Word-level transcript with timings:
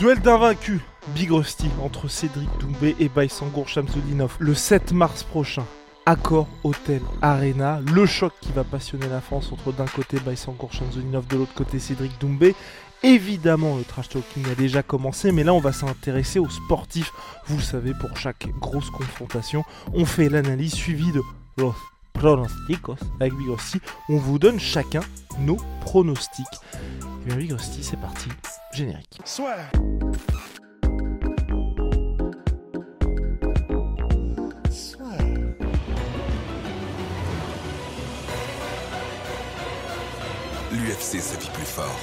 Duel 0.00 0.18
d'invaincus, 0.20 0.80
Big 1.08 1.30
Rusty, 1.30 1.68
entre 1.84 2.08
Cédric 2.08 2.48
Doumbé 2.58 2.96
et 2.98 3.10
Baïsangour 3.10 3.68
Chamsoudinov, 3.68 4.34
le 4.38 4.54
7 4.54 4.92
mars 4.92 5.24
prochain. 5.24 5.66
Accor 6.06 6.48
Hotel 6.64 7.02
Arena, 7.20 7.80
le 7.92 8.06
choc 8.06 8.32
qui 8.40 8.50
va 8.52 8.64
passionner 8.64 9.08
la 9.08 9.20
France 9.20 9.52
entre 9.52 9.72
d'un 9.72 9.84
côté 9.84 10.18
Baïsangour 10.18 10.72
Chamsoudinov, 10.72 11.26
de 11.26 11.36
l'autre 11.36 11.52
côté 11.52 11.78
Cédric 11.78 12.18
Doumbé. 12.18 12.54
Évidemment, 13.02 13.76
le 13.76 13.84
trash 13.84 14.08
talking 14.08 14.50
a 14.50 14.54
déjà 14.54 14.82
commencé, 14.82 15.32
mais 15.32 15.44
là, 15.44 15.52
on 15.52 15.60
va 15.60 15.72
s'intéresser 15.72 16.38
aux 16.38 16.48
sportifs. 16.48 17.12
Vous 17.46 17.58
le 17.58 17.62
savez, 17.62 17.92
pour 17.92 18.16
chaque 18.16 18.48
grosse 18.58 18.88
confrontation, 18.88 19.64
on 19.92 20.06
fait 20.06 20.30
l'analyse 20.30 20.72
suivie 20.72 21.12
de 21.12 21.20
los 21.58 21.74
pronosticos 22.12 22.96
avec 23.20 23.32
Big 23.34 23.48
Rusty. 23.48 23.80
On 24.08 24.16
vous 24.16 24.38
donne 24.38 24.58
chacun 24.60 25.00
nos 25.40 25.56
pronostics. 25.82 26.46
Et 27.22 27.26
bien, 27.26 27.36
Big 27.36 27.52
Rusty, 27.52 27.82
c'est 27.82 28.00
parti. 28.00 28.28
Générique. 28.72 29.20
L'UFC, 40.72 41.20
ça 41.20 41.38
vit 41.38 41.50
plus 41.52 41.64
fort. 41.64 41.98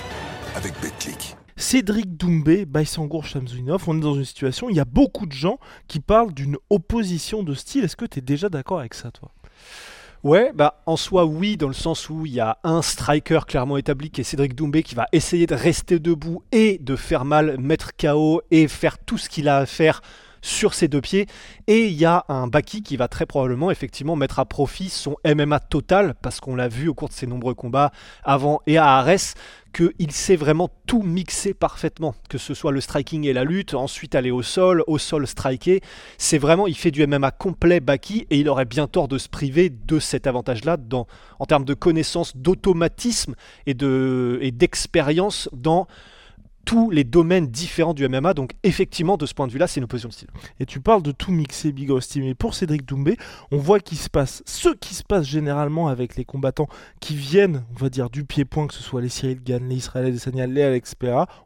Avec 0.56 0.74
BetClick. 0.82 1.38
Cédric 1.56 2.18
Doumbé, 2.18 2.66
Baïsangour 2.66 3.26
Shamsuinov, 3.26 3.84
on 3.88 3.98
est 3.98 4.02
dans 4.02 4.14
une 4.14 4.26
situation, 4.26 4.70
il 4.70 4.76
y 4.76 4.80
a 4.80 4.86
beaucoup 4.86 5.26
de 5.26 5.32
gens 5.32 5.58
qui 5.88 6.00
parlent 6.00 6.34
d'une 6.34 6.58
opposition 6.70 7.42
de 7.42 7.56
style. 7.56 7.84
Est-ce 7.84 7.96
que 7.96 8.06
tu 8.06 8.20
es 8.20 8.22
déjà 8.22 8.50
d'accord 8.50 8.80
avec 8.80 8.94
ça, 8.94 9.10
toi? 9.10 9.32
Ouais, 10.28 10.52
bah 10.54 10.82
en 10.86 10.98
soi 10.98 11.24
oui, 11.24 11.56
dans 11.56 11.70
le 11.70 11.74
sens 11.74 12.10
où 12.10 12.26
il 12.26 12.34
y 12.34 12.42
a 12.42 12.58
un 12.66 12.82
striker 12.82 13.40
clairement 13.48 13.78
établi 13.78 14.12
qui 14.12 14.20
est 14.20 14.24
Cédric 14.26 14.56
Doumbé 14.56 14.84
qui 14.84 14.94
va 14.94 15.08
essayer 15.14 15.48
de 15.48 15.56
rester 15.56 16.00
debout 16.00 16.44
et 16.52 16.80
de 16.80 16.98
faire 16.98 17.24
mal, 17.24 17.58
mettre 17.62 17.96
KO 17.96 18.42
et 18.52 18.68
faire 18.68 18.98
tout 18.98 19.18
ce 19.18 19.30
qu'il 19.30 19.48
a 19.48 19.60
à 19.60 19.66
faire 19.66 20.02
sur 20.48 20.74
ses 20.74 20.88
deux 20.88 21.02
pieds. 21.02 21.28
Et 21.68 21.88
il 21.88 21.94
y 21.94 22.06
a 22.06 22.26
un 22.30 22.48
Baki 22.48 22.82
qui 22.82 22.98
va 22.98 23.08
très 23.08 23.26
probablement 23.26 23.70
effectivement 23.70 24.16
mettre 24.16 24.40
à 24.40 24.46
profit 24.46 24.90
son 24.90 25.16
MMA 25.26 25.60
total, 25.60 26.16
parce 26.22 26.40
qu'on 26.40 26.56
l'a 26.56 26.70
vu 26.70 26.88
au 26.88 26.94
cours 26.94 27.10
de 27.10 27.14
ses 27.14 27.28
nombreux 27.28 27.54
combats 27.54 27.92
avant 28.24 28.62
et 28.66 28.78
à 28.78 28.98
Ares, 28.98 29.36
qu'il 29.74 30.12
sait 30.12 30.38
vraiment 30.38 30.70
tout 30.88 31.04
mixer 31.04 31.54
parfaitement, 31.54 32.16
que 32.30 32.38
ce 32.38 32.54
soit 32.54 32.72
le 32.72 32.82
striking 32.82 33.26
et 33.26 33.34
la 33.34 33.44
lutte, 33.44 33.74
ensuite 33.74 34.16
aller 34.16 34.32
au 34.32 34.42
sol, 34.42 34.84
au 34.88 34.98
sol 34.98 35.28
striker. 35.28 35.82
C'est 36.18 36.38
vraiment, 36.38 36.66
il 36.66 36.78
fait 36.78 36.92
du 36.92 37.06
MMA 37.06 37.32
complet 37.32 37.80
Baki 37.80 38.26
et 38.30 38.40
il 38.40 38.50
aurait 38.50 38.66
bien 38.66 38.88
tort 38.88 39.08
de 39.08 39.18
se 39.18 39.28
priver 39.28 39.70
de 39.70 40.00
cet 40.00 40.26
avantage-là 40.26 40.78
en 41.40 41.46
termes 41.46 41.66
de 41.66 41.74
connaissance, 41.74 42.38
d'automatisme 42.38 43.36
et 43.66 43.74
d'expérience 43.74 45.50
dans 45.52 45.88
tous 46.68 46.92
les 46.92 47.06
domaines 47.06 47.48
différents 47.48 47.94
du 47.94 48.08
MMA. 48.08 48.34
Donc 48.34 48.52
effectivement, 48.62 49.16
de 49.16 49.26
ce 49.26 49.34
point 49.34 49.48
de 49.48 49.54
vue-là, 49.54 49.68
c'est 49.68 49.80
une 49.80 49.86
opposition 49.86 50.10
de 50.10 50.14
style. 50.14 50.28
Et 50.60 50.66
tu 50.66 50.82
parles 50.82 51.02
de 51.02 51.14
tout 51.14 51.32
mixer 51.32 51.72
Big 51.72 51.90
Rusty, 51.90 52.20
mais 52.20 52.36
pour 52.36 52.54
Cédric 52.54 52.86
Doumbé, 52.86 53.16
on 53.52 53.58
voit 53.58 53.80
qu'il 53.80 53.98
se 53.98 54.10
passe 54.10 54.44
ce 54.46 54.70
qui 54.70 54.94
se 54.94 55.02
passe 55.02 55.26
généralement 55.26 55.88
avec 55.88 56.18
les 56.18 56.26
combattants 56.26 56.68
qui 57.00 57.16
viennent, 57.16 57.64
on 57.72 57.80
va 57.80 57.90
dire, 57.90 58.10
du 58.10 58.26
pied-point, 58.26 58.68
que 58.68 58.74
ce 58.74 58.84
soit 58.84 59.00
les 59.00 59.08
Cyril 59.08 59.42
Gann, 59.42 59.68
les 59.70 59.78
Israël 59.78 60.08
Adesanya, 60.08 60.46
les 60.46 60.62
Alex 60.62 60.94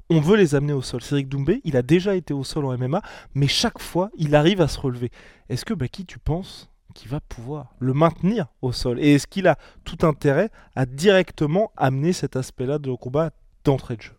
on 0.09 0.19
veut 0.19 0.37
les 0.37 0.55
amener 0.55 0.73
au 0.73 0.81
sol. 0.81 1.03
Cédric 1.03 1.29
Doumbé, 1.29 1.61
il 1.65 1.77
a 1.77 1.83
déjà 1.83 2.15
été 2.15 2.33
au 2.33 2.43
sol 2.43 2.65
en 2.65 2.75
MMA, 2.75 3.03
mais 3.35 3.47
chaque 3.47 3.79
fois, 3.79 4.09
il 4.17 4.33
arrive 4.33 4.59
à 4.59 4.67
se 4.67 4.79
relever. 4.79 5.11
Est-ce 5.49 5.65
que, 5.65 5.75
Baki, 5.75 6.05
tu 6.05 6.17
penses 6.17 6.71
qu'il 6.95 7.09
va 7.09 7.19
pouvoir 7.19 7.75
le 7.77 7.93
maintenir 7.93 8.47
au 8.63 8.71
sol? 8.71 8.99
Et 8.99 9.13
est-ce 9.13 9.27
qu'il 9.27 9.47
a 9.47 9.57
tout 9.83 9.99
intérêt 10.01 10.49
à 10.75 10.87
directement 10.87 11.71
amener 11.77 12.11
cet 12.11 12.35
aspect-là 12.35 12.79
de 12.79 12.91
combat 12.95 13.29
d'entrée 13.63 13.97
de 13.97 14.01
jeu? 14.01 14.13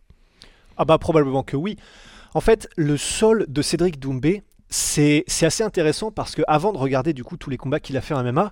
Ah 0.77 0.85
bah 0.85 0.97
probablement 0.97 1.43
que 1.43 1.55
oui. 1.55 1.77
En 2.33 2.41
fait, 2.41 2.67
le 2.75 2.97
sol 2.97 3.45
de 3.47 3.61
Cédric 3.61 3.99
Doumbé, 3.99 4.43
c'est 4.69 5.25
assez 5.41 5.63
intéressant 5.63 6.11
parce 6.11 6.33
que 6.33 6.41
avant 6.47 6.73
de 6.73 6.77
regarder 6.77 7.13
du 7.13 7.23
coup 7.23 7.37
tous 7.37 7.49
les 7.49 7.57
combats 7.57 7.79
qu'il 7.79 7.95
a 7.95 8.01
fait 8.01 8.15
en 8.15 8.23
MMA, 8.23 8.51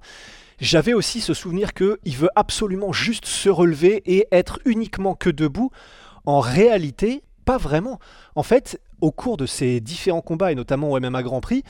j'avais 0.60 0.94
aussi 0.94 1.22
ce 1.22 1.34
souvenir 1.34 1.74
qu'il 1.74 2.16
veut 2.18 2.30
absolument 2.36 2.94
juste 2.94 3.26
se 3.26 3.50
relever 3.50 4.04
et 4.06 4.28
être 4.32 4.60
uniquement 4.66 5.16
que 5.16 5.32
debout. 5.32 5.72
En 6.26 6.40
réalité, 6.40 7.24
pas 7.46 7.58
vraiment. 7.58 8.00
En 8.36 8.44
fait, 8.44 8.80
au 9.02 9.12
cours 9.12 9.38
de 9.38 9.48
ses 9.48 9.80
différents 9.80 10.22
combats, 10.22 10.52
et 10.52 10.56
notamment 10.56 10.92
au 10.92 11.00
MMA 11.00 11.24
Grand 11.24 11.42
Prix, 11.42 11.64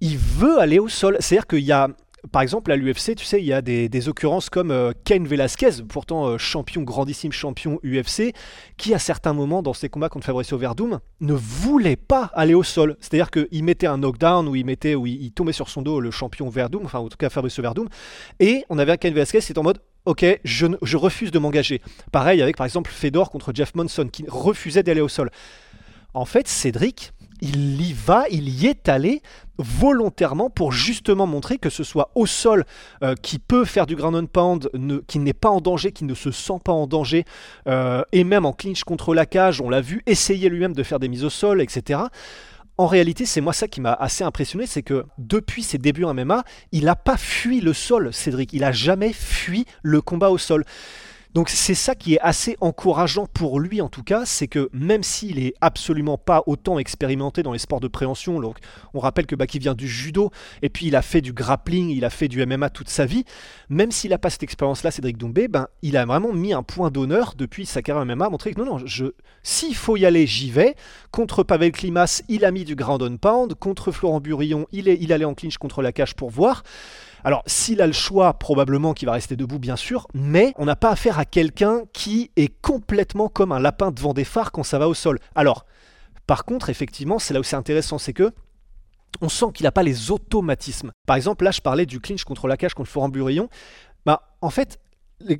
il 0.00 0.18
veut 0.18 0.60
aller 0.60 0.78
au 0.78 0.88
sol. 0.88 1.16
C'est-à-dire 1.20 1.46
qu'il 1.46 1.64
y 1.64 1.72
a 1.72 1.88
par 2.32 2.42
exemple, 2.42 2.72
à 2.72 2.76
l'UFC, 2.76 3.14
tu 3.16 3.24
sais, 3.24 3.40
il 3.40 3.46
y 3.46 3.52
a 3.52 3.62
des, 3.62 4.08
occurrences 4.08 4.50
comme 4.50 4.70
euh, 4.70 4.92
Ken 5.04 5.26
Velasquez, 5.26 5.82
pourtant 5.88 6.26
euh, 6.26 6.38
champion, 6.38 6.82
grandissime 6.82 7.32
champion 7.32 7.78
UFC, 7.84 8.34
qui 8.76 8.94
à 8.94 8.98
certains 8.98 9.32
moments 9.32 9.62
dans 9.62 9.72
ses 9.72 9.88
combats 9.88 10.08
contre 10.08 10.26
Fabricio 10.26 10.56
Verdum 10.56 11.00
ne 11.20 11.32
voulait 11.32 11.96
pas 11.96 12.30
aller 12.34 12.54
au 12.54 12.62
sol. 12.62 12.96
C'est-à-dire 13.00 13.30
qu'il 13.30 13.64
mettait 13.64 13.86
un 13.86 13.98
knockdown 13.98 14.48
ou 14.48 14.56
il 14.56 14.64
mettait, 14.64 14.94
ou 14.94 15.06
il, 15.06 15.32
tombait 15.32 15.52
sur 15.52 15.68
son 15.68 15.82
dos 15.82 16.00
le 16.00 16.10
champion 16.10 16.48
Verdum, 16.48 16.82
enfin 16.84 16.98
en 16.98 17.08
tout 17.08 17.16
cas 17.16 17.30
Fabricio 17.30 17.62
Verdum, 17.62 17.88
et 18.40 18.64
on 18.68 18.78
avait 18.78 18.92
un 18.92 18.96
Ken 18.96 19.12
Velasquez 19.12 19.40
qui 19.40 19.52
était 19.52 19.58
en 19.58 19.64
mode 19.64 19.80
Ok, 20.04 20.24
je, 20.42 20.66
je 20.80 20.96
refuse 20.96 21.30
de 21.30 21.38
m'engager. 21.38 21.82
Pareil 22.12 22.40
avec 22.40 22.56
par 22.56 22.64
exemple 22.64 22.90
Fedor 22.90 23.30
contre 23.30 23.52
Jeff 23.54 23.74
Monson 23.74 24.08
qui 24.10 24.24
refusait 24.26 24.82
d'aller 24.82 25.02
au 25.02 25.08
sol. 25.08 25.30
En 26.14 26.24
fait, 26.24 26.48
Cédric, 26.48 27.12
il 27.40 27.80
y 27.80 27.92
va, 27.92 28.24
il 28.30 28.48
y 28.48 28.66
est 28.66 28.88
allé 28.88 29.22
volontairement 29.58 30.50
pour 30.50 30.72
justement 30.72 31.26
montrer 31.26 31.58
que 31.58 31.70
ce 31.70 31.82
soit 31.82 32.10
au 32.14 32.26
sol 32.26 32.64
euh, 33.02 33.14
qui 33.20 33.38
peut 33.38 33.64
faire 33.64 33.86
du 33.86 33.96
ground 33.96 34.16
and 34.16 34.26
pound, 34.26 34.70
qui 35.06 35.18
n'est 35.18 35.32
pas 35.32 35.50
en 35.50 35.60
danger, 35.60 35.92
qui 35.92 36.04
ne 36.04 36.14
se 36.14 36.30
sent 36.30 36.60
pas 36.64 36.72
en 36.72 36.86
danger, 36.86 37.24
euh, 37.66 38.02
et 38.12 38.24
même 38.24 38.46
en 38.46 38.52
clinch 38.52 38.84
contre 38.84 39.14
la 39.14 39.26
cage, 39.26 39.60
on 39.60 39.68
l'a 39.68 39.80
vu 39.80 40.02
essayer 40.06 40.48
lui-même 40.48 40.74
de 40.74 40.82
faire 40.82 41.00
des 41.00 41.08
mises 41.08 41.24
au 41.24 41.30
sol, 41.30 41.60
etc. 41.60 42.00
En 42.76 42.86
réalité, 42.86 43.26
c'est 43.26 43.40
moi 43.40 43.52
ça 43.52 43.66
qui 43.66 43.80
m'a 43.80 43.92
assez 43.92 44.22
impressionné, 44.22 44.66
c'est 44.66 44.84
que 44.84 45.04
depuis 45.18 45.64
ses 45.64 45.78
débuts 45.78 46.04
en 46.04 46.14
MMA, 46.14 46.44
il 46.70 46.84
n'a 46.84 46.94
pas 46.94 47.16
fui 47.16 47.60
le 47.60 47.72
sol, 47.72 48.14
Cédric. 48.14 48.52
Il 48.52 48.60
n'a 48.60 48.70
jamais 48.70 49.12
fui 49.12 49.66
le 49.82 50.00
combat 50.00 50.30
au 50.30 50.38
sol. 50.38 50.64
Donc 51.38 51.50
c'est 51.50 51.76
ça 51.76 51.94
qui 51.94 52.14
est 52.14 52.20
assez 52.20 52.56
encourageant 52.60 53.26
pour 53.32 53.60
lui 53.60 53.80
en 53.80 53.88
tout 53.88 54.02
cas, 54.02 54.24
c'est 54.26 54.48
que 54.48 54.68
même 54.72 55.04
s'il 55.04 55.38
est 55.38 55.54
absolument 55.60 56.18
pas 56.18 56.42
autant 56.46 56.80
expérimenté 56.80 57.44
dans 57.44 57.52
les 57.52 57.60
sports 57.60 57.78
de 57.78 57.86
préhension, 57.86 58.40
donc 58.40 58.56
on 58.92 58.98
rappelle 58.98 59.26
que 59.26 59.36
Baki 59.36 59.60
vient 59.60 59.74
du 59.74 59.86
judo 59.86 60.32
et 60.62 60.68
puis 60.68 60.86
il 60.86 60.96
a 60.96 61.00
fait 61.00 61.20
du 61.20 61.32
grappling, 61.32 61.90
il 61.90 62.04
a 62.04 62.10
fait 62.10 62.26
du 62.26 62.44
MMA 62.44 62.70
toute 62.70 62.88
sa 62.88 63.06
vie, 63.06 63.22
même 63.68 63.92
s'il 63.92 64.10
n'a 64.10 64.18
pas 64.18 64.30
cette 64.30 64.42
expérience-là, 64.42 64.90
Cédric 64.90 65.16
Doumbé, 65.16 65.46
ben 65.46 65.68
il 65.82 65.96
a 65.96 66.04
vraiment 66.06 66.32
mis 66.32 66.52
un 66.52 66.64
point 66.64 66.90
d'honneur 66.90 67.34
depuis 67.38 67.66
sa 67.66 67.82
carrière 67.82 68.04
MMA, 68.04 68.26
à 68.26 68.30
montrer 68.30 68.52
que 68.52 68.60
non 68.60 68.66
non, 68.66 68.84
je 68.84 69.04
s'il 69.44 69.76
faut 69.76 69.96
y 69.96 70.06
aller, 70.06 70.26
j'y 70.26 70.50
vais. 70.50 70.74
Contre 71.12 71.44
Pavel 71.44 71.70
Klimas, 71.70 72.20
il 72.28 72.44
a 72.44 72.50
mis 72.50 72.64
du 72.64 72.74
ground 72.74 73.00
on 73.00 73.16
pound, 73.16 73.54
contre 73.54 73.92
Florent 73.92 74.18
Burillon, 74.18 74.66
il 74.72 74.88
est 74.88 74.98
il 75.00 75.12
allait 75.12 75.24
en 75.24 75.34
clinch 75.34 75.56
contre 75.56 75.82
la 75.82 75.92
cage 75.92 76.16
pour 76.16 76.30
voir. 76.30 76.64
Alors, 77.24 77.42
s'il 77.46 77.80
a 77.80 77.86
le 77.86 77.92
choix, 77.92 78.34
probablement 78.34 78.94
qu'il 78.94 79.06
va 79.06 79.12
rester 79.12 79.36
debout, 79.36 79.58
bien 79.58 79.76
sûr, 79.76 80.06
mais 80.14 80.52
on 80.56 80.64
n'a 80.64 80.76
pas 80.76 80.90
affaire 80.90 81.18
à 81.18 81.24
quelqu'un 81.24 81.82
qui 81.92 82.30
est 82.36 82.52
complètement 82.60 83.28
comme 83.28 83.52
un 83.52 83.58
lapin 83.58 83.90
devant 83.90 84.14
des 84.14 84.24
phares 84.24 84.52
quand 84.52 84.62
ça 84.62 84.78
va 84.78 84.88
au 84.88 84.94
sol. 84.94 85.18
Alors, 85.34 85.66
par 86.26 86.44
contre, 86.44 86.70
effectivement, 86.70 87.18
c'est 87.18 87.34
là 87.34 87.40
où 87.40 87.42
c'est 87.42 87.56
intéressant, 87.56 87.98
c'est 87.98 88.12
que 88.12 88.32
on 89.20 89.28
sent 89.28 89.46
qu'il 89.54 89.64
n'a 89.64 89.72
pas 89.72 89.82
les 89.82 90.10
automatismes. 90.10 90.92
Par 91.06 91.16
exemple, 91.16 91.44
là, 91.44 91.50
je 91.50 91.60
parlais 91.60 91.86
du 91.86 92.00
clinch 92.00 92.24
contre 92.24 92.46
la 92.46 92.56
cage 92.56 92.74
contre 92.74 92.90
Florent 92.90 93.08
Burillon. 93.08 93.48
Bah, 94.04 94.36
en 94.40 94.50
fait, 94.50 94.78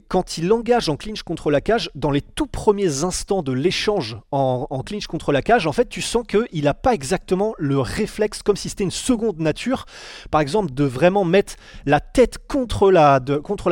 quand 0.09 0.39
il 0.39 0.53
engage 0.53 0.89
en 0.89 0.97
clinch 0.97 1.23
contre 1.23 1.51
la 1.51 1.61
cage, 1.61 1.91
dans 1.95 2.11
les 2.11 2.21
tout 2.21 2.47
premiers 2.47 3.05
instants 3.05 3.43
de 3.43 3.53
l'échange 3.53 4.17
en, 4.33 4.67
clinch 4.85 5.07
contre 5.07 5.31
la 5.31 5.41
cage, 5.41 5.67
en 5.67 5.73
fait, 5.73 5.89
tu 5.89 6.03
sens 6.03 6.25
qu'il 6.27 6.65
n'a 6.65 6.75
pas 6.75 6.95
exactement 6.95 7.55
le 7.59 7.79
réflexe, 7.79 8.43
comme 8.43 8.57
si 8.57 8.69
c'était 8.69 8.85
une 8.85 8.91
seconde 8.91 9.39
nature, 9.39 9.87
par 10.31 10.41
exemple, 10.41 10.73
de 10.73 10.85
vraiment 10.85 11.25
mettre 11.25 11.55
la 11.87 12.01
tête 12.01 12.39
contre 12.49 12.91
la, 12.91 13.21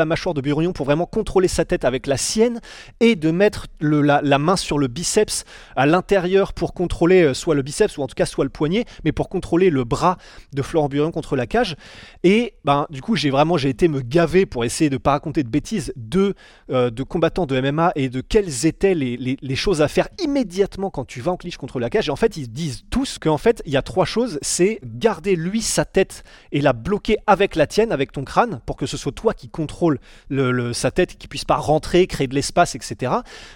mâchoire 0.04 0.34
de 0.34 0.40
Burillon 0.40 0.72
pour 0.72 0.86
vraiment 0.86 1.06
contrôler 1.06 1.48
sa 1.48 1.64
tête 1.64 1.84
avec 1.84 2.06
la 2.06 2.16
sienne, 2.16 2.60
et 3.00 3.16
de 3.16 3.30
mettre 3.32 3.66
la, 3.80 4.38
main 4.38 4.56
sur 4.56 4.78
le 4.78 4.86
biceps 4.86 5.44
à 5.74 5.86
l'intérieur 5.86 6.52
pour 6.52 6.72
contrôler 6.72 7.22
euh, 7.22 7.34
soit 7.34 7.54
le 7.54 7.62
biceps, 7.62 7.98
ou 7.98 8.02
en 8.02 8.06
tout 8.06 8.14
cas 8.14 8.26
soit 8.26 8.44
le 8.44 8.50
poignet, 8.50 8.84
mais 9.04 9.12
pour 9.12 9.28
contrôler 9.28 9.70
le 9.70 9.82
bras 9.82 10.18
de 10.52 10.62
Florent 10.62 10.88
Burillon 10.88 11.10
contre 11.10 11.34
la 11.34 11.46
cage. 11.46 11.74
Et 12.22 12.54
ben, 12.64 12.86
du 12.90 13.02
coup, 13.02 13.16
j'ai 13.16 13.30
vraiment 13.30 13.56
j'ai 13.56 13.70
été 13.70 13.88
me 13.88 14.02
gaver 14.02 14.46
pour 14.46 14.64
essayer 14.64 14.88
de 14.88 14.94
ne 14.94 14.98
pas 14.98 15.12
raconter 15.12 15.42
de 15.42 15.48
bêtises 15.48 15.92
de, 15.96 16.34
euh, 16.70 16.90
de 16.90 17.02
combattants 17.02 17.46
de 17.46 17.60
MMA 17.60 17.92
et 17.96 18.08
de 18.08 18.20
quelles 18.20 18.66
étaient 18.66 18.94
les, 18.94 19.16
les- 19.16 19.56
choses 19.56 19.80
à 19.80 19.88
faire 19.88 20.08
immédiatement 20.22 20.90
quand 20.90 21.06
tu 21.06 21.22
vas 21.22 21.32
en 21.32 21.36
clinch 21.36 21.56
contre 21.56 21.80
la 21.80 21.88
cage. 21.90 22.08
Et 22.08 22.10
en 22.10 22.16
fait, 22.16 22.36
ils 22.36 22.50
disent 22.52 22.82
tous 22.90 23.18
qu'en 23.18 23.38
fait, 23.38 23.62
il 23.64 23.72
y 23.72 23.76
a 23.78 23.82
trois 23.82 24.04
choses. 24.04 24.38
C'est 24.42 24.80
garder 24.84 25.34
lui 25.34 25.62
sa 25.62 25.84
tête 25.86 26.22
et 26.52 26.60
la 26.60 26.74
bloquer 26.74 27.16
avec 27.26 27.56
la 27.56 27.66
tienne, 27.66 27.90
avec 27.92 28.12
ton 28.12 28.22
crâne, 28.24 28.60
pour 28.66 28.76
que 28.76 28.84
ce 28.86 28.96
soit 28.98 29.12
toi 29.12 29.32
qui 29.32 29.48
contrôle 29.48 29.98
le, 30.28 30.52
le- 30.52 30.72
sa 30.74 30.90
tête, 30.90 31.16
qui 31.16 31.26
puisse 31.26 31.46
pas 31.46 31.56
rentrer, 31.56 32.06
créer 32.06 32.26
de 32.26 32.34
l'espace, 32.34 32.74
etc. 32.74 33.12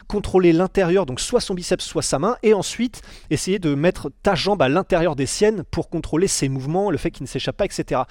Contrôler 0.09 0.53
l'intérieur, 0.55 1.05
donc 1.05 1.21
soit 1.21 1.41
son 1.41 1.55
biceps, 1.55 1.85
soit 1.85 2.03
sa 2.03 2.19
main, 2.19 2.37
et 2.43 2.55
ensuite 2.55 3.03
essayer 3.29 3.59
de 3.59 3.75
mettre 3.75 4.11
ta 4.23 4.35
jambe 4.35 4.63
à 4.63 4.69
l'intérieur 4.71 5.17
des 5.17 5.27
siennes 5.27 5.63
pour 5.71 5.91
contrôler 5.91 6.29
ses 6.29 6.49
mouvements, 6.49 6.91
le 6.91 6.97
fait 6.99 7.11
qu'il 7.11 7.25
ne 7.25 7.29
s'échappe 7.29 7.59
pas, 7.59 7.67
etc. 7.67 8.03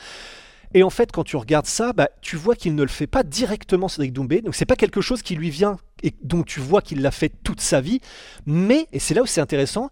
Et 0.73 0.83
en 0.83 0.89
fait, 0.89 1.11
quand 1.11 1.23
tu 1.23 1.35
regardes 1.35 1.65
ça, 1.65 1.93
bah, 1.93 2.09
tu 2.21 2.35
vois 2.35 2.55
qu'il 2.55 2.75
ne 2.75 2.83
le 2.83 2.89
fait 2.89 3.07
pas 3.07 3.23
directement, 3.23 3.87
Cédric 3.87 4.13
Doumbé. 4.13 4.41
Donc, 4.41 4.55
c'est 4.55 4.65
pas 4.65 4.75
quelque 4.75 5.01
chose 5.01 5.21
qui 5.21 5.35
lui 5.35 5.49
vient 5.49 5.77
et 6.03 6.13
dont 6.21 6.43
tu 6.43 6.59
vois 6.59 6.81
qu'il 6.81 7.01
l'a 7.01 7.11
fait 7.11 7.31
toute 7.43 7.61
sa 7.61 7.81
vie. 7.81 7.99
Mais, 8.45 8.87
et 8.91 8.99
c'est 8.99 9.13
là 9.13 9.23
où 9.23 9.25
c'est 9.25 9.41
intéressant, 9.41 9.89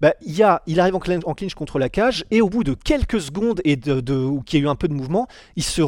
bah, 0.00 0.12
il, 0.20 0.44
il 0.66 0.80
arrive 0.80 0.94
en 0.96 1.00
clinch, 1.34 1.54
contre 1.54 1.78
la 1.78 1.88
cage 1.88 2.24
et 2.30 2.42
au 2.42 2.48
bout 2.50 2.64
de 2.64 2.74
quelques 2.74 3.20
secondes 3.20 3.60
et 3.64 3.76
de, 3.76 4.00
de- 4.00 4.14
où 4.16 4.42
qu'il 4.42 4.58
y 4.60 4.62
a 4.62 4.66
eu 4.66 4.68
un 4.68 4.74
peu 4.74 4.88
de 4.88 4.92
mouvement, 4.92 5.26
il 5.54 5.62
se, 5.62 5.82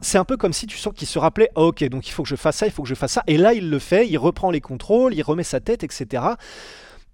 c'est 0.00 0.18
un 0.18 0.24
peu 0.24 0.36
comme 0.36 0.52
si 0.52 0.66
tu 0.66 0.76
sens 0.76 0.92
qu'il 0.94 1.08
se 1.08 1.18
rappelait 1.18 1.48
Ah, 1.56 1.62
ok, 1.62 1.82
donc 1.88 2.06
il 2.06 2.12
faut 2.12 2.22
que 2.22 2.28
je 2.28 2.36
fasse 2.36 2.56
ça, 2.58 2.66
il 2.66 2.72
faut 2.72 2.82
que 2.82 2.88
je 2.88 2.94
fasse 2.94 3.12
ça. 3.12 3.24
Et 3.26 3.36
là, 3.38 3.52
il 3.54 3.68
le 3.68 3.78
fait, 3.78 4.06
il 4.06 4.16
reprend 4.18 4.50
les 4.50 4.60
contrôles, 4.60 5.14
il 5.14 5.22
remet 5.22 5.42
sa 5.42 5.60
tête, 5.60 5.82
etc. 5.82 6.22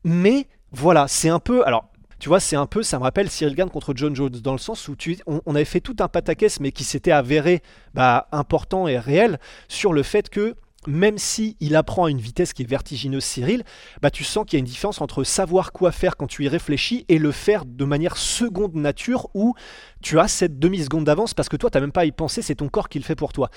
Mais 0.05 0.49
voilà, 0.71 1.09
c'est 1.09 1.29
un 1.31 1.39
peu. 1.39 1.67
Alors, 1.67 1.91
tu 2.19 2.29
vois, 2.29 2.41
c'est 2.41 2.57
un 2.57 2.67
peu, 2.67 2.83
ça 2.83 2.99
me 2.99 3.05
rappelle 3.05 3.31
Cyril 3.31 3.55
Gann 3.55 3.71
contre 3.71 3.93
John 3.95 4.15
Jones, 4.15 4.31
dans 4.31 4.53
le 4.53 4.59
sens 4.59 4.89
où 4.89 4.97
tu, 4.97 5.19
on, 5.27 5.55
avait 5.55 5.65
fait 5.65 5.81
tout 5.81 5.97
un 6.01 6.09
pataquès, 6.09 6.61
mais 6.61 6.73
qui 6.73 6.85
s'était 6.85 7.13
avéré 7.13 7.63
bah, 7.95 8.29
important 8.33 8.89
et 8.89 8.99
réel 8.99 9.39
sur 9.69 9.93
le 9.93 10.03
fait 10.03 10.29
que 10.29 10.57
même 10.89 11.19
si 11.19 11.57
il 11.61 11.77
apprend 11.77 12.07
à 12.07 12.11
une 12.11 12.21
vitesse 12.21 12.53
qui 12.53 12.63
est 12.63 12.69
vertigineuse, 12.69 13.25
Cyril, 13.25 13.63
bah, 14.01 14.11
tu 14.11 14.25
sens 14.25 14.45
qu'il 14.45 14.57
y 14.57 14.59
a 14.59 14.61
une 14.61 14.65
différence 14.65 15.01
entre 15.01 15.23
savoir 15.23 15.73
quoi 15.73 15.93
faire 15.93 16.17
quand 16.17 16.27
tu 16.27 16.45
y 16.45 16.49
réfléchis 16.49 17.05
et 17.09 17.19
le 17.19 17.31
faire 17.31 17.65
de 17.65 17.85
manière 17.85 18.17
seconde 18.17 18.75
nature 18.75 19.29
où 19.35 19.55
tu 20.01 20.19
as 20.19 20.29
cette 20.29 20.59
demi-seconde 20.59 21.05
d'avance 21.05 21.35
parce 21.35 21.49
que 21.49 21.57
toi, 21.57 21.71
tu 21.71 21.77
n'as 21.77 21.83
même 21.83 21.93
pas 21.93 22.01
à 22.03 22.05
y 22.07 22.13
penser, 22.13 22.43
c'est 22.43 22.57
ton 22.57 22.69
corps 22.69 22.89
qui 22.89 22.99
le 22.99 23.05
fait 23.05 23.17
pour 23.17 23.33
toi. 23.33 23.51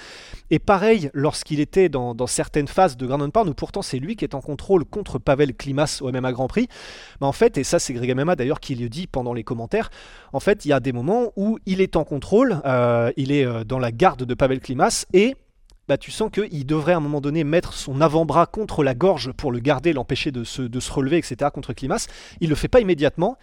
Et 0.50 0.60
pareil, 0.60 1.10
lorsqu'il 1.14 1.60
était 1.60 1.90
dans, 1.90 2.14
dans 2.14 2.28
certaines 2.28 2.68
phases 2.68 2.98
de 2.98 3.08
Grand 3.08 3.30
Pound, 3.30 3.50
où 3.50 3.54
pourtant 3.54 3.82
c'est 3.82 4.00
lui 4.00 4.16
qui 4.16 4.26
est 4.26 4.36
en 4.36 4.42
contrôle 4.42 4.84
contre 4.84 5.18
Pavel 5.18 5.56
Klimas 5.56 6.00
au 6.02 6.12
MMA 6.12 6.34
Grand 6.34 6.48
Prix, 6.48 6.68
bah 7.22 7.28
en 7.28 7.32
fait, 7.32 7.58
et 7.58 7.64
ça 7.64 7.80
c'est 7.80 7.94
Greg 7.94 8.14
MMA 8.14 8.36
d'ailleurs 8.36 8.60
qui 8.60 8.76
le 8.76 8.90
dit 8.90 9.08
pendant 9.08 9.34
les 9.34 9.44
commentaires, 9.44 9.90
en 10.34 10.40
fait, 10.40 10.66
il 10.66 10.70
y 10.70 10.74
a 10.74 10.80
des 10.80 10.92
moments 10.92 11.32
où 11.36 11.60
il 11.66 11.80
est 11.80 11.96
en 11.96 12.04
contrôle, 12.04 12.62
euh, 12.66 13.12
il 13.16 13.32
est 13.32 13.46
euh, 13.46 13.64
dans 13.64 13.80
la 13.80 13.92
garde 13.92 14.24
de 14.24 14.34
Pavel 14.34 14.60
Klimas 14.60 15.06
et 15.14 15.36
bah, 15.92 15.98
tu 15.98 16.10
sens 16.10 16.32
qu'il 16.32 16.66
devrait 16.66 16.94
à 16.94 16.98
un 16.98 17.02
moment 17.02 17.20
donné 17.20 17.44
mettre 17.44 17.74
son 17.74 18.00
avant-bras 18.00 18.46
contre 18.46 18.82
la 18.82 18.94
gorge 18.94 19.34
pour 19.34 19.52
le 19.52 19.60
garder, 19.60 19.92
l'empêcher 19.92 20.32
de 20.32 20.46
se, 20.46 20.62
de 20.62 20.80
se 20.80 20.90
relever, 20.90 21.18
etc. 21.18 21.52
contre 21.54 21.74
Klimas. 21.74 22.08
Il 22.40 22.48
le 22.48 22.56
fait 22.56 22.70
pas 22.70 22.80
immédiatement. 22.80 23.38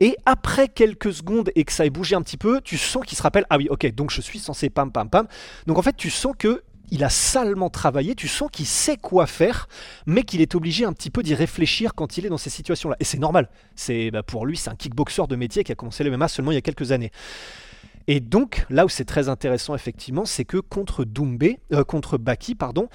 Et 0.00 0.16
après 0.26 0.66
quelques 0.66 1.12
secondes 1.12 1.52
et 1.54 1.62
que 1.62 1.70
ça 1.70 1.86
ait 1.86 1.90
bougé 1.90 2.16
un 2.16 2.22
petit 2.22 2.38
peu, 2.38 2.60
tu 2.60 2.76
sens 2.76 3.06
qu'il 3.06 3.16
se 3.16 3.22
rappelle 3.22 3.46
Ah 3.50 3.56
oui, 3.56 3.68
ok, 3.70 3.86
donc 3.94 4.10
je 4.10 4.20
suis 4.20 4.40
censé 4.40 4.68
pam 4.68 4.90
pam 4.90 5.08
pam. 5.08 5.28
Donc 5.68 5.78
en 5.78 5.82
fait, 5.82 5.96
tu 5.96 6.10
sens 6.10 6.34
que 6.36 6.64
il 6.90 7.04
a 7.04 7.08
salement 7.08 7.70
travaillé, 7.70 8.16
tu 8.16 8.26
sens 8.26 8.50
qu'il 8.50 8.66
sait 8.66 8.96
quoi 8.96 9.28
faire, 9.28 9.68
mais 10.04 10.24
qu'il 10.24 10.40
est 10.40 10.56
obligé 10.56 10.84
un 10.84 10.92
petit 10.92 11.10
peu 11.10 11.22
d'y 11.22 11.36
réfléchir 11.36 11.94
quand 11.94 12.18
il 12.18 12.26
est 12.26 12.30
dans 12.30 12.36
ces 12.36 12.50
situations-là. 12.50 12.96
Et 12.98 13.04
c'est 13.04 13.20
normal. 13.20 13.48
C'est 13.76 14.10
bah, 14.10 14.24
pour 14.24 14.44
lui, 14.44 14.56
c'est 14.56 14.70
un 14.70 14.74
kickboxer 14.74 15.28
de 15.28 15.36
métier 15.36 15.62
qui 15.62 15.70
a 15.70 15.76
commencé 15.76 16.02
le 16.02 16.10
MMA 16.10 16.26
seulement 16.26 16.50
il 16.50 16.56
y 16.56 16.58
a 16.58 16.62
quelques 16.62 16.90
années. 16.90 17.12
Et 18.06 18.20
donc, 18.20 18.66
là 18.68 18.84
où 18.84 18.88
c'est 18.88 19.04
très 19.04 19.28
intéressant, 19.28 19.74
effectivement, 19.74 20.24
c'est 20.24 20.44
que 20.44 20.58
contre 20.58 21.04
Doumbé, 21.04 21.60
euh, 21.72 21.84
contre 21.84 22.18
Baki, 22.18 22.54
pardon, 22.54 22.88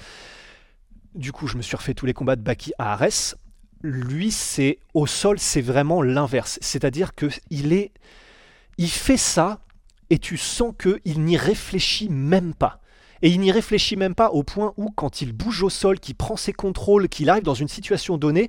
du 1.14 1.32
coup, 1.32 1.46
je 1.46 1.56
me 1.56 1.62
suis 1.62 1.76
refait 1.76 1.94
tous 1.94 2.06
les 2.06 2.14
combats 2.14 2.36
de 2.36 2.42
Baki 2.42 2.72
à 2.78 2.92
Arès. 2.92 3.36
Lui, 3.82 4.30
c'est 4.30 4.78
au 4.94 5.06
sol, 5.06 5.38
c'est 5.38 5.60
vraiment 5.60 6.02
l'inverse. 6.02 6.58
C'est-à-dire 6.60 7.14
que 7.14 7.26
il 7.50 7.72
est, 7.72 7.92
il 8.76 8.90
fait 8.90 9.16
ça, 9.16 9.60
et 10.10 10.18
tu 10.18 10.36
sens 10.36 10.74
que 10.76 11.00
il 11.04 11.22
n'y 11.24 11.36
réfléchit 11.36 12.08
même 12.08 12.54
pas. 12.54 12.80
Et 13.22 13.30
il 13.30 13.40
n'y 13.40 13.50
réfléchit 13.50 13.96
même 13.96 14.14
pas 14.14 14.30
au 14.30 14.42
point 14.42 14.74
où, 14.76 14.90
quand 14.90 15.22
il 15.22 15.32
bouge 15.32 15.62
au 15.62 15.70
sol, 15.70 15.98
qu'il 15.98 16.14
prend 16.14 16.36
ses 16.36 16.52
contrôles, 16.52 17.08
qu'il 17.08 17.30
arrive 17.30 17.42
dans 17.42 17.54
une 17.54 17.68
situation 17.68 18.16
donnée, 18.16 18.48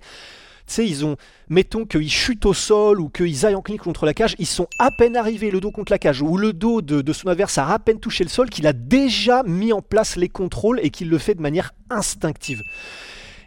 tu 0.70 0.76
sais, 0.76 0.88
ils 0.88 1.04
ont, 1.04 1.18
mettons 1.50 1.86
qu'ils 1.86 2.12
chutent 2.12 2.46
au 2.46 2.54
sol 2.54 3.02
ou 3.02 3.10
qu'ils 3.10 3.46
aillent 3.46 3.56
en 3.56 3.62
clinique 3.62 3.82
contre 3.82 4.06
la 4.06 4.14
cage, 4.14 4.36
ils 4.40 4.46
sont 4.46 4.68
à 4.78 4.92
peine 4.92 5.18
arrivés 5.18 5.52
le 5.52 5.60
dos 5.60 5.72
contre 5.72 5.92
la 5.92 5.98
cage 5.98 6.22
ou 6.22 6.38
le 6.38 6.54
dos 6.54 6.82
de, 6.82 7.12
son 7.12 7.28
adversaire 7.28 7.70
a 7.70 7.74
à 7.74 7.80
peine 7.80 8.00
touché 8.00 8.24
le 8.24 8.30
sol, 8.30 8.50
qu'il 8.50 8.68
a 8.68 8.74
déjà 8.74 9.44
mis 9.44 9.74
en 9.74 9.82
place 9.82 10.16
les 10.16 10.30
contrôles 10.30 10.80
et 10.84 10.92
qu'il 10.92 11.10
le 11.10 11.18
fait 11.18 11.36
de 11.36 11.42
manière 11.42 11.74
instinctive. 11.90 12.64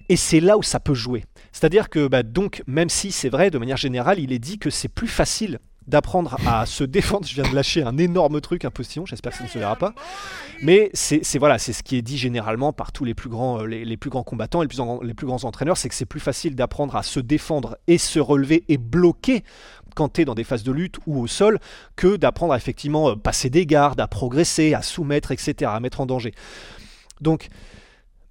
Et 0.09 0.17
c'est 0.17 0.41
là 0.41 0.59
où 0.59 0.63
ça 0.63 0.81
peut 0.81 0.95
jouer. 0.95 1.25
C'est-à-dire 1.53 1.89
que, 1.89 2.09
bah, 2.09 2.23
donc, 2.23 2.63
même 2.67 2.89
si 2.89 3.13
c'est 3.13 3.29
vrai, 3.29 3.51
de 3.51 3.59
manière 3.59 3.77
générale, 3.77 4.19
il 4.19 4.33
est 4.33 4.39
dit 4.39 4.59
que 4.59 4.69
c'est 4.69 4.89
plus 4.89 5.09
facile 5.09 5.59
d'apprendre 5.87 6.37
à 6.47 6.67
se 6.67 6.85
défendre. 6.85 7.27
Je 7.27 7.35
viens 7.35 7.49
de 7.49 7.55
lâcher 7.55 7.83
un 7.83 7.99
énorme 7.99 8.41
truc, 8.41 8.65
un 8.65 8.71
postillon, 8.71 9.07
j'espère 9.07 9.33
que 9.33 9.39
ça 9.39 9.45
ne 9.45 9.49
se 9.49 9.59
verra 9.59 9.77
pas. 9.77 9.95
Mais 10.63 10.91
c'est 10.95 11.39
voilà, 11.39 11.59
c'est 11.59 11.73
ce 11.73 11.83
qui 11.83 11.97
est 11.97 12.03
dit 12.03 12.19
généralement 12.19 12.73
par 12.73 12.93
tous 12.93 13.05
les 13.05 13.15
plus 13.15 13.29
grands, 13.29 13.61
euh, 13.63 13.67
les, 13.67 13.97
plus 13.97 14.11
grands 14.11 14.23
combattants 14.23 14.63
et 14.63 14.65
les 14.65 14.69
plus, 14.69 14.81
en- 14.81 15.01
les 15.03 15.15
plus 15.15 15.27
grands 15.27 15.45
entraîneurs, 15.45 15.77
c'est 15.77 15.89
que 15.89 15.95
c'est 15.95 16.07
plus 16.07 16.21
facile 16.21 16.55
d'apprendre 16.55 16.97
à 16.97 17.03
se 17.03 17.21
défendre 17.21 17.77
et 17.89 17.99
se 17.99 18.21
relever 18.21 18.65
et 18.69 18.79
bloquer 18.79 19.43
quand 19.95 20.09
tu 20.15 20.23
es 20.23 20.25
dans 20.25 20.35
des 20.35 20.45
phases 20.45 20.63
de 20.63 20.73
lutte 20.73 20.97
ou 21.07 21.21
au 21.21 21.27
sol 21.27 21.59
que 21.97 22.17
d'apprendre 22.17 22.53
à 22.53 22.57
effectivement 22.57 23.11
euh, 23.11 23.17
passer 23.17 23.51
des 23.51 23.67
gardes, 23.67 24.01
à 24.01 24.07
progresser, 24.07 24.75
à 24.75 24.83
soumettre, 24.83 25.33
etc., 25.33 25.71
à 25.75 25.81
mettre 25.81 26.01
en 26.01 26.07
danger. 26.07 26.33
Donc, 27.21 27.49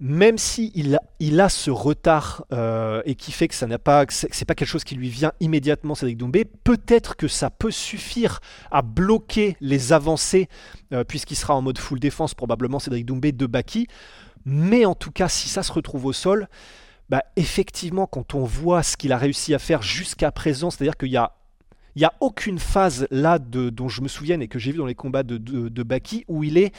même 0.01 0.39
si 0.39 0.71
il 0.73 1.39
a, 1.39 1.49
ce 1.49 1.69
retard 1.69 2.43
euh, 2.51 3.03
et 3.05 3.13
qui 3.13 3.31
fait 3.31 3.47
que 3.47 3.53
ça 3.53 3.67
n'a 3.67 3.77
pas, 3.77 4.07
quelque 4.07 4.65
chose 4.65 4.83
qui 4.83 4.95
lui 4.95 5.09
vient 5.09 5.31
immédiatement, 5.39 5.93
Cédric 5.93 6.17
Doumbé, 6.17 6.43
peut-être 6.43 7.15
que 7.15 7.27
ça 7.27 7.51
peut 7.51 7.69
suffire 7.69 8.39
à 8.71 8.81
bloquer 8.81 9.55
les 9.61 9.93
avancées, 9.93 10.49
euh, 10.91 11.03
puisqu'il 11.03 11.35
sera 11.35 11.55
en 11.55 11.61
mode 11.61 11.77
full 11.77 11.99
défense 11.99 12.33
probablement 12.33 12.79
Cédric 12.79 13.05
Doumbé 13.05 13.31
de 13.31 13.45
Baki. 13.45 13.87
Mais 14.43 14.85
en 14.85 14.95
tout 14.95 15.11
cas, 15.11 15.29
si 15.29 15.49
ça 15.49 15.61
se 15.61 15.71
retrouve 15.71 16.07
au 16.07 16.13
sol, 16.13 16.47
bah, 17.09 17.21
effectivement, 17.35 18.07
quand 18.07 18.33
on 18.33 18.43
voit 18.43 18.81
ce 18.81 18.97
qu'il 18.97 19.11
a 19.11 19.19
réussi 19.19 19.53
à 19.53 19.59
faire 19.59 19.83
jusqu'à 19.83 20.31
présent, 20.31 20.71
c'est-à-dire 20.71 20.97
qu'il 20.97 21.11
y 21.11 21.17
a 21.17 21.33
n'y 21.95 22.05
a 22.05 22.13
aucune 22.21 22.57
phase 22.57 23.05
là 23.11 23.37
dont 23.37 23.89
je 23.89 24.01
me 24.01 24.07
souvienne 24.07 24.41
et 24.41 24.47
que 24.47 24.57
j'ai 24.57 24.71
vu 24.71 24.77
dans 24.77 24.85
les 24.85 24.95
combats 24.95 25.23
de 25.23 25.83
Baki 25.83 26.23
où 26.29 26.43
il 26.43 26.57
est 26.57 26.73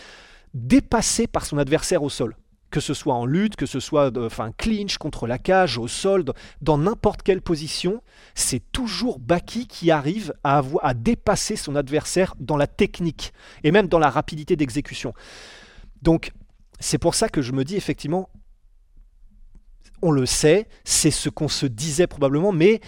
dépassé 0.54 1.26
par 1.26 1.44
son 1.44 1.58
adversaire 1.58 2.02
au 2.02 2.08
sol 2.08 2.34
que 2.72 2.80
ce 2.80 2.94
soit 2.94 3.14
en 3.14 3.26
lutte, 3.26 3.54
que 3.54 3.66
ce 3.66 3.78
soit 3.78 4.10
enfin 4.19 4.50
clinch 4.50 4.96
contre 4.96 5.28
la 5.28 5.38
cage, 5.38 5.78
au 5.78 5.86
sol, 5.86 6.24
dans 6.60 6.78
n'importe 6.78 7.22
quelle 7.22 7.42
position, 7.42 8.02
c'est 8.34 8.62
toujours 8.72 9.20
Baki 9.20 9.69
qui 9.69 9.93
arrive 9.93 10.34
à, 10.43 10.58
avoir, 10.58 10.84
à 10.84 10.94
dépasser 10.94 11.55
son 11.55 11.76
adversaire 11.76 12.34
dans 12.41 12.56
la 12.56 12.67
technique 12.67 13.32
et 13.62 13.70
même 13.70 13.86
dans 13.86 13.98
la 14.00 14.10
rapidité 14.10 14.56
d'exécution. 14.56 15.12
Donc 16.00 16.32
c'est 16.81 16.98
pour 16.98 17.14
ça 17.14 17.29
que 17.29 17.43
je 17.43 17.52
me 17.52 17.62
dis 17.62 17.76
effectivement, 17.76 18.31
on 20.00 20.10
le 20.10 20.26
sait, 20.26 20.67
c'est 20.82 21.12
ce 21.12 21.29
qu'on 21.29 21.48
se 21.48 21.67
disait 21.67 22.08
probablement, 22.08 22.52
mais 22.52 22.81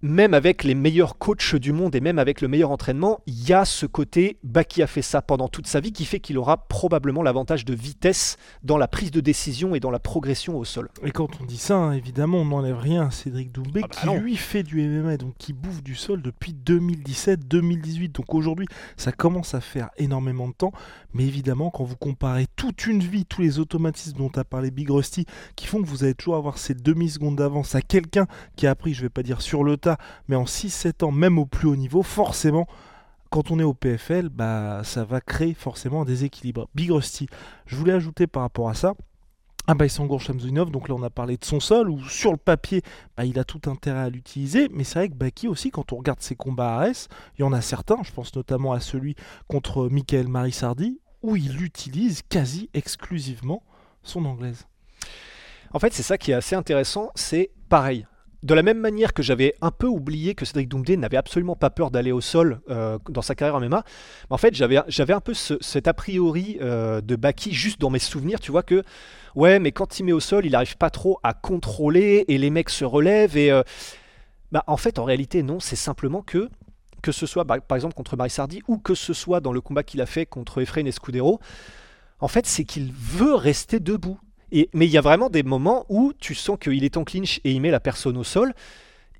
même 0.00 0.32
avec 0.32 0.62
les 0.62 0.74
meilleurs 0.74 1.18
coachs 1.18 1.56
du 1.56 1.72
monde 1.72 1.94
et 1.94 2.00
même 2.00 2.18
avec 2.18 2.40
le 2.40 2.48
meilleur 2.48 2.70
entraînement, 2.70 3.20
il 3.26 3.48
y 3.48 3.52
a 3.52 3.64
ce 3.64 3.86
côté 3.86 4.38
Baki 4.44 4.82
a 4.82 4.86
fait 4.86 5.02
ça 5.02 5.22
pendant 5.22 5.48
toute 5.48 5.66
sa 5.66 5.80
vie 5.80 5.92
qui 5.92 6.04
fait 6.04 6.20
qu'il 6.20 6.38
aura 6.38 6.68
probablement 6.68 7.22
l'avantage 7.22 7.64
de 7.64 7.74
vitesse 7.74 8.36
dans 8.62 8.78
la 8.78 8.86
prise 8.86 9.10
de 9.10 9.20
décision 9.20 9.74
et 9.74 9.80
dans 9.80 9.90
la 9.90 9.98
progression 9.98 10.56
au 10.56 10.64
sol. 10.64 10.88
Et 11.04 11.10
quand 11.10 11.40
on 11.40 11.44
dit 11.44 11.56
ça, 11.56 11.76
hein, 11.76 11.92
évidemment, 11.92 12.38
on 12.38 12.44
n'enlève 12.44 12.78
rien 12.78 13.06
à 13.06 13.10
Cédric 13.10 13.50
Doumbé 13.50 13.80
Ah 13.82 13.88
bah 13.88 13.96
qui 14.00 14.06
non. 14.06 14.18
lui 14.20 14.36
fait 14.36 14.62
du 14.62 14.86
MMA, 14.86 15.16
donc 15.16 15.34
qui 15.38 15.52
bouffe 15.52 15.82
du 15.82 15.94
sol 15.94 16.22
depuis 16.22 16.54
2017-2018. 16.54 18.12
Donc 18.12 18.34
aujourd'hui, 18.34 18.66
ça 18.96 19.10
commence 19.10 19.54
à 19.54 19.60
faire 19.60 19.90
énormément 19.96 20.48
de 20.48 20.52
temps. 20.54 20.72
Mais 21.14 21.24
évidemment, 21.24 21.70
quand 21.70 21.84
vous 21.84 21.96
comparez 21.96 22.46
toute 22.56 22.86
une 22.86 23.00
vie, 23.00 23.24
tous 23.24 23.40
les 23.42 23.58
automatismes 23.58 24.18
dont 24.18 24.30
a 24.36 24.44
parlé 24.44 24.70
Big 24.70 24.90
Rusty, 24.90 25.26
qui 25.56 25.66
font 25.66 25.82
que 25.82 25.86
vous 25.88 26.04
allez 26.04 26.14
toujours 26.14 26.36
avoir 26.36 26.58
ces 26.58 26.74
demi-secondes 26.74 27.36
d'avance 27.36 27.74
à 27.74 27.82
quelqu'un 27.82 28.26
qui 28.56 28.66
a 28.66 28.70
appris, 28.70 28.94
je 28.94 29.02
vais 29.02 29.08
pas 29.08 29.22
dire 29.22 29.40
sur 29.40 29.64
le 29.64 29.76
tas, 29.76 29.87
mais 30.28 30.36
en 30.36 30.44
6-7 30.44 31.04
ans, 31.04 31.12
même 31.12 31.38
au 31.38 31.46
plus 31.46 31.68
haut 31.68 31.76
niveau, 31.76 32.02
forcément, 32.02 32.66
quand 33.30 33.50
on 33.50 33.58
est 33.58 33.64
au 33.64 33.74
PFL, 33.74 34.28
bah, 34.28 34.82
ça 34.84 35.04
va 35.04 35.20
créer 35.20 35.54
forcément 35.54 36.02
un 36.02 36.04
déséquilibre. 36.04 36.68
Big 36.74 36.90
Rusty, 36.90 37.28
je 37.66 37.76
voulais 37.76 37.92
ajouter 37.92 38.26
par 38.26 38.42
rapport 38.42 38.68
à 38.68 38.74
ça, 38.74 38.94
ah 39.70 39.74
bah 39.74 39.86
Sangour 39.86 40.22
Shamsunov, 40.22 40.70
donc 40.70 40.88
là 40.88 40.94
on 40.94 41.02
a 41.02 41.10
parlé 41.10 41.36
de 41.36 41.44
son 41.44 41.60
sol, 41.60 41.90
où 41.90 42.02
sur 42.04 42.30
le 42.30 42.38
papier, 42.38 42.80
bah, 43.16 43.26
il 43.26 43.38
a 43.38 43.44
tout 43.44 43.60
intérêt 43.70 44.00
à 44.00 44.08
l'utiliser, 44.08 44.68
mais 44.70 44.82
c'est 44.82 44.98
vrai 44.98 45.08
que 45.10 45.14
Baki 45.14 45.46
aussi, 45.46 45.70
quand 45.70 45.92
on 45.92 45.96
regarde 45.96 46.22
ses 46.22 46.36
combats 46.36 46.70
à 46.70 46.76
Arès, 46.76 47.08
il 47.38 47.42
y 47.42 47.44
en 47.44 47.52
a 47.52 47.60
certains, 47.60 48.02
je 48.02 48.10
pense 48.10 48.34
notamment 48.34 48.72
à 48.72 48.80
celui 48.80 49.14
contre 49.46 49.90
Michael 49.90 50.26
Marissardi, 50.26 51.00
où 51.22 51.36
il 51.36 51.62
utilise 51.62 52.22
quasi 52.22 52.70
exclusivement 52.72 53.62
son 54.02 54.24
anglaise. 54.24 54.66
En 55.74 55.78
fait, 55.78 55.92
c'est 55.92 56.02
ça 56.02 56.16
qui 56.16 56.30
est 56.30 56.34
assez 56.34 56.56
intéressant, 56.56 57.10
c'est 57.14 57.50
pareil. 57.68 58.06
De 58.42 58.54
la 58.54 58.62
même 58.62 58.78
manière 58.78 59.12
que 59.12 59.22
j'avais 59.22 59.54
un 59.60 59.70
peu 59.70 59.86
oublié 59.86 60.34
que 60.34 60.44
Cédric 60.44 60.68
Doumbé 60.68 60.96
n'avait 60.96 61.16
absolument 61.16 61.56
pas 61.56 61.70
peur 61.70 61.90
d'aller 61.90 62.12
au 62.12 62.20
sol 62.20 62.60
euh, 62.70 62.98
dans 63.08 63.22
sa 63.22 63.34
carrière 63.34 63.56
en 63.56 63.60
MMA, 63.60 63.82
en 64.30 64.36
fait 64.36 64.54
j'avais, 64.54 64.78
j'avais 64.86 65.12
un 65.12 65.20
peu 65.20 65.34
cet 65.34 65.88
a 65.88 65.94
priori 65.94 66.58
euh, 66.60 67.00
de 67.00 67.16
Baki 67.16 67.52
juste 67.52 67.80
dans 67.80 67.90
mes 67.90 67.98
souvenirs, 67.98 68.38
tu 68.38 68.52
vois 68.52 68.62
que 68.62 68.84
ouais 69.34 69.58
mais 69.58 69.72
quand 69.72 69.98
il 69.98 70.04
met 70.04 70.12
au 70.12 70.20
sol 70.20 70.46
il 70.46 70.52
n'arrive 70.52 70.76
pas 70.76 70.90
trop 70.90 71.18
à 71.24 71.34
contrôler 71.34 72.24
et 72.28 72.38
les 72.38 72.50
mecs 72.50 72.70
se 72.70 72.84
relèvent 72.84 73.36
et 73.36 73.50
euh, 73.50 73.62
bah, 74.52 74.62
en 74.68 74.76
fait 74.76 74.98
en 75.00 75.04
réalité 75.04 75.42
non, 75.42 75.58
c'est 75.58 75.76
simplement 75.76 76.22
que 76.22 76.48
que 77.02 77.12
ce 77.12 77.26
soit 77.26 77.44
bah, 77.44 77.60
par 77.60 77.76
exemple 77.76 77.94
contre 77.94 78.16
Marisardi 78.16 78.62
ou 78.68 78.78
que 78.78 78.94
ce 78.94 79.14
soit 79.14 79.40
dans 79.40 79.52
le 79.52 79.60
combat 79.60 79.82
qu'il 79.82 80.00
a 80.00 80.06
fait 80.06 80.26
contre 80.26 80.60
Efrain 80.62 80.84
Escudero, 80.84 81.40
en 82.20 82.28
fait 82.28 82.46
c'est 82.46 82.64
qu'il 82.64 82.92
veut 82.92 83.34
rester 83.34 83.80
debout 83.80 84.20
mais 84.52 84.86
il 84.86 84.90
y 84.90 84.98
a 84.98 85.02
vraiment 85.02 85.30
des 85.30 85.42
moments 85.42 85.84
où 85.88 86.12
tu 86.18 86.34
sens 86.34 86.58
qu'il 86.58 86.84
est 86.84 86.96
en 86.96 87.04
clinch 87.04 87.40
et 87.44 87.52
il 87.52 87.60
met 87.60 87.70
la 87.70 87.80
personne 87.80 88.16
au 88.16 88.24
sol. 88.24 88.54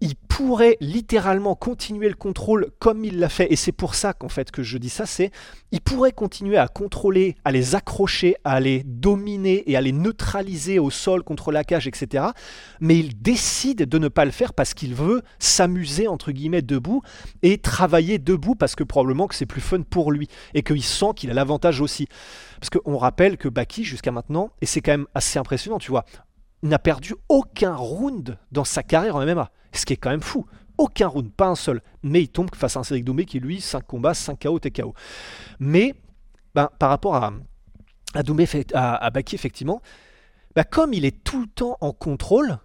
Il 0.01 0.15
pourrait 0.15 0.77
littéralement 0.81 1.57
continuer 1.57 2.09
le 2.09 2.15
contrôle 2.15 2.71
comme 2.79 3.05
il 3.05 3.19
l'a 3.19 3.29
fait, 3.29 3.53
et 3.53 3.57
c'est 3.57 3.73
pour 3.73 3.95
ça 3.95 4.13
qu'en 4.13 4.29
fait 4.29 4.51
que 4.51 4.63
je 4.63 4.79
dis 4.79 4.89
ça, 4.89 5.07
c'est 5.07 5.33
il 5.73 5.81
pourrait 5.81 6.13
continuer 6.13 6.57
à 6.57 6.69
contrôler, 6.69 7.35
à 7.45 7.51
les 7.51 7.75
accrocher, 7.75 8.37
à 8.45 8.61
les 8.61 8.85
dominer 8.85 9.69
et 9.71 9.77
à 9.77 9.81
les 9.81 9.93
neutraliser 9.93 10.79
au 10.79 10.91
sol 10.91 11.23
contre 11.23 11.53
la 11.53 11.65
cage, 11.65 11.87
etc. 11.89 12.27
Mais 12.81 12.99
il 12.99 13.21
décide 13.21 13.89
de 13.89 13.99
ne 13.99 14.09
pas 14.09 14.25
le 14.25 14.31
faire 14.31 14.55
parce 14.55 14.75
qu'il 14.75 14.95
veut 14.95 15.23
s'amuser 15.39 16.09
entre 16.09 16.33
guillemets 16.33 16.63
debout 16.63 17.03
et 17.43 17.59
travailler 17.59 18.19
debout 18.19 18.55
parce 18.55 18.77
que 18.77 18.85
probablement 18.85 19.27
que 19.27 19.35
c'est 19.35 19.47
plus 19.47 19.61
fun 19.61 19.83
pour 19.83 20.13
lui 20.13 20.29
et 20.55 20.63
qu'il 20.63 20.83
sent 20.83 21.11
qu'il 21.17 21.31
a 21.31 21.35
l'avantage 21.35 21.81
aussi. 21.81 22.07
Parce 22.61 22.71
qu'on 22.71 22.97
rappelle 22.97 23.37
que 23.37 23.49
Baki, 23.49 23.85
jusqu'à 23.85 24.11
maintenant, 24.11 24.51
et 24.61 24.67
c'est 24.67 24.81
quand 24.81 24.93
même 24.93 25.07
assez 25.15 25.39
impressionnant, 25.39 25.79
tu 25.79 25.91
vois, 25.91 26.05
n'a 26.63 26.79
perdu 26.79 27.15
aucun 27.29 27.75
round 27.75 28.39
dans 28.53 28.65
sa 28.65 28.83
carrière 28.83 29.17
en 29.17 29.25
MMA. 29.25 29.51
Ce 29.73 29.85
qui 29.85 29.93
est 29.93 29.97
quand 29.97 30.11
même 30.11 30.23
fou. 30.23 30.47
Aucun 30.77 31.09
round, 31.09 31.31
pas 31.33 31.49
un 31.49 31.55
seul. 31.55 31.83
Mais 32.03 32.23
il 32.23 32.29
tombe 32.29 32.55
face 32.55 32.77
à 32.77 32.81
un 32.81 32.85
Cédric 32.85 33.05
Doumbé 33.05 33.25
qui, 33.25 33.41
lui, 33.41 33.61
5 33.61 33.87
combats, 33.87 34.15
5 34.15 34.41
KO, 34.41 34.59
TKO. 34.59 34.95
Mais, 35.59 35.95
ben, 36.55 36.71
par 36.79 36.91
rapport 36.91 37.17
à, 37.17 37.33
à, 38.15 39.05
à, 39.05 39.11
Baki, 39.11 39.35
effectivement, 39.35 39.83
ben, 40.55 40.65
comme 40.65 40.95
il 40.95 41.05
est 41.05 41.23
tout 41.25 41.41
le 41.41 41.47
temps 41.47 41.77
en 41.81 41.93
contrôle, 41.93 42.59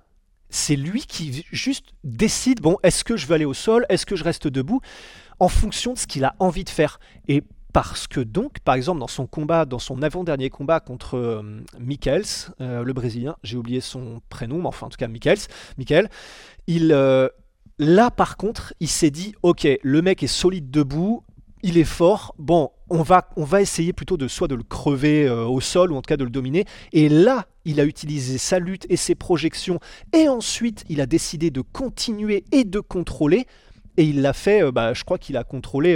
c'est 0.50 0.76
lui 0.76 1.02
qui 1.06 1.46
juste 1.52 1.94
décide, 2.04 2.62
bon, 2.62 2.78
est-ce 2.84 3.04
que 3.04 3.18
je 3.18 3.26
vais 3.26 3.36
aller 3.36 3.46
au 3.46 3.56
sol, 3.56 3.86
est-ce 3.90 4.06
que 4.06 4.16
je 4.16 4.24
reste 4.24 4.48
debout, 4.48 4.82
en 5.40 5.48
fonction 5.48 5.94
de 5.94 5.98
ce 5.98 6.06
qu'il 6.06 6.24
a 6.24 6.36
envie 6.40 6.64
de 6.64 6.70
faire. 6.70 7.00
Et 7.28 7.44
parce 7.74 8.08
que 8.08 8.20
donc, 8.20 8.60
par 8.60 8.76
exemple, 8.76 9.00
dans 9.00 9.08
son 9.08 9.26
combat, 9.26 9.66
dans 9.66 9.80
son 9.80 10.04
avant-dernier 10.04 10.52
combat 10.52 10.80
contre 10.80 11.18
euh, 11.18 11.42
euh, 12.62 12.84
le 12.84 12.94
Brésilien, 12.94 13.36
j'ai 13.44 13.58
oublié 13.58 13.82
son 13.82 14.22
prénom, 14.30 14.60
mais 14.60 14.68
enfin 14.68 14.86
en 14.86 14.90
tout 14.90 14.98
cas 14.98 15.08
Michaels, 15.08 15.40
Michael, 15.80 16.08
il, 16.68 16.92
euh, 16.94 17.28
là 17.80 18.12
par 18.12 18.38
contre, 18.38 18.76
il 18.80 18.88
s'est 18.88 19.10
dit, 19.10 19.34
ok, 19.42 19.68
le 19.82 20.02
mec 20.04 20.22
est 20.22 20.28
solide 20.28 20.70
debout, 20.70 21.24
il 21.64 21.80
est 21.80 21.84
fort, 21.84 22.36
bon, 22.38 22.70
on 22.92 23.02
va, 23.02 23.28
on 23.38 23.44
va 23.44 23.60
essayer 23.60 23.92
plutôt 23.92 24.18
de 24.18 24.28
soit 24.28 24.48
de 24.48 24.56
le 24.56 24.64
crever 24.64 25.28
au 25.30 25.60
sol 25.60 25.94
ou 25.94 25.96
en 25.96 26.02
tout 26.02 26.10
cas 26.10 26.18
de 26.18 26.26
le 26.26 26.30
dominer. 26.30 26.66
Et 26.92 27.08
là, 27.08 27.48
il 27.66 27.80
a 27.80 27.86
utilisé 27.86 28.38
sa 28.38 28.60
lutte 28.60 28.86
et 28.90 28.98
ses 28.98 29.16
projections, 29.16 29.80
et 30.12 30.28
ensuite 30.28 30.84
il 30.90 31.02
a 31.02 31.06
décidé 31.06 31.50
de 31.50 31.62
continuer 31.62 32.44
et 32.52 32.66
de 32.66 32.82
contrôler, 32.82 33.48
et 33.98 34.04
il 34.04 34.22
l'a 34.22 34.34
fait, 34.34 34.72
bah, 34.72 34.94
je 34.94 35.04
crois 35.06 35.18
qu'il 35.18 35.38
a 35.38 35.44
contrôlé 35.44 35.96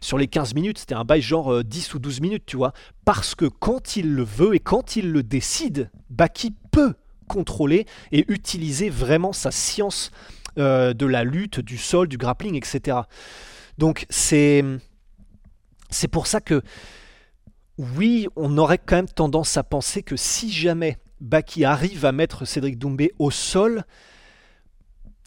sur 0.00 0.18
les 0.18 0.28
15 0.28 0.54
minutes, 0.54 0.78
c'était 0.78 0.94
un 0.94 1.04
bail 1.04 1.20
genre 1.20 1.62
10 1.62 1.90
euh, 1.90 1.96
ou 1.96 1.98
12 1.98 2.20
minutes, 2.20 2.44
tu 2.46 2.56
vois. 2.56 2.72
Parce 3.04 3.34
que 3.34 3.44
quand 3.44 3.96
il 3.96 4.14
le 4.14 4.22
veut 4.22 4.54
et 4.54 4.60
quand 4.60 4.96
il 4.96 5.12
le 5.12 5.22
décide, 5.22 5.90
Baki 6.08 6.54
peut 6.70 6.94
contrôler 7.28 7.86
et 8.10 8.24
utiliser 8.32 8.90
vraiment 8.90 9.32
sa 9.32 9.50
science 9.50 10.10
euh, 10.58 10.94
de 10.94 11.06
la 11.06 11.22
lutte, 11.22 11.60
du 11.60 11.78
sol, 11.78 12.08
du 12.08 12.18
grappling, 12.18 12.56
etc. 12.56 12.98
Donc 13.78 14.06
c'est 14.10 14.64
c'est 15.90 16.08
pour 16.08 16.26
ça 16.26 16.40
que 16.40 16.62
oui, 17.78 18.26
on 18.36 18.58
aurait 18.58 18.78
quand 18.78 18.96
même 18.96 19.08
tendance 19.08 19.56
à 19.56 19.62
penser 19.62 20.02
que 20.02 20.16
si 20.16 20.52
jamais 20.52 20.98
Baki 21.20 21.64
arrive 21.64 22.04
à 22.04 22.12
mettre 22.12 22.44
Cédric 22.44 22.78
Doumbé 22.78 23.12
au 23.18 23.30
sol, 23.30 23.84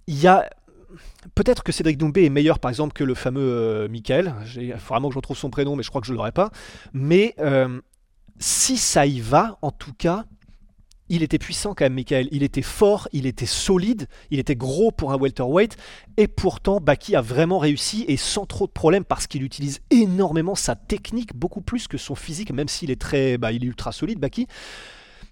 il 0.08 0.20
y 0.20 0.28
a 0.28 0.50
Peut-être 1.36 1.64
que 1.64 1.72
Cédric 1.72 1.98
Doumbé 1.98 2.26
est 2.26 2.30
meilleur, 2.30 2.60
par 2.60 2.70
exemple, 2.70 2.94
que 2.94 3.04
le 3.04 3.16
fameux 3.16 3.42
euh, 3.42 3.88
Michael. 3.88 4.34
Il 4.56 4.74
faut 4.74 4.94
vraiment 4.94 5.10
que 5.10 5.14
je 5.14 5.20
retrouve 5.20 5.38
son 5.38 5.50
prénom, 5.50 5.76
mais 5.76 5.84
je 5.84 5.90
crois 5.90 6.02
que 6.02 6.08
je 6.08 6.12
ne 6.12 6.18
l'aurai 6.18 6.32
pas. 6.32 6.52
Mais 6.94 7.36
euh, 7.40 7.82
si 8.40 8.78
ça 8.78 9.06
y 9.06 9.20
va, 9.20 9.58
en 9.62 9.72
tout 9.72 9.94
cas, 9.94 10.26
il 11.10 11.22
était 11.22 11.38
puissant 11.38 11.76
quand 11.76 11.86
même, 11.86 11.94
Michael. 11.94 12.28
Il 12.32 12.44
était 12.44 12.62
fort, 12.62 13.08
il 13.12 13.26
était 13.26 13.46
solide, 13.46 14.08
il 14.32 14.40
était 14.40 14.56
gros 14.56 14.92
pour 14.92 15.12
un 15.12 15.18
welterweight. 15.18 15.78
Et 16.18 16.28
pourtant, 16.28 16.80
Baki 16.80 17.16
a 17.16 17.22
vraiment 17.22 17.60
réussi 17.60 18.06
et 18.08 18.18
sans 18.18 18.46
trop 18.46 18.68
de 18.68 18.72
problèmes 18.72 19.06
parce 19.06 19.28
qu'il 19.28 19.44
utilise 19.44 19.82
énormément 19.90 20.56
sa 20.56 20.76
technique, 20.76 21.36
beaucoup 21.36 21.62
plus 21.62 21.88
que 21.88 21.98
son 21.98 22.16
physique, 22.16 22.52
même 22.52 22.68
s'il 22.68 22.90
est 22.90 23.00
très, 23.00 23.38
bah, 23.38 23.52
il 23.52 23.64
est 23.64 23.68
ultra 23.68 23.92
solide, 23.92 24.20
Baki. 24.20 24.48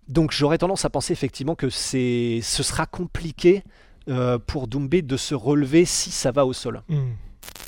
Donc 0.07 0.31
j'aurais 0.31 0.57
tendance 0.57 0.83
à 0.83 0.89
penser 0.89 1.13
effectivement 1.13 1.55
que 1.55 1.69
ce 1.69 2.41
sera 2.41 2.85
compliqué 2.85 3.63
euh, 4.09 4.37
pour 4.39 4.67
Doumbé 4.67 5.01
de 5.01 5.17
se 5.17 5.35
relever 5.35 5.85
si 5.85 6.11
ça 6.11 6.31
va 6.31 6.45
au 6.45 6.53
sol. 6.53 6.81
Hmm. 6.89 7.11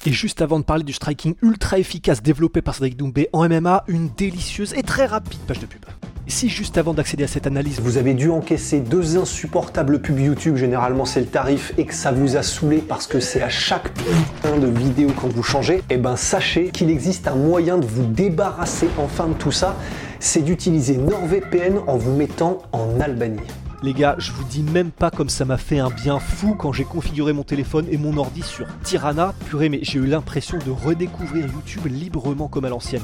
Et 0.06 0.12
juste 0.12 0.42
avant 0.42 0.60
de 0.60 0.66
parler 0.66 0.84
du 0.84 0.94
striking 0.94 1.36
ultra 1.42 1.80
efficace 1.80 2.22
développé 2.22 2.62
par 2.62 2.76
Cédric 2.76 2.98
Doumbé 2.98 3.30
en 3.32 3.48
MMA, 3.48 3.86
une 3.88 4.10
délicieuse 4.10 4.74
et 4.74 4.84
très 4.84 5.06
rapide 5.06 5.40
page 5.48 5.60
de 5.60 5.66
pub. 5.66 5.86
Si 6.28 6.48
juste 6.50 6.78
avant 6.78 6.94
d'accéder 6.94 7.26
à 7.26 7.28
cette 7.28 7.48
analyse, 7.48 7.80
vous 7.82 7.98
avez 7.98 8.14
dû 8.14 8.30
encaisser 8.30 8.80
deux 8.80 9.18
insupportables 9.18 10.02
pubs 10.02 10.20
YouTube, 10.20 10.56
généralement 10.56 11.06
c'est 11.06 11.20
le 11.20 11.26
tarif, 11.26 11.74
et 11.78 11.86
que 11.86 11.94
ça 11.94 12.12
vous 12.12 12.38
a 12.38 12.44
saoulé 12.44 12.78
parce 12.78 13.08
que 13.08 13.20
c'est 13.20 13.42
à 13.42 13.50
chaque 13.50 13.94
putain 13.94 14.58
de 14.58 14.68
vidéo 14.68 15.10
quand 15.20 15.28
vous 15.28 15.44
changez, 15.44 15.78
et 15.78 15.84
eh 15.92 15.98
ben 15.98 16.16
sachez 16.16 16.70
qu'il 16.70 16.90
existe 16.90 17.28
un 17.28 17.36
moyen 17.36 17.78
de 17.78 17.86
vous 17.86 18.06
débarrasser 18.06 18.88
enfin 18.98 19.28
de 19.28 19.34
tout 19.34 19.52
ça, 19.52 19.76
c'est 20.20 20.42
d'utiliser 20.42 20.98
NordVPN 20.98 21.80
en 21.88 21.98
vous 21.98 22.16
mettant 22.16 22.62
en 22.72 23.02
Albanie. 23.02 23.42
Les 23.84 23.92
gars, 23.92 24.16
je 24.18 24.32
vous 24.32 24.46
dis 24.46 24.64
même 24.64 24.92
pas 24.92 25.12
comme 25.12 25.28
ça 25.28 25.44
m'a 25.44 25.58
fait 25.58 25.80
un 25.80 25.90
bien 25.90 26.18
fou 26.18 26.56
quand 26.58 26.72
j'ai 26.72 26.86
configuré 26.86 27.34
mon 27.34 27.44
téléphone 27.44 27.86
et 27.92 27.98
mon 27.98 28.16
ordi 28.16 28.42
sur 28.42 28.66
Tirana. 28.82 29.34
Purée, 29.48 29.68
mais 29.68 29.80
j'ai 29.82 30.00
eu 30.00 30.06
l'impression 30.06 30.58
de 30.58 30.72
redécouvrir 30.72 31.48
YouTube 31.48 31.88
librement 31.88 32.48
comme 32.48 32.64
à 32.64 32.70
l'ancienne. 32.70 33.04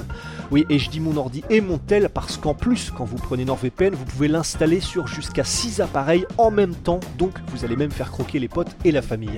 Oui, 0.51 0.65
et 0.69 0.79
je 0.79 0.89
dis 0.89 1.01
mon 1.01 1.17
ordi 1.17 1.43
et 1.49 1.59
mon 1.59 1.79
tel 1.79 2.07
parce 2.07 2.37
qu'en 2.37 2.53
plus, 2.53 2.91
quand 2.91 3.03
vous 3.03 3.17
prenez 3.17 3.43
NordVPN, 3.43 3.93
vous 3.93 4.05
pouvez 4.05 4.29
l'installer 4.29 4.79
sur 4.79 5.05
jusqu'à 5.05 5.43
6 5.43 5.81
appareils 5.81 6.25
en 6.37 6.49
même 6.49 6.73
temps, 6.73 7.01
donc 7.17 7.33
vous 7.49 7.65
allez 7.65 7.75
même 7.75 7.91
faire 7.91 8.09
croquer 8.09 8.39
les 8.39 8.47
potes 8.47 8.73
et 8.85 8.93
la 8.93 9.01
famille. 9.01 9.35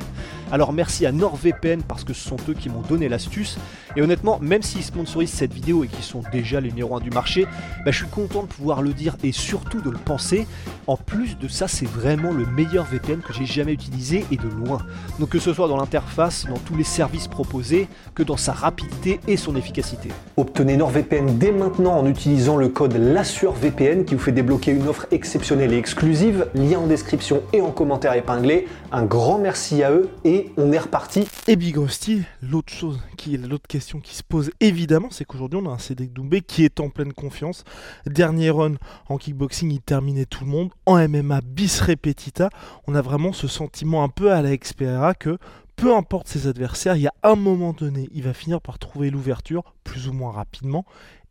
Alors 0.52 0.74
merci 0.74 1.08
à 1.08 1.12
NordVPN 1.12 1.82
parce 1.82 2.04
que 2.04 2.14
ce 2.14 2.30
sont 2.30 2.38
eux 2.50 2.54
qui 2.54 2.70
m'ont 2.70 2.82
donné 2.82 3.10
l'astuce. 3.10 3.58
Et 3.96 4.02
honnêtement, 4.02 4.40
même 4.42 4.62
s'ils 4.62 4.84
sponsorisent 4.84 5.32
cette 5.32 5.54
vidéo 5.54 5.84
et 5.84 5.88
qui 5.88 6.02
sont 6.02 6.24
déjà 6.32 6.62
les 6.62 6.70
numéros 6.70 6.96
1 6.96 7.02
du 7.02 7.10
marché, 7.10 7.46
bah, 7.86 7.92
je 7.92 7.98
suis 7.98 8.08
content 8.08 8.44
de 8.44 8.48
pouvoir 8.48 8.82
le 8.82 8.94
dire 8.94 9.18
et 9.24 9.32
surtout 9.32 9.82
de 9.82 9.90
le 9.90 9.98
penser. 9.98 10.48
En 10.88 10.96
plus 10.96 11.38
de 11.38 11.48
ça, 11.48 11.68
c'est 11.68 11.86
vraiment 11.86 12.32
le 12.32 12.46
meilleur 12.46 12.86
VPN 12.86 13.20
que 13.20 13.34
j'ai 13.34 13.46
jamais 13.46 13.74
utilisé 13.74 14.26
et 14.32 14.38
de 14.38 14.48
loin. 14.48 14.80
Donc 15.20 15.30
que 15.30 15.40
ce 15.40 15.54
soit 15.54 15.68
dans 15.68 15.78
l'interface, 15.78 16.46
dans 16.48 16.58
tous 16.58 16.76
les 16.76 16.84
services 16.84 17.28
proposés, 17.28 17.88
que 18.16 18.24
dans 18.24 18.38
sa 18.38 18.54
rapidité 18.54 19.20
et 19.28 19.38
son 19.38 19.56
efficacité. 19.56 20.10
Obtenez 20.38 20.78
NordVPN 20.78 21.38
dès 21.38 21.52
maintenant 21.52 21.98
en 21.98 22.06
utilisant 22.06 22.58
le 22.58 22.70
code 22.70 22.96
LASSURVPN 22.96 24.06
qui 24.06 24.16
vous 24.16 24.22
fait 24.22 24.32
débloquer 24.32 24.72
une 24.72 24.88
offre 24.88 25.08
exceptionnelle 25.12 25.74
et 25.74 25.78
exclusive. 25.78 26.48
Lien 26.56 26.80
en 26.80 26.88
description 26.88 27.42
et 27.54 27.62
en 27.62 27.72
commentaire 27.72 28.14
épinglé. 28.14 28.68
Un 28.92 29.04
grand 29.04 29.38
merci 29.38 29.84
à 29.84 29.92
eux 29.92 30.10
et 30.24 30.52
on 30.58 30.72
est 30.72 30.80
reparti. 30.80 31.28
Et 31.48 31.56
Big 31.56 31.78
Rusty, 31.78 32.24
l'autre 32.42 32.72
chose, 32.72 33.00
qui 33.18 33.38
l'autre 33.38 33.68
question 33.68 33.81
qui 33.82 34.16
se 34.16 34.24
pose 34.24 34.52
évidemment, 34.60 35.10
c'est 35.12 35.26
qu'aujourd'hui 35.26 35.60
on 35.62 35.70
a 35.70 35.74
un 35.74 35.78
Cédric 35.78 36.14
Doumbé 36.14 36.42
qui 36.42 36.64
est 36.64 36.80
en 36.80 36.90
pleine 36.90 37.14
confiance. 37.14 37.64
Dernier 38.06 38.50
run 38.50 38.76
en 39.10 39.18
kickboxing, 39.18 39.72
il 39.72 39.82
terminait 39.82 40.26
tout 40.26 40.46
le 40.46 40.52
monde. 40.52 40.72
En 40.86 40.98
MMA, 40.98 41.22
ma 41.24 41.42
bis 41.42 41.82
repetita, 41.82 42.50
on 42.88 42.96
a 42.96 43.02
vraiment 43.02 43.34
ce 43.34 43.48
sentiment 43.48 44.04
un 44.04 44.10
peu 44.10 44.32
à 44.32 44.42
la 44.42 44.56
Xperia 44.56 45.14
que 45.14 45.38
peu 45.76 45.96
importe 45.96 46.28
ses 46.28 46.48
adversaires, 46.48 46.96
il 46.96 47.02
y 47.02 47.08
a 47.08 47.14
un 47.24 47.36
moment 47.36 47.74
donné, 47.74 48.08
il 48.12 48.24
va 48.24 48.34
finir 48.34 48.62
par 48.62 48.78
trouver 48.78 49.10
l'ouverture, 49.10 49.74
plus 49.84 50.08
ou 50.08 50.14
moins 50.14 50.32
rapidement, 50.32 50.86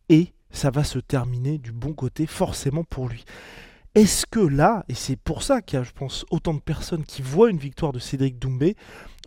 et 0.09 0.33
ça 0.51 0.71
va 0.71 0.83
se 0.83 0.99
terminer 0.99 1.57
du 1.57 1.71
bon 1.71 1.93
côté 1.93 2.25
forcément 2.27 2.83
pour 2.83 3.07
lui. 3.07 3.23
Est-ce 3.93 4.25
que 4.25 4.39
là, 4.39 4.85
et 4.87 4.93
c'est 4.93 5.17
pour 5.17 5.43
ça 5.43 5.61
qu'il 5.61 5.77
y 5.77 5.81
a, 5.81 5.83
je 5.83 5.91
pense, 5.91 6.25
autant 6.31 6.53
de 6.53 6.61
personnes 6.61 7.03
qui 7.03 7.21
voient 7.21 7.49
une 7.49 7.57
victoire 7.57 7.91
de 7.91 7.99
Cédric 7.99 8.39
Doumbé, 8.39 8.77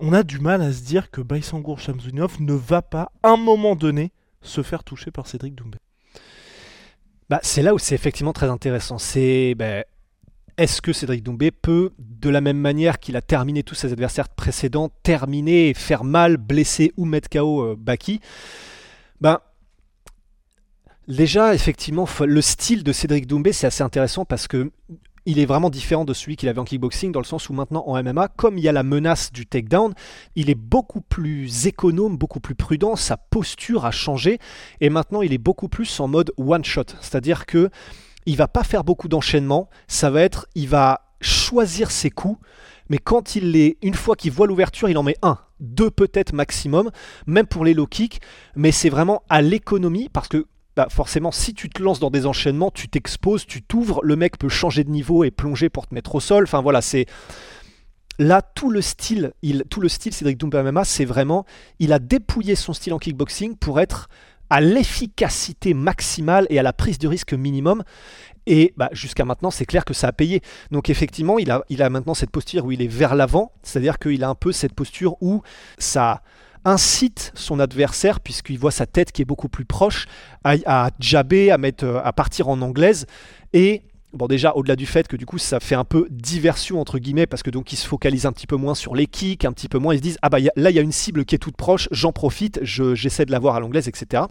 on 0.01 0.15
a 0.15 0.23
du 0.23 0.39
mal 0.39 0.63
à 0.63 0.73
se 0.73 0.83
dire 0.83 1.11
que 1.11 1.21
Baïsangour 1.21 1.79
Shamsunov 1.79 2.41
ne 2.41 2.55
va 2.55 2.81
pas, 2.81 3.13
à 3.23 3.31
un 3.31 3.37
moment 3.37 3.77
donné, 3.77 4.11
se 4.41 4.63
faire 4.63 4.83
toucher 4.83 5.11
par 5.11 5.27
Cédric 5.27 5.55
Doumbé? 5.55 5.79
Bah, 7.29 7.41
C'est 7.43 7.63
là 7.63 7.75
où 7.75 7.79
c'est 7.79 7.95
effectivement 7.95 8.33
très 8.33 8.49
intéressant. 8.49 8.97
C'est 8.97 9.55
bah, 9.55 9.85
est-ce 10.57 10.81
que 10.81 10.93
Cédric 10.93 11.23
Doumbé 11.23 11.51
peut, 11.51 11.93
de 11.99 12.31
la 12.31 12.41
même 12.41 12.59
manière 12.59 13.01
qu'il 13.01 13.17
a 13.17 13.23
terminé 13.23 13.63
tous 13.63 13.75
ses 13.75 13.93
adversaires 13.93 14.29
précédents, 14.29 14.91
terminer 15.03 15.75
faire 15.75 16.05
mal, 16.05 16.37
blesser 16.37 16.93
ou 16.97 17.05
mettre 17.05 17.29
KO 17.29 17.63
euh, 17.63 17.77
Baki? 17.77 18.21
Ben, 19.21 19.41
déjà, 21.09 21.55
effectivement, 21.55 22.07
le 22.21 22.41
style 22.41 22.85
de 22.85 22.93
Cédric 22.93 23.27
Doumbé, 23.27 23.53
c'est 23.53 23.67
assez 23.67 23.83
intéressant 23.83 24.25
parce 24.25 24.49
que 24.49 24.71
il 25.27 25.39
est 25.39 25.47
vraiment 25.47 25.71
différent 25.71 26.05
de 26.05 26.13
celui 26.13 26.37
qu'il 26.37 26.49
avait 26.49 26.59
en 26.59 26.65
kickboxing 26.65 27.11
dans 27.11 27.21
le 27.21 27.25
sens 27.25 27.49
où 27.49 27.55
maintenant 27.55 27.85
en 27.87 28.03
MMA, 28.03 28.29
comme 28.29 28.59
il 28.59 28.65
y 28.65 28.69
a 28.69 28.73
la 28.73 28.83
menace 28.83 29.33
du 29.33 29.47
takedown, 29.47 29.95
il 30.37 30.51
est 30.51 30.55
beaucoup 30.55 31.01
plus 31.01 31.67
économe, 31.67 32.19
beaucoup 32.19 32.41
plus 32.41 32.55
prudent, 32.55 32.95
sa 32.95 33.17
posture 33.17 33.87
a 33.87 33.91
changé 33.91 34.39
et 34.81 34.91
maintenant 34.91 35.23
il 35.23 35.33
est 35.33 35.39
beaucoup 35.39 35.69
plus 35.69 35.99
en 36.01 36.09
mode 36.09 36.33
one 36.37 36.65
shot, 36.65 36.85
c'est-à-dire 37.01 37.47
que 37.47 37.71
il 38.27 38.37
va 38.37 38.49
pas 38.49 38.65
faire 38.65 38.85
beaucoup 38.85 39.09
d'enchaînements, 39.09 39.71
ça 39.89 40.11
va 40.11 40.21
être 40.21 40.47
il 40.55 40.69
va 40.69 41.01
choisir 41.23 41.91
ses 41.91 42.11
coups, 42.11 42.39
mais 42.91 42.99
quand 42.99 43.35
il 43.35 43.57
est 43.57 43.79
une 43.83 43.95
fois 43.95 44.17
qu'il 44.17 44.31
voit 44.31 44.47
l'ouverture, 44.47 44.91
il 44.91 44.99
en 44.99 45.03
met 45.03 45.17
un, 45.23 45.39
deux 45.61 45.91
peut-être 45.91 46.35
maximum, 46.35 46.91
même 47.27 47.47
pour 47.47 47.65
les 47.65 47.73
low 47.73 47.87
kicks, 47.87 48.21
mais 48.57 48.73
c'est 48.73 48.91
vraiment 48.91 49.23
à 49.31 49.41
l'économie 49.41 50.11
parce 50.13 50.29
que 50.29 50.47
bah 50.77 50.89
forcément, 50.91 51.31
si 51.31 51.55
tu 51.55 51.69
te 51.69 51.83
lances 51.83 52.01
dans 52.01 52.11
des 52.11 52.27
enchaînements, 52.27 52.71
tu 52.71 52.89
t'exposes, 52.89 53.47
tu 53.47 53.63
t'ouvres, 53.63 54.01
le 54.03 54.17
mec 54.17 54.39
peut 54.39 54.49
changer 54.49 54.85
de 54.85 54.91
niveau 54.91 55.25
et 55.25 55.31
plonger 55.31 55.69
pour 55.69 55.87
te 55.87 55.95
mettre 55.95 56.15
au 56.15 56.21
sol. 56.21 56.45
Enfin 56.45 56.63
voilà, 56.63 56.83
c'est 56.83 57.07
là 58.19 58.43
tout 58.43 58.71
le 58.71 58.81
style, 58.81 59.33
Cédric 59.43 60.39
Doumbé 60.39 60.63
MMA, 60.63 60.85
c'est 60.85 61.05
vraiment, 61.05 61.45
il 61.79 61.93
a 61.93 61.99
dépouillé 61.99 62.55
son 62.55 62.73
style 62.73 62.93
en 62.93 62.99
kickboxing 62.99 63.57
pour 63.57 63.81
être 63.81 64.09
à 64.51 64.61
l'efficacité 64.61 65.75
maximale 65.75 66.47
et 66.51 66.59
à 66.59 66.63
la 66.63 66.73
prise 66.73 66.99
de 66.99 67.09
risque 67.09 67.33
minimum. 67.33 67.83
Et 68.47 68.75
bah, 68.77 68.91
jusqu'à 68.93 69.25
maintenant, 69.25 69.51
c'est 69.51 69.65
clair 69.65 69.85
que 69.85 69.95
ça 69.95 70.09
a 70.09 70.13
payé. 70.13 70.43
Donc 70.71 70.91
effectivement, 70.91 71.39
il 71.39 71.51
a, 71.51 71.65
il 71.71 71.83
a 71.83 71.89
maintenant 71.89 72.15
cette 72.15 72.31
posture 72.31 72.67
où 72.67 72.73
il 72.73 72.83
est 72.83 72.87
vers 72.89 73.15
l'avant, 73.15 73.53
c'est-à-dire 73.63 73.99
qu'il 73.99 74.23
a 74.23 74.29
un 74.29 74.35
peu 74.35 74.53
cette 74.53 74.75
posture 74.75 75.17
où 75.23 75.43
ça 75.79 76.23
incite 76.65 77.33
son 77.35 77.61
adversaire, 77.61 78.21
puisqu'il 78.21 78.59
voit 78.59 78.71
sa 78.71 78.87
tête 78.87 79.13
qui 79.13 79.23
est 79.23 79.27
beaucoup 79.27 79.49
plus 79.49 79.65
proche, 79.65 80.07
à, 80.45 80.55
à 80.67 80.91
jabber, 81.01 81.51
à, 81.51 81.59
mettre, 81.59 82.01
à 82.05 82.13
partir 82.13 82.49
en 82.49 82.61
anglaise. 82.63 83.07
Et 83.53 83.83
Bon 84.15 84.29
déjà 84.29 84.53
au-delà 84.55 84.77
du 84.77 84.87
fait 84.87 85.09
que 85.09 85.17
du 85.17 85.27
coup 85.27 85.39
ça 85.39 85.59
fait 85.59 85.75
un 85.75 85.83
peu 85.83 86.07
diversion 86.09 86.81
entre 86.81 87.01
guillemets 87.01 87.27
parce 87.27 87.43
que 87.43 87.51
donc 87.51 87.73
ils 87.73 87.77
se 87.77 87.85
focalisent 87.85 88.27
un 88.27 88.33
petit 88.33 88.47
peu 88.47 88.55
moins 88.55 88.77
sur 88.77 88.95
les 88.95 89.09
kicks, 89.09 89.45
un 89.45 89.53
petit 89.53 89.69
peu 89.69 89.79
moins 89.79 89.93
ils 89.93 89.99
se 89.99 90.03
disent 90.03 90.19
ah 90.23 90.29
bah 90.29 90.39
là 90.55 90.71
il 90.71 90.77
y 90.77 90.79
a 90.79 90.83
une 90.83 90.93
cible 90.93 91.25
qui 91.25 91.35
est 91.35 91.39
toute 91.39 91.57
proche, 91.57 91.89
j'en 91.91 92.13
profite, 92.13 92.61
j'essaie 92.63 93.27
de 93.27 93.33
la 93.33 93.41
voir 93.41 93.57
à 93.57 93.61
l'anglaise 93.61 93.89
etc. 93.89 94.23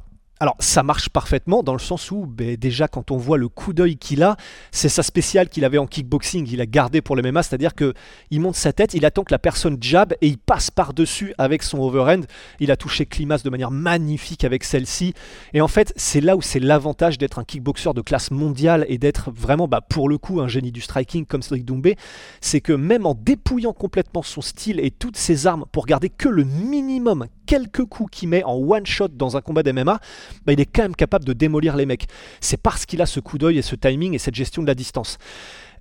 Alors 0.43 0.57
ça 0.59 0.83
marche 0.83 1.07
parfaitement 1.07 1.63
dans 1.63 1.71
le 1.71 1.79
sens 1.79 2.11
où 2.11 2.25
ben, 2.25 2.57
déjà 2.57 2.89
quand 2.89 3.11
on 3.11 3.15
voit 3.15 3.37
le 3.37 3.47
coup 3.47 3.71
d'œil 3.71 3.95
qu'il 3.95 4.23
a, 4.23 4.35
c'est 4.73 4.89
sa 4.89 5.01
spéciale 5.01 5.47
qu'il 5.47 5.63
avait 5.63 5.77
en 5.77 5.87
kickboxing, 5.87 6.49
il 6.51 6.59
a 6.59 6.65
gardé 6.65 6.99
pour 6.99 7.15
le 7.15 7.21
MMA, 7.21 7.43
c'est-à-dire 7.43 7.73
que 7.73 7.93
il 8.29 8.41
monte 8.41 8.55
sa 8.55 8.73
tête, 8.73 8.93
il 8.93 9.05
attend 9.05 9.23
que 9.23 9.33
la 9.33 9.39
personne 9.39 9.77
jab 9.79 10.11
et 10.19 10.27
il 10.27 10.37
passe 10.37 10.69
par-dessus 10.69 11.33
avec 11.37 11.63
son 11.63 11.79
overhand. 11.79 12.25
Il 12.59 12.71
a 12.71 12.75
touché 12.75 13.05
Klimas 13.05 13.41
de 13.41 13.49
manière 13.49 13.71
magnifique 13.71 14.43
avec 14.43 14.65
celle-ci. 14.65 15.13
Et 15.53 15.61
en 15.61 15.69
fait, 15.69 15.93
c'est 15.95 16.19
là 16.19 16.35
où 16.35 16.41
c'est 16.41 16.59
l'avantage 16.59 17.17
d'être 17.17 17.39
un 17.39 17.45
kickboxer 17.45 17.93
de 17.93 18.01
classe 18.01 18.29
mondiale 18.29 18.85
et 18.89 18.97
d'être 18.97 19.31
vraiment 19.31 19.69
bah, 19.69 19.79
pour 19.79 20.09
le 20.09 20.17
coup 20.17 20.41
un 20.41 20.49
génie 20.49 20.73
du 20.73 20.81
striking 20.81 21.25
comme 21.25 21.41
Cédric 21.41 21.63
Doumbé, 21.63 21.95
c'est 22.41 22.59
que 22.59 22.73
même 22.73 23.05
en 23.05 23.13
dépouillant 23.13 23.71
complètement 23.71 24.23
son 24.23 24.41
style 24.41 24.81
et 24.81 24.91
toutes 24.91 25.15
ses 25.15 25.47
armes 25.47 25.63
pour 25.71 25.85
garder 25.85 26.09
que 26.09 26.27
le 26.27 26.43
minimum 26.43 27.27
quelques 27.45 27.85
coups 27.85 28.09
qu'il 28.11 28.29
met 28.29 28.43
en 28.43 28.55
one 28.55 28.85
shot 28.85 29.09
dans 29.09 29.37
un 29.37 29.41
combat 29.41 29.63
d'MMA, 29.63 29.99
bah, 30.45 30.53
il 30.53 30.59
est 30.59 30.65
quand 30.65 30.83
même 30.83 30.95
capable 30.95 31.25
de 31.25 31.33
démolir 31.33 31.75
les 31.75 31.85
mecs. 31.85 32.07
C'est 32.41 32.61
parce 32.61 32.85
qu'il 32.85 33.01
a 33.01 33.05
ce 33.05 33.19
coup 33.19 33.37
d'œil 33.37 33.57
et 33.57 33.61
ce 33.61 33.75
timing 33.75 34.13
et 34.13 34.19
cette 34.19 34.35
gestion 34.35 34.61
de 34.61 34.67
la 34.67 34.75
distance. 34.75 35.17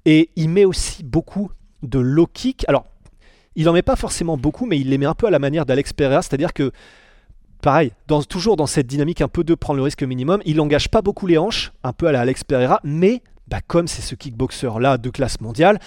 Et 0.04 0.30
il 0.36 0.48
met 0.48 0.64
aussi 0.64 1.02
beaucoup 1.02 1.50
de 1.82 1.98
low 1.98 2.26
kick. 2.26 2.64
Alors, 2.68 2.86
il 3.54 3.68
en 3.68 3.72
met 3.72 3.82
pas 3.82 3.96
forcément 3.96 4.36
beaucoup, 4.36 4.66
mais 4.66 4.78
il 4.78 4.88
les 4.88 4.98
met 4.98 5.06
un 5.06 5.14
peu 5.14 5.26
à 5.26 5.30
la 5.30 5.38
manière 5.38 5.66
d'Alex 5.66 5.92
Pereira, 5.92 6.22
c'est-à-dire 6.22 6.52
que 6.52 6.72
pareil, 7.60 7.92
toujours 8.28 8.56
dans 8.56 8.66
cette 8.66 8.86
dynamique 8.86 9.20
un 9.20 9.28
peu 9.28 9.44
de 9.44 9.54
prendre 9.54 9.76
le 9.76 9.84
risque 9.84 10.02
minimum, 10.02 10.42
il 10.44 10.56
n'engage 10.56 10.88
pas 10.88 11.02
beaucoup 11.02 11.26
les 11.26 11.38
hanches, 11.38 11.72
un 11.84 11.92
peu 11.92 12.06
à 12.06 12.12
la 12.12 12.20
Alex 12.20 12.44
Pereira, 12.44 12.80
mais 12.82 13.22
bah, 13.46 13.60
comme 13.66 13.86
c'est 13.86 14.02
ce 14.02 14.14
kickboxer 14.14 14.80
là 14.80 14.98
de 14.98 15.10
classe 15.10 15.40
mondiale, 15.40 15.78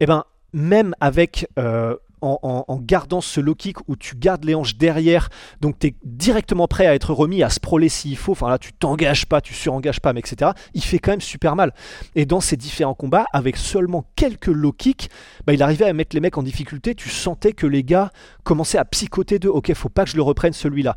eh 0.00 0.06
ben 0.06 0.24
même 0.52 0.94
avec 1.00 1.46
euh, 1.58 1.96
en, 2.20 2.78
gardant 2.80 3.20
ce 3.20 3.40
low 3.40 3.54
kick 3.54 3.76
où 3.88 3.96
tu 3.96 4.16
gardes 4.16 4.44
les 4.44 4.54
hanches 4.54 4.76
derrière, 4.76 5.28
donc 5.60 5.78
tu 5.78 5.88
es 5.88 5.94
directement 6.04 6.66
prêt 6.66 6.86
à 6.86 6.94
être 6.94 7.12
remis, 7.12 7.42
à 7.42 7.50
sprawler 7.50 7.88
s'il 7.88 8.16
faut, 8.16 8.32
enfin 8.32 8.48
là 8.48 8.58
tu 8.58 8.72
t'engages 8.72 9.26
pas, 9.26 9.40
tu 9.40 9.54
surengages 9.54 10.00
pas, 10.00 10.12
mais 10.12 10.20
etc. 10.20 10.52
Il 10.74 10.82
fait 10.82 10.98
quand 10.98 11.12
même 11.12 11.20
super 11.20 11.56
mal. 11.56 11.72
Et 12.14 12.26
dans 12.26 12.40
ces 12.40 12.56
différents 12.56 12.94
combats, 12.94 13.26
avec 13.32 13.56
seulement 13.56 14.04
quelques 14.16 14.46
low 14.46 14.72
kicks, 14.72 15.10
bah, 15.46 15.52
il 15.52 15.62
arrivait 15.62 15.86
à 15.86 15.92
mettre 15.92 16.14
les 16.14 16.20
mecs 16.20 16.38
en 16.38 16.42
difficulté, 16.42 16.94
tu 16.94 17.08
sentais 17.08 17.52
que 17.52 17.66
les 17.66 17.84
gars 17.84 18.10
commençaient 18.44 18.78
à 18.78 18.84
psychoter 18.84 19.38
de 19.38 19.48
ok, 19.48 19.72
faut 19.74 19.88
pas 19.88 20.04
que 20.04 20.10
je 20.10 20.16
le 20.16 20.22
reprenne 20.22 20.52
celui-là. 20.52 20.96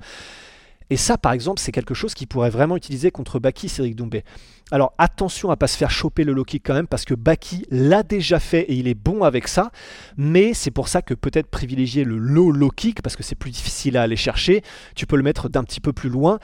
Et 0.93 0.97
ça, 0.97 1.17
par 1.17 1.31
exemple, 1.31 1.59
c'est 1.59 1.71
quelque 1.71 1.95
chose 1.95 2.13
qui 2.13 2.27
pourrait 2.27 2.51
vraiment 2.51 2.77
utiliser 2.77 3.09
contre 3.09 3.39
Baki 3.39 3.67
Cédric 3.67 3.95
Doumbé. 3.95 4.23
Alors 4.69 4.93
attention 4.99 5.49
à 5.49 5.57
pas 5.57 5.65
se 5.65 5.75
faire 5.75 5.89
choper 5.89 6.23
le 6.23 6.33
low 6.33 6.43
kick 6.43 6.61
quand 6.63 6.75
même, 6.75 6.85
parce 6.85 7.03
que 7.03 7.15
Baki 7.15 7.65
l'a 7.71 8.03
déjà 8.03 8.39
fait 8.39 8.61
et 8.61 8.75
il 8.75 8.87
est 8.87 8.93
bon 8.93 9.23
avec 9.23 9.47
ça. 9.47 9.71
Mais 10.17 10.53
c'est 10.53 10.69
pour 10.69 10.89
ça 10.89 11.01
que 11.01 11.15
peut-être 11.15 11.47
privilégier 11.47 12.03
le 12.03 12.19
low 12.19 12.51
low 12.51 12.69
kick, 12.69 13.01
parce 13.01 13.15
que 13.15 13.23
c'est 13.23 13.33
plus 13.33 13.49
difficile 13.49 13.97
à 13.97 14.03
aller 14.03 14.15
chercher. 14.15 14.61
Tu 14.95 15.07
peux 15.07 15.15
le 15.15 15.23
mettre 15.23 15.49
d'un 15.49 15.63
petit 15.63 15.79
peu 15.79 15.93
plus 15.93 16.09
loin. 16.09 16.37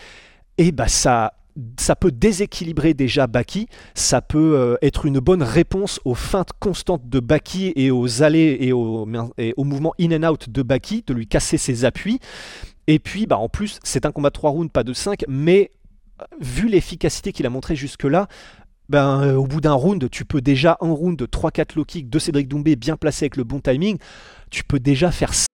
Et 0.57 0.71
bah 0.71 0.87
ça, 0.87 1.33
ça 1.77 1.95
peut 1.95 2.11
déséquilibrer 2.11 2.95
déjà 2.95 3.27
Baki, 3.27 3.67
ça 3.93 4.21
peut 4.23 4.55
euh, 4.57 4.77
être 4.81 5.05
une 5.05 5.19
bonne 5.19 5.43
réponse 5.43 5.99
aux 6.05 6.15
feintes 6.15 6.53
constantes 6.59 7.07
de 7.07 7.19
Baki 7.19 7.73
et 7.75 7.91
aux 7.91 8.23
allées 8.23 8.57
et 8.61 8.73
aux, 8.73 9.07
et 9.37 9.53
aux 9.57 9.63
mouvements 9.63 9.93
in 10.01 10.11
and 10.11 10.27
out 10.27 10.49
de 10.49 10.63
Baki, 10.63 11.03
de 11.05 11.13
lui 11.13 11.27
casser 11.27 11.59
ses 11.59 11.85
appuis. 11.85 12.19
Et 12.91 12.97
puis, 12.97 13.27
bah, 13.27 13.37
en 13.37 13.49
plus, 13.49 13.79
c'est 13.83 14.07
un 14.07 14.11
combat 14.11 14.29
de 14.29 14.33
3 14.33 14.49
rounds, 14.49 14.71
pas 14.71 14.83
de 14.83 14.93
5, 14.93 15.23
mais 15.27 15.69
euh, 16.21 16.25
vu 16.41 16.67
l'efficacité 16.67 17.31
qu'il 17.31 17.45
a 17.45 17.51
montré 17.51 17.75
jusque-là, 17.75 18.27
ben, 18.89 19.21
euh, 19.21 19.35
au 19.35 19.45
bout 19.45 19.61
d'un 19.61 19.73
round, 19.73 20.09
tu 20.09 20.25
peux 20.25 20.41
déjà 20.41 20.75
un 20.81 20.89
round 20.89 21.15
de 21.15 21.27
3-4 21.27 21.75
low 21.75 21.85
kicks 21.85 22.09
de 22.09 22.17
Cédric 22.17 22.47
Doumbé 22.47 22.75
bien 22.75 22.97
placé 22.97 23.25
avec 23.25 23.37
le 23.37 23.43
bon 23.43 23.59
timing, 23.59 23.99
tu 24.49 24.63
peux 24.63 24.79
déjà 24.79 25.11
faire 25.11 25.35
ça. 25.35 25.45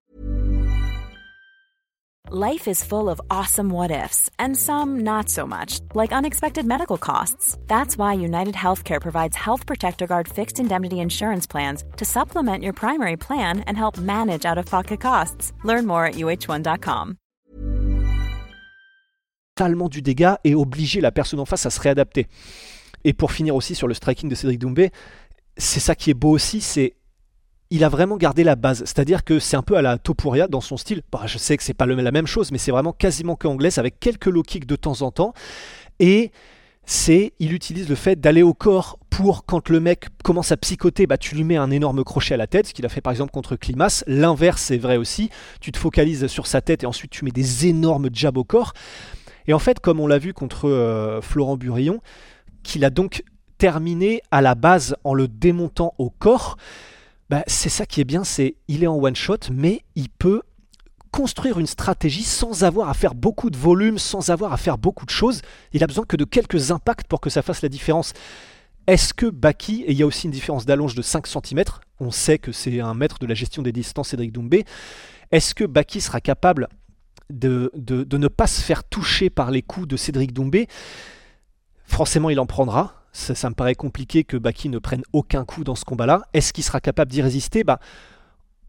Life 2.32 2.70
is 2.70 2.82
full 2.86 3.10
of 3.10 3.20
awesome 3.30 3.70
what 3.70 3.92
ifs, 3.92 4.30
and 4.40 4.56
some 4.56 5.02
not 5.02 5.28
so 5.28 5.46
much, 5.46 5.82
like 5.94 6.14
unexpected 6.14 6.66
medical 6.66 6.98
costs. 6.98 7.58
That's 7.68 7.98
why 7.98 8.14
United 8.14 8.56
Healthcare 8.56 9.02
provides 9.02 9.36
Health 9.36 9.66
Protector 9.66 10.08
Guard 10.08 10.30
fixed 10.30 10.58
indemnity 10.58 11.02
insurance 11.02 11.46
plans 11.46 11.84
to 11.98 12.06
supplement 12.06 12.64
your 12.64 12.74
primary 12.74 13.18
plan 13.18 13.60
and 13.68 13.78
help 13.78 13.98
manage 13.98 14.46
out 14.46 14.58
of 14.58 14.66
pocket 14.68 15.02
costs. 15.02 15.52
Learn 15.66 15.86
more 15.86 16.06
at 16.06 16.16
uh1.com. 16.16 17.18
totalement 19.56 19.88
du 19.88 20.02
dégât 20.02 20.40
et 20.44 20.54
obliger 20.54 21.00
la 21.00 21.12
personne 21.12 21.40
en 21.40 21.46
face 21.46 21.66
à 21.66 21.70
se 21.70 21.80
réadapter. 21.80 22.28
Et 23.06 23.14
pour 23.14 23.32
finir 23.32 23.56
aussi 23.56 23.74
sur 23.74 23.88
le 23.88 23.94
striking 23.94 24.30
de 24.30 24.36
Cédric 24.36 24.60
Doumbé, 24.60 24.92
c'est 25.56 25.80
ça 25.80 25.96
qui 25.96 26.10
est 26.10 26.14
beau 26.14 26.32
aussi, 26.32 26.60
c'est 26.60 26.96
il 27.72 27.84
a 27.84 27.90
vraiment 27.90 28.18
gardé 28.18 28.44
la 28.44 28.56
base, 28.56 28.80
c'est-à-dire 28.80 29.24
que 29.24 29.40
c'est 29.40 29.56
un 29.56 29.64
peu 29.64 29.76
à 29.76 29.82
la 29.82 29.98
Topuria 29.98 30.48
dans 30.48 30.62
son 30.62 30.78
style. 30.78 31.02
Bah, 31.12 31.22
je 31.26 31.38
sais 31.38 31.58
que 31.58 31.64
c'est 31.64 31.74
pas 31.74 31.86
la 31.86 32.12
même 32.12 32.28
chose, 32.28 32.52
mais 32.52 32.58
c'est 32.58 32.72
vraiment 32.72 32.92
quasiment 32.92 33.36
que 33.36 33.48
anglaise 33.48 33.78
avec 33.78 34.00
quelques 34.00 34.28
low 34.28 34.44
kicks 34.44 34.68
de 34.68 34.76
temps 34.76 35.02
en 35.02 35.12
temps. 35.12 35.34
Et 36.00 36.32
c'est, 36.86 37.34
il 37.40 37.54
utilise 37.54 37.90
le 37.90 37.96
fait 37.96 38.20
d'aller 38.20 38.44
au 38.44 38.54
corps 38.54 39.00
pour 39.10 39.46
quand 39.46 39.70
le 39.70 39.80
mec 39.80 40.08
commence 40.24 40.52
à 40.52 40.58
psychoter, 40.58 41.08
bah, 41.08 41.18
tu 41.18 41.34
lui 41.34 41.44
mets 41.44 41.58
un 41.58 41.72
énorme 41.72 42.04
crochet 42.04 42.34
à 42.34 42.38
la 42.38 42.48
tête, 42.48 42.68
ce 42.68 42.74
qu'il 42.74 42.86
a 42.86 42.90
fait 42.90 43.02
par 43.02 43.12
exemple 43.12 43.32
contre 43.32 43.56
Klimas. 43.56 44.04
L'inverse 44.06 44.70
est 44.70 44.78
vrai 44.78 44.98
aussi, 44.98 45.30
tu 45.62 45.72
te 45.72 45.78
focalises 45.78 46.28
sur 46.28 46.46
sa 46.46 46.62
tête 46.62 46.84
et 46.84 46.86
ensuite 46.86 47.12
tu 47.12 47.24
mets 47.24 47.32
des 47.32 47.68
énormes 47.68 48.10
jabs 48.14 48.38
au 48.38 48.44
corps. 48.44 48.74
Et 49.48 49.54
en 49.54 49.60
fait, 49.60 49.80
comme 49.80 50.00
on 50.00 50.08
l'a 50.08 50.18
vu 50.18 50.34
contre 50.34 50.70
euh, 50.70 51.22
Florent 51.22 51.58
Burillon, 51.58 52.02
qu'il 52.64 52.84
a 52.86 52.90
donc 52.90 53.24
terminé 53.58 54.22
à 54.32 54.42
la 54.42 54.56
base 54.56 54.96
en 55.04 55.14
le 55.14 55.28
démontant 55.28 55.94
au 55.98 56.10
corps, 56.10 56.58
bah, 57.30 57.44
c'est 57.48 57.70
ça 57.70 57.86
qui 57.86 58.02
est 58.02 58.06
bien, 58.06 58.24
c'est 58.24 58.56
il 58.68 58.84
est 58.84 58.88
en 58.88 59.02
one 59.02 59.16
shot, 59.16 59.38
mais 59.52 59.82
il 59.96 60.10
peut 60.10 60.42
construire 61.12 61.60
une 61.60 61.68
stratégie 61.68 62.24
sans 62.24 62.64
avoir 62.66 62.90
à 62.90 62.94
faire 62.94 63.16
beaucoup 63.16 63.50
de 63.50 63.58
volume, 63.58 63.98
sans 63.98 64.32
avoir 64.32 64.52
à 64.52 64.58
faire 64.58 64.78
beaucoup 64.78 65.06
de 65.06 65.12
choses. 65.12 65.42
Il 65.72 65.82
a 65.84 65.88
besoin 65.88 66.04
que 66.06 66.18
de 66.18 66.26
quelques 66.26 66.72
impacts 66.72 67.08
pour 67.08 67.22
que 67.22 67.30
ça 67.30 67.42
fasse 67.42 67.62
la 67.62 67.70
différence. 67.70 68.12
Est-ce 68.86 69.14
que 69.14 69.28
Baki, 69.28 69.84
et 69.84 69.94
il 69.94 69.98
y 69.98 70.04
a 70.04 70.06
aussi 70.06 70.26
une 70.26 70.32
différence 70.32 70.66
d'allonge 70.66 70.94
de 70.94 71.02
5 71.02 71.26
cm, 71.26 71.64
on 72.00 72.12
sait 72.12 72.38
que 72.38 72.52
c'est 72.52 72.82
un 72.82 72.94
maître 72.94 73.18
de 73.18 73.26
la 73.26 73.34
gestion 73.34 73.62
des 73.62 73.72
distances, 73.72 74.10
Cédric 74.10 74.34
Doumbé, 74.34 74.66
est-ce 75.32 75.56
que 75.56 75.64
Baki 75.64 76.02
sera 76.02 76.20
capable 76.20 76.68
de, 77.30 77.72
de, 77.76 78.18
ne 78.18 78.28
pas 78.28 78.48
se 78.48 78.62
faire 78.62 78.84
toucher 78.84 79.30
par 79.30 79.52
les 79.52 79.62
coups 79.62 79.88
de 79.88 79.98
Cédric 79.98 80.34
Doumbé, 80.34 80.68
forcément 81.86 82.30
il 82.30 82.40
en 82.40 82.46
prendra. 82.46 83.02
Ça, 83.12 83.50
me 83.50 83.56
paraît 83.56 83.76
compliqué 83.76 84.26
que 84.26 84.36
Baki 84.36 84.68
ne 84.68 84.78
prenne 84.78 85.04
aucun 85.14 85.46
coup 85.46 85.64
dans 85.64 85.76
ce 85.76 85.86
combat-là. 85.86 86.24
Est-ce 86.34 86.52
qu'il 86.52 86.66
sera 86.66 86.82
capable 86.82 87.10
d'y 87.10 87.22
résister? 87.22 87.64
Bah, 87.64 87.80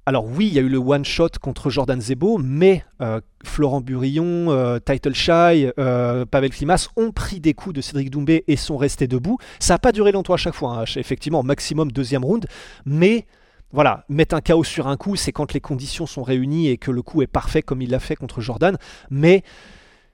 alors 0.09 0.25
oui, 0.25 0.47
il 0.47 0.55
y 0.55 0.59
a 0.61 0.63
eu 0.63 0.69
le 0.69 0.79
one 0.79 1.05
shot 1.05 1.31
contre 1.41 1.69
Jordan 1.69 2.01
Zebo, 2.01 2.39
mais 2.39 2.85
euh, 3.03 3.21
Florent 3.45 3.81
Burillon, 3.81 4.53
euh, 4.53 4.79
Title 4.79 5.15
Shy, 5.15 5.69
euh, 5.81 6.25
Pavel 6.25 6.51
Klimas 6.51 6.91
ont 6.97 7.11
pris 7.11 7.41
des 7.41 7.55
coups 7.55 7.75
de 7.75 7.81
Cédric 7.81 8.11
Doumbé 8.11 8.45
et 8.47 8.55
sont 8.55 8.77
restés 8.77 9.09
debout. 9.09 9.39
Ça 9.59 9.75
n'a 9.75 9.79
pas 9.81 9.91
duré 9.91 10.13
longtemps 10.13 10.35
à 10.35 10.37
chaque 10.37 10.55
fois, 10.55 10.79
hein. 10.79 10.85
effectivement, 10.95 11.43
maximum 11.43 11.91
deuxième 11.91 12.25
round, 12.25 12.47
mais 12.85 13.27
voilà, 13.73 14.05
mettre 14.09 14.35
un 14.35 14.41
chaos 14.41 14.65
sur 14.65 14.87
un 14.87 14.97
coup, 14.97 15.17
c'est 15.17 15.33
quand 15.33 15.53
les 15.53 15.61
conditions 15.61 16.07
sont 16.07 16.23
réunies 16.23 16.69
et 16.69 16.79
que 16.79 16.91
le 16.91 17.03
coup 17.03 17.23
est 17.23 17.27
parfait 17.27 17.63
comme 17.63 17.83
il 17.83 17.91
l'a 17.91 17.99
fait 17.99 18.17
contre 18.17 18.41
Jordan. 18.41 18.77
Mais 19.11 19.43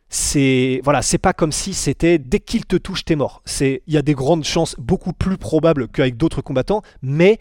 c'est 0.09 0.81
voilà, 0.85 1.01
c'est 1.01 1.19
pas 1.19 1.33
comme 1.33 1.53
si 1.53 1.73
c'était 1.73 2.19
dès 2.19 2.41
qu'il 2.41 2.67
te 2.67 2.77
touche, 2.77 3.05
t'es 3.05 3.17
mort. 3.17 3.43
C'est 3.45 3.83
il 3.87 3.95
y 3.95 3.97
a 3.97 4.03
des 4.03 4.15
grandes 4.15 4.45
chances, 4.45 4.77
beaucoup 4.79 5.13
plus 5.13 5.39
probables 5.39 5.89
qu'avec 5.89 6.17
d'autres 6.17 6.43
combattants, 6.43 6.83
mais 7.01 7.39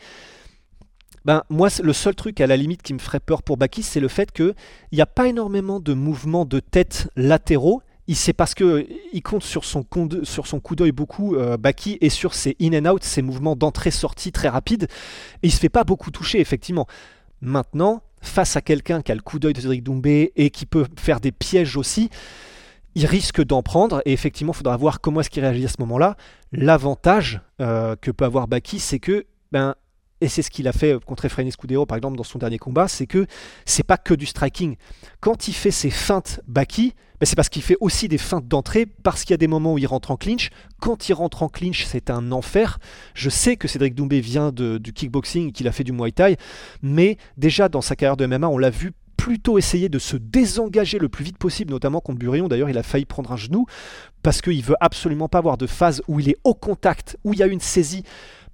ben 1.26 1.44
moi 1.50 1.68
le 1.84 1.94
seul 1.94 2.16
truc 2.16 2.40
à 2.42 2.48
la 2.48 2.58
limite 2.58 2.82
qui 2.82 2.94
me 2.94 3.00
ferait 3.00 3.20
peur 3.20 3.44
pour 3.44 3.58
Baki, 3.58 3.84
c'est 3.84 4.00
le 4.00 4.08
fait 4.08 4.32
que 4.32 4.56
il 4.92 4.96
n'y 4.96 5.02
a 5.02 5.06
pas 5.06 5.28
énormément 5.28 5.80
de 5.80 5.94
mouvements 5.94 6.46
de 6.46 6.60
tête 6.60 7.10
latéraux. 7.16 7.82
C'est 8.16 8.34
parce 8.34 8.54
que 8.54 8.88
il 9.14 9.22
compte 9.22 9.44
sur 9.44 9.64
son, 9.64 9.86
sur 10.24 10.48
son 10.48 10.60
coup 10.60 10.76
d'œil 10.76 10.92
beaucoup 10.92 11.36
euh, 11.36 11.58
Baki 11.58 11.98
et 12.02 12.10
sur 12.10 12.34
ses 12.34 12.56
in 12.62 12.74
and 12.74 12.92
out, 12.92 13.04
ses 13.04 13.22
mouvements 13.22 13.56
d'entrée-sortie 13.56 14.32
très 14.32 14.50
rapides. 14.50 14.88
Et 15.44 15.48
il 15.48 15.52
se 15.52 15.60
fait 15.60 15.70
pas 15.70 15.84
beaucoup 15.84 16.12
toucher 16.12 16.40
effectivement. 16.40 16.88
Maintenant, 17.42 18.04
face 18.22 18.56
à 18.56 18.62
quelqu'un 18.62 19.02
qui 19.02 19.12
a 19.12 19.16
le 19.16 19.22
coup 19.22 19.40
d'œil 19.40 19.54
de 19.54 19.62
Cédric 19.62 19.84
Doumbé 19.84 20.32
et 20.36 20.50
qui 20.50 20.66
peut 20.66 20.86
faire 20.98 21.20
des 21.20 21.32
pièges 21.32 21.78
aussi, 21.78 22.10
il 22.96 23.06
risque 23.06 23.44
d'en 23.44 23.64
prendre 23.64 24.02
et 24.06 24.14
effectivement 24.14 24.54
il 24.54 24.58
faudra 24.58 24.76
voir 24.78 25.02
comment 25.02 25.22
est-ce 25.22 25.30
qu'il 25.30 25.44
réagit 25.44 25.66
à 25.66 25.70
ce 25.70 25.80
moment-là. 25.80 26.18
L'avantage 26.52 27.42
euh, 27.62 27.96
que 27.96 28.12
peut 28.12 28.26
avoir 28.26 28.48
Baki, 28.48 28.80
c'est 28.80 29.00
que 29.00 29.26
ben 29.52 29.76
et 30.20 30.28
c'est 30.28 30.44
ce 30.44 30.52
qu'il 30.52 30.68
a 30.68 30.72
fait 30.72 31.04
contre 31.04 31.26
Efrain 31.26 31.46
Escudero 31.46 31.86
par 31.86 31.98
exemple 31.98 32.18
dans 32.18 32.24
son 32.24 32.38
dernier 32.38 32.60
combat, 32.60 32.88
c'est 32.88 33.08
que 33.08 33.26
c'est 33.66 33.84
pas 33.84 33.98
que 33.98 34.14
du 34.14 34.26
striking. 34.26 34.76
Quand 35.20 35.48
il 35.48 35.54
fait 35.54 35.72
ses 35.72 35.90
feintes 35.90 36.42
Baki, 36.48 36.94
ben 37.22 37.28
c'est 37.28 37.36
parce 37.36 37.50
qu'il 37.50 37.62
fait 37.62 37.78
aussi 37.82 38.08
des 38.08 38.18
feintes 38.18 38.48
d'entrée, 38.48 38.88
parce 38.88 39.24
qu'il 39.24 39.32
y 39.32 39.36
a 39.36 39.38
des 39.38 39.48
moments 39.48 39.74
où 39.74 39.78
il 39.78 39.86
rentre 39.86 40.10
en 40.10 40.18
clinch. 40.18 40.50
Quand 40.80 41.08
il 41.08 41.14
rentre 41.14 41.44
en 41.44 41.50
clinch, 41.50 41.86
c'est 41.86 42.10
un 42.10 42.32
enfer. 42.32 42.80
Je 43.14 43.30
sais 43.30 43.58
que 43.58 43.68
Cédric 43.68 43.94
Doumbé 43.94 44.22
vient 44.22 44.52
du 44.52 44.92
kickboxing, 44.92 45.52
qu'il 45.52 45.68
a 45.68 45.72
fait 45.72 45.84
du 45.84 45.92
Muay 45.92 46.12
Thai, 46.12 46.38
mais 46.82 47.18
déjà 47.38 47.70
dans 47.70 47.82
sa 47.82 47.96
carrière 47.96 48.18
de 48.18 48.26
MMA, 48.26 48.48
on 48.48 48.58
l'a 48.58 48.72
vu 48.72 48.94
plutôt 49.18 49.60
essayer 49.60 49.88
de 49.88 50.00
se 50.00 50.18
désengager 50.18 50.98
le 50.98 51.10
plus 51.10 51.24
vite 51.24 51.38
possible, 51.38 51.72
notamment 51.72 52.00
contre 52.00 52.18
Burillon. 52.18 52.48
D'ailleurs, 52.48 52.72
il 52.72 52.78
a 52.80 52.82
failli 52.82 53.06
prendre 53.06 53.32
un 53.32 53.38
genou 53.38 53.68
parce 54.24 54.42
qu'il 54.42 54.64
veut 54.64 54.76
absolument 54.80 55.30
pas 55.30 55.38
avoir 55.38 55.60
de 55.60 55.68
phase 55.68 56.02
où 56.08 56.20
il 56.20 56.28
est 56.28 56.38
au 56.44 56.56
contact, 56.56 57.18
où 57.24 57.34
il 57.34 57.40
y 57.40 57.44
a 57.44 57.48
une 57.48 57.60
saisie 57.60 58.04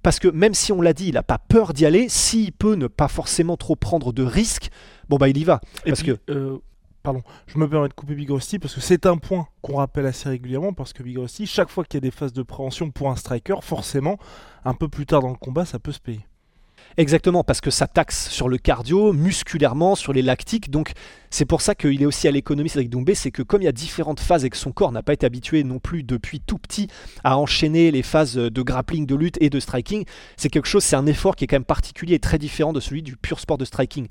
parce 0.02 0.18
que 0.18 0.28
même 0.28 0.54
si 0.54 0.72
on 0.72 0.80
l'a 0.80 0.92
dit, 0.92 1.08
il 1.08 1.14
n'a 1.14 1.22
pas 1.22 1.38
peur 1.38 1.72
d'y 1.72 1.86
aller, 1.86 2.08
s'il 2.08 2.52
peut 2.52 2.74
ne 2.74 2.86
pas 2.86 3.08
forcément 3.08 3.56
trop 3.56 3.76
prendre 3.76 4.12
de 4.12 4.22
risques, 4.22 4.70
bon 5.08 5.16
bah 5.16 5.28
il 5.28 5.38
y 5.38 5.44
va. 5.44 5.60
parce 5.84 6.02
que 6.02 6.18
euh, 6.30 6.58
pardon, 7.02 7.22
je 7.46 7.58
me 7.58 7.68
permets 7.68 7.88
de 7.88 7.94
couper 7.94 8.14
Big 8.14 8.30
Rusty 8.30 8.58
parce 8.58 8.74
que 8.74 8.80
c'est 8.80 9.06
un 9.06 9.16
point 9.16 9.48
qu'on 9.62 9.76
rappelle 9.76 10.06
assez 10.06 10.28
régulièrement 10.28 10.72
parce 10.72 10.92
que 10.92 11.02
Big 11.02 11.18
Rusty, 11.18 11.46
chaque 11.46 11.70
fois 11.70 11.84
qu'il 11.84 11.94
y 11.94 11.98
a 11.98 12.08
des 12.08 12.10
phases 12.10 12.32
de 12.32 12.42
préhension 12.42 12.90
pour 12.90 13.10
un 13.10 13.16
striker, 13.16 13.56
forcément, 13.62 14.18
un 14.64 14.74
peu 14.74 14.88
plus 14.88 15.06
tard 15.06 15.22
dans 15.22 15.30
le 15.30 15.36
combat, 15.36 15.64
ça 15.64 15.78
peut 15.78 15.92
se 15.92 16.00
payer. 16.00 16.27
Exactement, 16.98 17.44
parce 17.44 17.60
que 17.60 17.70
ça 17.70 17.86
taxe 17.86 18.28
sur 18.28 18.48
le 18.48 18.58
cardio, 18.58 19.12
musculairement, 19.12 19.94
sur 19.94 20.12
les 20.12 20.20
lactiques. 20.20 20.68
Donc 20.68 20.94
c'est 21.30 21.44
pour 21.44 21.60
ça 21.60 21.76
qu'il 21.76 22.02
est 22.02 22.06
aussi 22.06 22.26
à 22.26 22.32
l'économie, 22.32 22.68
Cédric 22.68 22.90
Doumbé, 22.90 23.14
c'est 23.14 23.30
que 23.30 23.42
comme 23.42 23.62
il 23.62 23.66
y 23.66 23.68
a 23.68 23.72
différentes 23.72 24.18
phases 24.18 24.44
et 24.44 24.50
que 24.50 24.56
son 24.56 24.72
corps 24.72 24.90
n'a 24.90 25.04
pas 25.04 25.12
été 25.12 25.24
habitué 25.24 25.62
non 25.62 25.78
plus 25.78 26.02
depuis 26.02 26.40
tout 26.40 26.58
petit 26.58 26.88
à 27.22 27.38
enchaîner 27.38 27.92
les 27.92 28.02
phases 28.02 28.34
de 28.34 28.62
grappling, 28.62 29.06
de 29.06 29.14
lutte 29.14 29.36
et 29.40 29.48
de 29.48 29.60
striking, 29.60 30.04
c'est 30.36 30.48
quelque 30.48 30.66
chose, 30.66 30.82
c'est 30.82 30.96
un 30.96 31.06
effort 31.06 31.36
qui 31.36 31.44
est 31.44 31.46
quand 31.46 31.54
même 31.54 31.64
particulier 31.64 32.16
et 32.16 32.18
très 32.18 32.38
différent 32.38 32.72
de 32.72 32.80
celui 32.80 33.02
du 33.02 33.16
pur 33.16 33.38
sport 33.38 33.58
de 33.58 33.64
striking. 33.64 34.08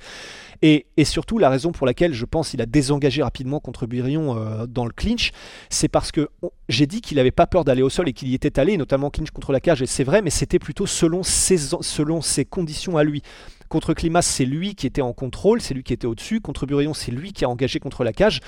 Et, 0.61 0.85
surtout, 1.03 1.39
la 1.39 1.49
raison 1.49 1.73
pour 1.73 1.85
laquelle 1.85 2.13
je 2.13 2.25
pense 2.25 2.49
qu'il 2.49 2.61
a 2.61 2.65
désengagé 2.65 3.21
rapidement 3.21 3.59
contre 3.59 3.85
Birion 3.85 4.37
euh, 4.37 4.65
dans 4.65 4.85
le 4.85 4.91
clinch, 4.91 5.31
c'est 5.69 5.87
parce 5.89 6.11
que 6.11 6.29
j'ai 6.69 6.87
dit 6.87 7.01
qu'il 7.01 7.17
n'avait 7.17 7.31
pas 7.31 7.47
peur 7.47 7.65
d'aller 7.65 7.81
au 7.81 7.89
sol 7.89 8.07
et 8.07 8.13
qu'il 8.13 8.29
y 8.29 8.33
était 8.33 8.59
allé, 8.59 8.77
notamment 8.77 9.09
clinch 9.09 9.31
contre 9.31 9.51
la 9.51 9.59
cage, 9.59 9.81
et 9.81 9.85
c'est 9.85 10.03
vrai, 10.03 10.21
mais 10.21 10.29
c'était 10.29 10.59
plutôt 10.59 10.85
selon 10.85 11.21
ses, 11.21 11.57
selon 11.81 12.21
ses 12.21 12.45
conditions 12.45 12.76
à 12.97 13.03
lui. 13.03 13.21
Contre 13.69 13.93
Climas, 13.93 14.21
c'est 14.21 14.45
lui 14.45 14.75
qui 14.75 14.87
était 14.87 15.01
en 15.01 15.13
contrôle, 15.13 15.61
c'est 15.61 15.73
lui 15.73 15.83
qui 15.83 15.93
était 15.93 16.07
au-dessus. 16.07 16.39
Contre 16.39 16.65
Burion, 16.65 16.93
c'est 16.93 17.11
lui 17.11 17.33
qui 17.33 17.43
a 17.43 17.49
engagé 17.49 17.79
contre 17.79 18.03
la 18.03 18.13
cage. 18.13 18.39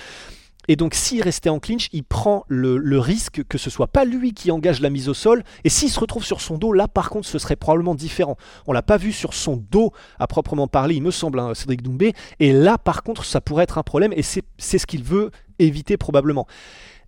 Et 0.69 0.75
donc 0.75 0.93
s'il 0.93 1.23
restait 1.23 1.49
en 1.49 1.59
clinch, 1.59 1.89
il 1.93 2.03
prend 2.03 2.45
le, 2.47 2.99
risque 2.99 3.43
que 3.49 3.57
ce 3.57 3.71
soit 3.71 3.87
pas 3.87 4.05
lui 4.05 4.33
qui 4.33 4.51
engage 4.51 4.81
la 4.81 4.91
mise 4.91 5.09
au 5.09 5.15
sol. 5.15 5.43
Et 5.63 5.69
s'il 5.69 5.89
se 5.89 5.99
retrouve 5.99 6.23
sur 6.23 6.41
son 6.41 6.59
dos, 6.59 6.73
là 6.73 6.87
par 6.87 7.09
contre, 7.09 7.27
ce 7.27 7.39
serait 7.39 7.55
probablement 7.55 7.95
différent. 7.95 8.37
On 8.67 8.71
l'a 8.71 8.83
pas 8.83 8.97
vu 8.97 9.11
sur 9.11 9.33
son 9.33 9.57
dos 9.57 9.91
à 10.19 10.27
proprement 10.27 10.67
parler, 10.67 10.95
il 10.95 11.01
me 11.01 11.09
semble, 11.09 11.39
hein, 11.39 11.55
Cédric 11.55 11.81
Doumbé. 11.81 12.13
Et 12.39 12.53
là 12.53 12.77
par 12.77 13.01
contre, 13.01 13.25
ça 13.25 13.41
pourrait 13.41 13.63
être 13.63 13.79
un 13.79 13.83
problème. 13.83 14.13
Et 14.15 14.21
c'est 14.21 14.43
ce 14.59 14.85
qu'il 14.85 15.03
veut 15.03 15.31
éviter 15.57 15.97
probablement. 15.97 16.45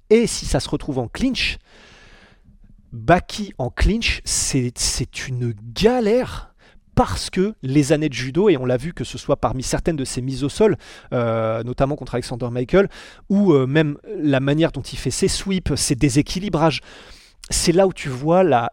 Et 0.10 0.26
si 0.26 0.46
ça 0.48 0.60
se 0.60 0.68
retrouve 0.68 0.98
en 0.98 1.08
clinch, 1.08 1.60
Baki 2.92 3.54
en 3.60 3.70
clinch, 3.70 4.22
c'est 4.26 5.28
une 5.28 5.54
galère 5.74 6.51
parce 6.96 7.30
que 7.30 7.54
les 7.64 7.94
années 7.94 8.10
de 8.10 8.14
judo, 8.14 8.50
et 8.50 8.58
on 8.58 8.66
l'a 8.66 8.78
vu 8.78 8.94
que 8.94 9.04
ce 9.04 9.18
soit 9.18 9.38
parmi 9.38 9.64
certaines 9.64 9.96
de 9.96 10.06
ses 10.06 10.22
mises 10.22 10.44
au 10.44 10.50
sol, 10.50 10.78
euh, 11.14 11.64
notamment 11.64 11.96
contre 11.96 12.16
Alexander 12.16 12.50
Michael, 12.52 12.90
ou 13.30 13.54
euh, 13.54 13.66
même 13.66 13.98
la 14.06 14.40
manière 14.40 14.72
dont 14.72 14.82
il 14.82 14.98
fait 14.98 15.12
ses 15.12 15.28
sweeps, 15.28 15.76
ses 15.76 15.96
déséquilibrages, 15.96 16.82
c'est 17.50 17.72
là 17.72 17.88
où 17.88 17.94
tu 17.94 18.10
vois 18.10 18.44
la, 18.44 18.72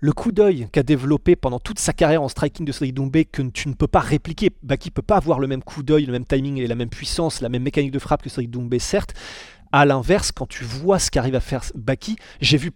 le 0.00 0.12
coup 0.12 0.32
d'œil 0.32 0.68
qu'a 0.72 0.82
développé 0.82 1.36
pendant 1.36 1.60
toute 1.60 1.78
sa 1.78 1.92
carrière 1.92 2.22
en 2.22 2.28
striking 2.28 2.64
de 2.66 2.72
Cédric 2.72 2.94
Doumbé 2.94 3.24
que 3.24 3.42
tu 3.42 3.68
ne 3.68 3.74
peux 3.74 3.86
pas 3.86 4.00
répliquer. 4.00 4.50
Baki 4.62 4.90
peut 4.90 5.02
pas 5.02 5.16
avoir 5.16 5.38
le 5.38 5.46
même 5.46 5.62
coup 5.62 5.82
d'œil, 5.82 6.06
le 6.06 6.12
même 6.12 6.24
timing 6.24 6.58
et 6.58 6.66
la 6.66 6.74
même 6.74 6.88
puissance, 6.88 7.40
la 7.40 7.48
même 7.48 7.62
mécanique 7.62 7.92
de 7.92 7.98
frappe 7.98 8.22
que 8.22 8.28
Cédric 8.28 8.50
Doumbé, 8.50 8.78
certes. 8.78 9.14
À 9.72 9.84
l'inverse, 9.84 10.32
quand 10.32 10.46
tu 10.46 10.64
vois 10.64 10.98
ce 10.98 11.10
qu'arrive 11.10 11.34
à 11.34 11.40
faire 11.40 11.64
Baki, 11.74 12.16
j'ai 12.40 12.56
vu 12.56 12.72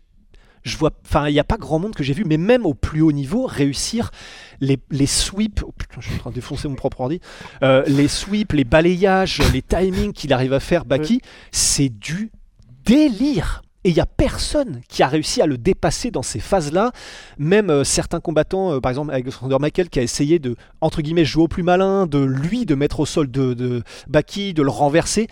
je 0.63 0.77
vois, 0.77 0.91
enfin, 1.07 1.29
il 1.29 1.33
n'y 1.33 1.41
a 1.41 1.45
pas 1.45 1.57
grand 1.57 1.79
monde 1.79 1.95
que 1.95 2.03
j'ai 2.03 2.13
vu, 2.13 2.25
mais 2.25 2.37
même 2.37 2.67
au 2.67 2.75
plus 2.75 3.01
haut 3.01 3.13
niveau, 3.13 3.47
réussir 3.47 4.11
les, 4.61 4.79
les 4.91 5.07
sweeps. 5.07 5.63
Oh 5.67 5.73
putain, 5.77 6.01
je 6.01 6.09
suis 6.09 6.17
en 6.17 6.19
train 6.19 6.31
de 6.31 6.35
défoncer 6.35 6.69
mon 6.69 6.75
propre 6.75 7.01
ordi. 7.01 7.21
Euh, 7.63 7.83
les 7.87 8.09
sweeps, 8.09 8.53
les 8.53 8.65
balayages, 8.65 9.41
les 9.53 9.63
timings 9.63 10.13
qu'il 10.13 10.33
arrive 10.33 10.53
à 10.53 10.61
faire, 10.61 10.85
Baki, 10.85 11.21
c'est 11.51 11.89
du 11.89 12.31
délire. 12.85 13.63
Et 13.83 13.89
il 13.89 13.95
n'y 13.95 14.01
a 14.01 14.07
personne 14.07 14.83
qui 14.89 15.03
a 15.03 15.09
réussi 15.09 15.41
à 15.41 15.47
le 15.47 15.57
dépasser 15.57 16.11
dans 16.11 16.23
ces 16.23 16.41
phases-là. 16.41 16.93
Même 17.39 17.71
euh, 17.71 17.83
certains 17.83 18.21
combattants, 18.21 18.75
euh, 18.75 18.81
par 18.81 18.91
exemple 18.91 19.11
Alexander 19.11 19.57
Michael, 19.59 19.89
qui 19.89 19.99
a 19.99 20.03
essayé 20.03 20.39
de, 20.39 20.55
entre 20.83 21.01
guillemets, 21.01 21.25
jouer 21.25 21.45
au 21.45 21.49
plus 21.49 21.63
malin, 21.63 22.07
de 22.07 22.19
lui, 22.19 22.67
de 22.67 22.75
mettre 22.75 23.01
au 23.01 23.07
sol 23.07 23.31
de, 23.31 23.55
de 23.55 23.83
Baki, 24.07 24.53
de 24.53 24.63
le 24.63 24.69
renverser. 24.69 25.29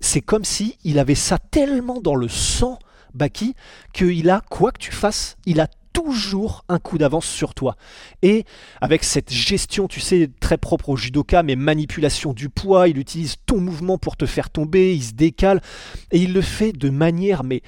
C'est 0.00 0.20
comme 0.20 0.42
si 0.42 0.78
il 0.82 0.98
avait 0.98 1.14
ça 1.14 1.38
tellement 1.38 2.00
dans 2.00 2.16
le 2.16 2.26
sang 2.26 2.80
Baki, 3.14 3.54
qu'il 3.92 4.30
a, 4.30 4.42
quoi 4.48 4.72
que 4.72 4.78
tu 4.78 4.92
fasses, 4.92 5.36
il 5.46 5.60
a 5.60 5.68
toujours 5.92 6.64
un 6.68 6.78
coup 6.78 6.98
d'avance 6.98 7.26
sur 7.26 7.54
toi. 7.54 7.76
Et 8.22 8.44
avec 8.80 9.04
cette 9.04 9.32
gestion, 9.32 9.88
tu 9.88 10.00
sais, 10.00 10.30
très 10.40 10.58
propre 10.58 10.88
au 10.90 10.96
judoka, 10.96 11.42
mais 11.42 11.56
manipulation 11.56 12.32
du 12.32 12.48
poids, 12.48 12.88
il 12.88 12.98
utilise 12.98 13.36
ton 13.46 13.58
mouvement 13.58 13.98
pour 13.98 14.16
te 14.16 14.26
faire 14.26 14.50
tomber, 14.50 14.94
il 14.94 15.02
se 15.02 15.12
décale, 15.12 15.60
et 16.10 16.18
il 16.18 16.32
le 16.32 16.40
fait 16.40 16.72
de 16.72 16.90
manière, 16.90 17.44
mais 17.44 17.62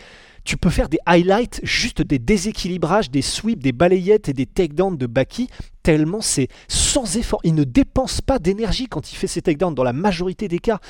tu 0.44 0.58
peux 0.58 0.70
faire 0.70 0.90
des 0.90 0.98
highlights, 1.06 1.60
juste 1.62 2.02
des 2.02 2.18
déséquilibrages, 2.18 3.10
des 3.10 3.22
sweeps, 3.22 3.62
des 3.62 3.72
balayettes 3.72 4.28
et 4.28 4.34
des 4.34 4.46
takedowns 4.46 4.98
de 4.98 5.06
Baki, 5.06 5.48
tellement 5.82 6.20
c'est 6.20 6.48
sans 6.68 7.16
effort. 7.16 7.40
Il 7.44 7.54
ne 7.54 7.64
dépense 7.64 8.20
pas 8.20 8.38
d'énergie 8.38 8.86
quand 8.86 9.10
il 9.10 9.16
fait 9.16 9.26
ses 9.26 9.40
takedowns 9.40 9.74
dans 9.74 9.84
la 9.84 9.94
majorité 9.94 10.46
des 10.48 10.58
cas. 10.58 10.80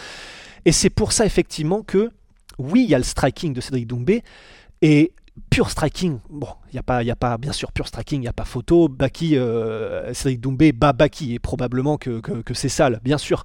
Et 0.64 0.72
c'est 0.72 0.90
pour 0.90 1.12
ça 1.12 1.24
effectivement 1.24 1.82
que 1.82 2.10
oui, 2.58 2.84
il 2.84 2.90
y 2.90 2.94
a 2.94 2.98
le 2.98 3.04
striking 3.04 3.52
de 3.52 3.60
Cédric 3.60 3.86
Doumbé, 3.86 4.22
et 4.82 5.12
pure 5.50 5.68
striking, 5.68 6.18
bon, 6.30 6.48
il 6.68 6.74
n'y 6.74 6.78
a, 6.78 6.82
pas, 6.82 7.02
y 7.02 7.10
a 7.10 7.16
pas, 7.16 7.38
bien 7.38 7.52
sûr, 7.52 7.72
pure 7.72 7.88
striking, 7.88 8.18
il 8.18 8.22
n'y 8.22 8.28
a 8.28 8.32
pas 8.32 8.44
photo. 8.44 8.88
Baki, 8.88 9.36
euh, 9.36 10.12
Cédric 10.14 10.40
Doumbé 10.40 10.72
bat 10.72 10.92
Baki, 10.92 11.34
et 11.34 11.38
probablement 11.38 11.96
que, 11.96 12.20
c'est 12.54 12.68
sale, 12.68 13.00
bien 13.02 13.18
sûr. 13.18 13.44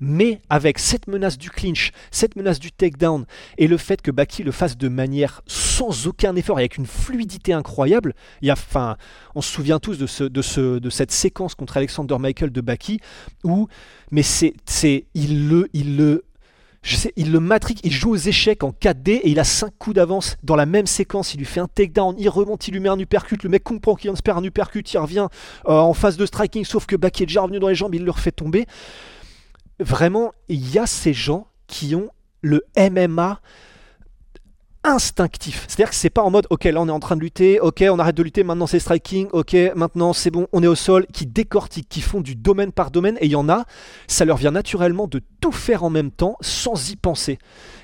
Mais 0.00 0.40
avec 0.48 0.78
cette 0.78 1.08
menace 1.08 1.36
du 1.36 1.50
clinch, 1.50 1.92
cette 2.10 2.36
menace 2.36 2.58
du 2.58 2.72
takedown, 2.72 3.26
et 3.58 3.66
le 3.66 3.76
fait 3.76 4.00
que 4.00 4.10
Baki 4.10 4.44
le 4.44 4.52
fasse 4.52 4.76
de 4.76 4.88
manière 4.88 5.42
sans 5.46 6.06
aucun 6.06 6.36
effort 6.36 6.58
et 6.58 6.62
avec 6.62 6.78
une 6.78 6.86
fluidité 6.86 7.52
incroyable, 7.52 8.14
y 8.40 8.50
a, 8.50 8.54
enfin, 8.54 8.96
on 9.34 9.42
se 9.42 9.52
souvient 9.52 9.78
tous 9.78 9.98
de, 9.98 10.06
ce, 10.06 10.24
de, 10.24 10.42
ce, 10.42 10.78
de 10.78 10.90
cette 10.90 11.12
séquence 11.12 11.54
contre 11.54 11.76
Alexander 11.76 12.16
Michael 12.18 12.50
de 12.50 12.60
Baki, 12.60 13.00
où, 13.44 13.68
mais 14.10 14.22
c'est, 14.22 14.54
il 15.14 15.48
le, 15.48 15.68
il 15.72 15.96
le 15.96 16.24
il 17.16 17.32
le 17.32 17.40
matrique, 17.40 17.80
il 17.84 17.92
joue 17.92 18.10
aux 18.10 18.16
échecs 18.16 18.62
en 18.62 18.70
4D 18.70 19.20
et 19.22 19.30
il 19.30 19.38
a 19.38 19.44
5 19.44 19.72
coups 19.78 19.96
d'avance 19.96 20.36
dans 20.42 20.56
la 20.56 20.66
même 20.66 20.86
séquence. 20.86 21.34
Il 21.34 21.38
lui 21.38 21.46
fait 21.46 21.60
un 21.60 21.68
takedown, 21.68 22.14
il 22.18 22.28
remonte, 22.28 22.68
il 22.68 22.74
lui 22.74 22.80
met 22.80 22.88
un 22.88 22.98
uppercut. 22.98 23.42
Le 23.42 23.48
mec 23.48 23.62
comprend 23.62 23.94
qu'il 23.94 24.08
vient 24.08 24.12
de 24.12 24.18
se 24.18 24.30
un 24.30 24.44
uppercut, 24.44 24.92
il 24.92 24.98
revient 24.98 25.28
euh, 25.66 25.72
en 25.72 25.94
phase 25.94 26.16
de 26.16 26.26
striking, 26.26 26.64
sauf 26.64 26.86
que 26.86 26.96
Baki 26.96 27.24
est 27.24 27.26
déjà 27.26 27.42
revenu 27.42 27.58
dans 27.58 27.68
les 27.68 27.74
jambes, 27.74 27.94
il 27.94 28.04
le 28.04 28.10
refait 28.10 28.32
tomber. 28.32 28.66
Vraiment, 29.78 30.32
il 30.48 30.70
y 30.72 30.78
a 30.78 30.86
ces 30.86 31.12
gens 31.12 31.46
qui 31.66 31.94
ont 31.94 32.08
le 32.40 32.64
MMA 32.78 33.40
instinctif. 34.86 35.64
C'est-à-dire 35.68 35.90
que 35.90 35.96
c'est 35.96 36.10
pas 36.10 36.22
en 36.22 36.30
mode 36.30 36.46
ok 36.50 36.64
là 36.64 36.80
on 36.80 36.88
est 36.88 36.92
en 36.92 37.00
train 37.00 37.16
de 37.16 37.20
lutter, 37.20 37.60
ok 37.60 37.84
on 37.90 37.98
arrête 37.98 38.16
de 38.16 38.22
lutter, 38.22 38.44
maintenant 38.44 38.66
c'est 38.66 38.78
striking, 38.78 39.28
ok 39.32 39.56
maintenant 39.74 40.12
c'est 40.12 40.30
bon, 40.30 40.46
on 40.52 40.62
est 40.62 40.66
au 40.66 40.74
sol, 40.74 41.06
qui 41.12 41.26
décortiquent, 41.26 41.88
qui 41.88 42.00
font 42.00 42.20
du 42.20 42.36
domaine 42.36 42.72
par 42.72 42.90
domaine, 42.90 43.16
et 43.20 43.26
il 43.26 43.32
y 43.32 43.36
en 43.36 43.48
a, 43.48 43.64
ça 44.06 44.24
leur 44.24 44.36
vient 44.36 44.52
naturellement 44.52 45.06
de 45.06 45.20
tout 45.40 45.52
faire 45.52 45.84
en 45.84 45.90
même 45.90 46.10
temps 46.10 46.36
sans 46.40 46.90
y 46.90 46.96
penser. 46.96 47.38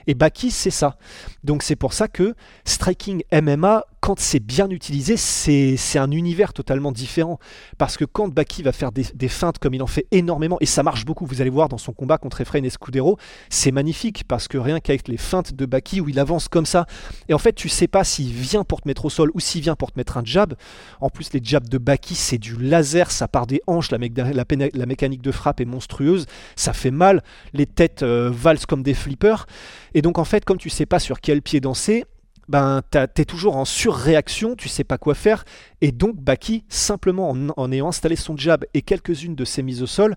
Et 0.07 0.15
Baki 0.15 0.51
c'est 0.51 0.71
ça. 0.71 0.97
Donc 1.45 1.63
c'est 1.63 1.77
pour 1.77 1.93
ça 1.93 2.09
que 2.09 2.35
striking 2.65 3.23
MMA 3.33 3.85
quand 4.03 4.19
c'est 4.19 4.41
bien 4.41 4.69
utilisé, 4.69 5.17
c'est 5.17 5.79
un 5.97 6.11
univers 6.11 6.53
totalement 6.53 6.91
différent. 6.91 7.39
Parce 7.79 7.97
que 7.97 8.05
quand 8.05 8.27
Baki 8.27 8.65
va 8.65 8.73
faire 8.73 8.91
des, 8.91 9.29
feintes 9.29 9.61
comme 9.61 9.75
il 9.75 9.83
en 9.83 9.87
fait 9.87 10.09
énormément, 10.11 10.57
et 10.61 10.67
ça 10.67 10.83
marche 10.83 11.05
beaucoup, 11.05 11.25
vous 11.25 11.41
allez 11.41 11.51
voir 11.51 11.69
dans 11.69 11.79
son 11.79 11.93
combat 11.93 12.19
contre 12.19 12.41
Efrain 12.41 12.65
Escudero, 12.65 13.17
c'est 13.49 13.71
magnifique 13.71 14.25
parce 14.27 14.49
que 14.49 14.59
rien 14.59 14.81
qu'avec 14.81 15.07
les 15.07 15.17
feintes 15.17 15.55
de 15.55 15.67
Baki 15.67 16.01
où 16.01 16.09
il 16.09 16.19
avance 16.19 16.49
comme 16.49 16.67
ça, 16.67 16.87
et 17.29 17.35
en 17.35 17.39
fait 17.39 17.53
tu 17.53 17.69
sais 17.69 17.87
pas 17.87 18.03
s'il 18.03 18.33
vient 18.33 18.65
pour 18.65 18.81
te 18.81 18.89
mettre 18.89 19.05
au 19.05 19.11
sol 19.11 19.31
ou 19.35 19.41
s'il 19.41 19.63
vient 19.63 19.77
pour 19.77 19.93
te 19.93 19.99
mettre 20.01 20.17
un 20.17 20.25
jab. 20.25 20.55
En 21.01 21.09
plus 21.09 21.33
les 21.33 21.41
jabs 21.41 21.69
de 21.69 21.79
Baki 21.79 22.17
c'est 22.17 22.39
du 22.39 22.57
laser, 22.57 23.13
ça 23.13 23.29
part 23.29 23.47
des 23.47 23.63
hanches, 23.69 23.93
la 23.93 23.99
mécanique 23.99 25.23
de 25.23 25.31
frappe 25.31 25.61
est 25.61 25.65
monstrueuse, 25.65 26.27
ça 26.57 26.73
fait 26.73 26.91
mal, 26.91 27.23
les 27.53 27.67
têtes 27.67 28.03
euh, 28.03 28.33
valsent 28.35 28.67
comme 28.67 28.83
des 28.83 28.95
flippers. 28.95 29.47
Et 29.95 30.03
donc 30.03 30.19
en 30.19 30.25
fait 30.25 30.45
comme 30.45 30.59
tu 30.59 30.71
sais 30.71 30.87
pas 30.87 30.99
sur 30.99 31.21
quel 31.21 31.43
pied 31.43 31.61
danser, 31.61 32.05
ben 32.49 32.83
t'es 32.91 33.25
toujours 33.25 33.57
en 33.57 33.65
surréaction, 33.65 34.57
tu 34.57 34.69
sais 34.69 34.85
pas 34.85 34.99
quoi 34.99 35.15
faire, 35.15 35.45
et 35.81 35.93
donc 35.93 36.17
Baki, 36.17 36.65
simplement 36.69 37.31
en, 37.31 37.49
en 37.57 37.73
ayant 37.73 37.89
installé 37.89 38.17
son 38.17 38.37
jab 38.37 38.65
et 38.75 38.83
quelques-unes 38.83 39.35
de 39.37 39.45
ses 39.45 39.63
mises 39.63 39.83
au 39.83 39.87
sol, 39.87 40.17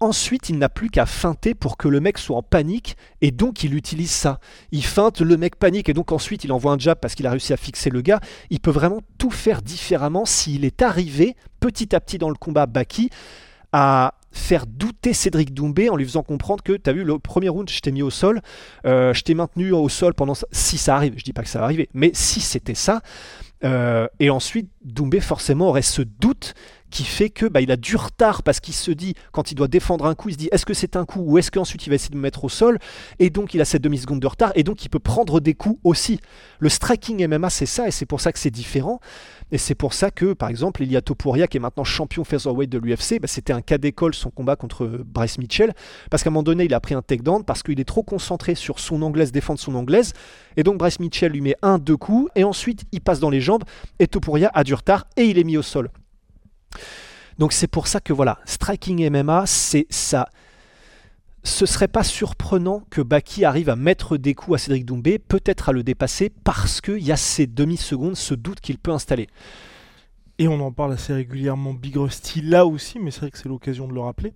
ensuite 0.00 0.48
il 0.48 0.58
n'a 0.58 0.68
plus 0.68 0.90
qu'à 0.90 1.06
feinter 1.06 1.54
pour 1.54 1.76
que 1.76 1.88
le 1.88 2.00
mec 2.00 2.18
soit 2.18 2.36
en 2.36 2.42
panique, 2.42 2.96
et 3.20 3.30
donc 3.30 3.64
il 3.64 3.74
utilise 3.74 4.12
ça. 4.12 4.38
Il 4.70 4.84
feinte, 4.84 5.20
le 5.20 5.36
mec 5.36 5.56
panique, 5.56 5.88
et 5.88 5.92
donc 5.92 6.12
ensuite 6.12 6.44
il 6.44 6.52
envoie 6.52 6.72
un 6.72 6.78
jab 6.78 6.98
parce 7.00 7.14
qu'il 7.14 7.26
a 7.26 7.30
réussi 7.30 7.52
à 7.52 7.56
fixer 7.56 7.90
le 7.90 8.00
gars. 8.00 8.20
Il 8.50 8.60
peut 8.60 8.70
vraiment 8.70 9.00
tout 9.18 9.30
faire 9.30 9.60
différemment 9.60 10.24
s'il 10.24 10.64
est 10.64 10.82
arrivé 10.82 11.36
petit 11.60 11.94
à 11.94 12.00
petit 12.00 12.18
dans 12.18 12.30
le 12.30 12.36
combat 12.36 12.66
Baki 12.66 13.10
à 13.72 14.14
faire 14.36 14.66
douter 14.66 15.12
Cédric 15.12 15.54
Doumbé 15.54 15.88
en 15.88 15.96
lui 15.96 16.04
faisant 16.04 16.22
comprendre 16.22 16.62
que 16.62 16.72
tu 16.72 16.88
as 16.88 16.92
vu 16.92 17.04
le 17.04 17.18
premier 17.18 17.48
round 17.48 17.68
je 17.68 17.80
t'ai 17.80 17.92
mis 17.92 18.02
au 18.02 18.10
sol. 18.10 18.40
Euh, 18.84 19.12
je 19.14 19.22
t'ai 19.22 19.34
maintenu 19.34 19.72
au 19.72 19.88
sol 19.88 20.14
pendant 20.14 20.34
si 20.52 20.78
ça 20.78 20.96
arrive 20.96 21.14
je 21.16 21.24
dis 21.24 21.32
pas 21.32 21.42
que 21.42 21.48
ça 21.48 21.58
va 21.58 21.64
arriver 21.64 21.88
mais 21.94 22.10
si 22.14 22.40
c'était 22.40 22.74
ça 22.74 23.02
euh, 23.64 24.06
et 24.20 24.28
ensuite 24.30 24.70
Doumbé 24.84 25.20
forcément 25.20 25.68
aurait 25.68 25.82
ce 25.82 26.02
doute 26.02 26.54
qui 26.90 27.04
fait 27.04 27.30
que 27.30 27.46
bah, 27.46 27.60
il 27.60 27.70
a 27.72 27.76
du 27.76 27.96
retard 27.96 28.42
parce 28.42 28.60
qu'il 28.60 28.74
se 28.74 28.90
dit 28.90 29.14
quand 29.32 29.50
il 29.50 29.54
doit 29.54 29.66
défendre 29.66 30.06
un 30.06 30.14
coup 30.14 30.28
il 30.28 30.32
se 30.32 30.38
dit 30.38 30.48
est-ce 30.52 30.66
que 30.66 30.74
c'est 30.74 30.94
un 30.94 31.04
coup 31.04 31.20
ou 31.20 31.38
est-ce 31.38 31.50
qu'ensuite 31.50 31.86
il 31.86 31.90
va 31.90 31.96
essayer 31.96 32.10
de 32.10 32.16
me 32.16 32.22
mettre 32.22 32.44
au 32.44 32.48
sol? 32.48 32.78
Et 33.18 33.30
donc 33.30 33.54
il 33.54 33.60
a 33.60 33.64
cette 33.64 33.82
demi 33.82 33.98
seconde 33.98 34.20
de 34.20 34.26
retard 34.26 34.52
et 34.54 34.62
donc 34.62 34.84
il 34.84 34.88
peut 34.88 34.98
prendre 34.98 35.40
des 35.40 35.54
coups 35.54 35.80
aussi. 35.84 36.20
Le 36.58 36.68
striking 36.68 37.26
MMA 37.26 37.50
c'est 37.50 37.66
ça 37.66 37.88
et 37.88 37.90
c'est 37.90 38.06
pour 38.06 38.20
ça 38.20 38.30
que 38.30 38.38
c'est 38.38 38.50
différent 38.50 39.00
et 39.52 39.58
c'est 39.58 39.74
pour 39.74 39.94
ça 39.94 40.10
que, 40.10 40.32
par 40.32 40.48
exemple, 40.48 40.82
Elia 40.82 41.00
Topuria, 41.00 41.46
qui 41.46 41.56
est 41.56 41.60
maintenant 41.60 41.84
champion 41.84 42.24
featherweight 42.24 42.70
de 42.70 42.78
l'UFC, 42.78 43.20
bah, 43.20 43.28
c'était 43.28 43.52
un 43.52 43.62
cas 43.62 43.78
d'école 43.78 44.14
son 44.14 44.30
combat 44.30 44.56
contre 44.56 44.86
Bryce 44.86 45.38
Mitchell, 45.38 45.72
parce 46.10 46.22
qu'à 46.22 46.30
un 46.30 46.32
moment 46.32 46.42
donné, 46.42 46.64
il 46.64 46.74
a 46.74 46.80
pris 46.80 46.94
un 46.94 47.02
takedown 47.02 47.44
parce 47.44 47.62
qu'il 47.62 47.78
est 47.78 47.84
trop 47.84 48.02
concentré 48.02 48.54
sur 48.54 48.80
son 48.80 49.02
anglaise, 49.02 49.30
défendre 49.30 49.60
son 49.60 49.74
anglaise, 49.74 50.14
et 50.56 50.62
donc 50.62 50.78
Bryce 50.78 50.98
Mitchell 50.98 51.32
lui 51.32 51.40
met 51.40 51.56
un, 51.62 51.78
deux 51.78 51.96
coups, 51.96 52.30
et 52.34 52.44
ensuite 52.44 52.84
il 52.92 53.00
passe 53.00 53.20
dans 53.20 53.30
les 53.30 53.40
jambes, 53.40 53.62
et 53.98 54.08
Topuria 54.08 54.50
a 54.52 54.64
du 54.64 54.74
retard, 54.74 55.06
et 55.16 55.24
il 55.24 55.38
est 55.38 55.44
mis 55.44 55.56
au 55.56 55.62
sol. 55.62 55.90
Donc 57.38 57.52
c'est 57.52 57.68
pour 57.68 57.86
ça 57.86 58.00
que 58.00 58.12
voilà, 58.12 58.38
striking 58.46 59.08
MMA, 59.10 59.44
c'est 59.46 59.86
ça. 59.90 60.28
Ce 61.46 61.64
serait 61.64 61.86
pas 61.86 62.02
surprenant 62.02 62.82
que 62.90 63.00
Baki 63.00 63.44
arrive 63.44 63.70
à 63.70 63.76
mettre 63.76 64.16
des 64.16 64.34
coups 64.34 64.56
à 64.56 64.58
Cédric 64.58 64.84
Doumbé, 64.84 65.20
peut-être 65.20 65.68
à 65.68 65.72
le 65.72 65.84
dépasser, 65.84 66.32
parce 66.42 66.80
qu'il 66.80 66.98
y 66.98 67.12
a 67.12 67.16
ces 67.16 67.46
demi-secondes, 67.46 68.16
ce 68.16 68.34
doute 68.34 68.58
qu'il 68.58 68.78
peut 68.78 68.90
installer. 68.90 69.28
Et 70.40 70.48
on 70.48 70.60
en 70.60 70.72
parle 70.72 70.94
assez 70.94 71.12
régulièrement, 71.12 71.72
Big 71.72 71.96
Rusty 71.96 72.42
là 72.42 72.66
aussi, 72.66 72.98
mais 72.98 73.12
c'est 73.12 73.20
vrai 73.20 73.30
que 73.30 73.38
c'est 73.38 73.48
l'occasion 73.48 73.86
de 73.86 73.94
le 73.94 74.00
rappeler. 74.00 74.32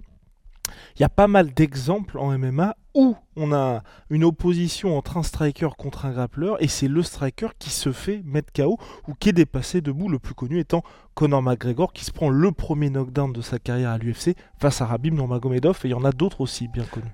Il 0.97 1.03
y 1.03 1.05
a 1.05 1.09
pas 1.09 1.29
mal 1.29 1.53
d'exemples 1.53 2.19
en 2.19 2.37
MMA 2.39 2.77
où 2.95 3.17
on 3.37 3.53
a 3.53 3.83
une 4.11 4.25
opposition 4.25 4.97
entre 4.97 5.17
un 5.17 5.23
striker 5.23 5.69
contre 5.79 6.07
un 6.07 6.13
grappleur 6.13 6.63
et 6.63 6.69
c'est 6.69 6.89
le 6.89 7.03
striker 7.03 7.49
qui 7.59 7.71
se 7.71 7.93
fait 7.93 8.23
mettre 8.25 8.53
KO 8.53 8.79
ou 9.09 9.15
qui 9.15 9.31
est 9.31 9.33
dépassé 9.33 9.81
debout, 9.81 10.09
le 10.09 10.19
plus 10.19 10.35
connu 10.35 10.59
étant 10.59 10.83
Conor 11.15 11.43
McGregor 11.43 11.93
qui 11.93 12.05
se 12.05 12.13
prend 12.13 12.29
le 12.29 12.53
premier 12.53 12.91
knockdown 12.91 13.33
de 13.33 13.43
sa 13.43 13.59
carrière 13.59 13.91
à 13.91 13.99
l'UFC 13.99 14.37
face 14.59 14.81
à 14.81 14.87
Rabib 14.87 15.15
Nurmagomedov 15.15 15.81
et 15.85 15.89
il 15.89 15.91
y 15.93 15.95
en 15.95 16.05
a 16.05 16.13
d'autres 16.13 16.41
aussi 16.41 16.69
bien 16.69 16.85
connus. 16.85 17.13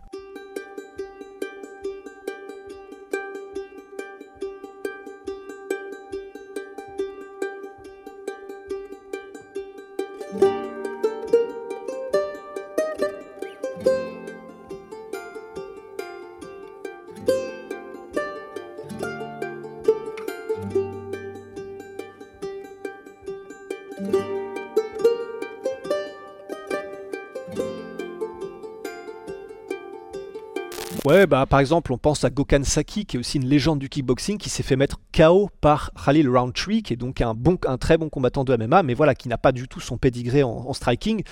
Ouais, 31.06 31.24
bah 31.28 31.46
par 31.46 31.60
exemple, 31.60 31.92
on 31.92 31.98
pense 31.98 32.24
à 32.24 32.30
Gokhan 32.30 32.64
Saki, 32.64 33.06
qui 33.06 33.16
est 33.16 33.20
aussi 33.20 33.36
une 33.38 33.46
légende 33.46 33.78
du 33.78 33.88
kickboxing, 33.88 34.38
qui 34.38 34.50
s'est 34.50 34.64
fait 34.64 34.74
mettre 34.74 34.98
KO 35.16 35.50
par 35.60 35.92
Khalil 36.04 36.28
Roundtree, 36.28 36.82
qui 36.82 36.94
est 36.94 36.96
donc 36.96 37.20
un, 37.20 37.78
très 37.78 37.96
bon 37.96 38.08
combattant 38.08 38.42
de 38.42 38.56
MMA, 38.56 38.82
mais 38.82 38.94
voilà, 38.94 39.14
qui 39.14 39.28
n'a 39.28 39.38
pas 39.38 39.52
du 39.52 39.68
tout 39.68 39.78
son 39.78 39.98
pédigré 39.98 40.42
en, 40.42 40.50
en 40.50 40.72
striking. 40.72 41.22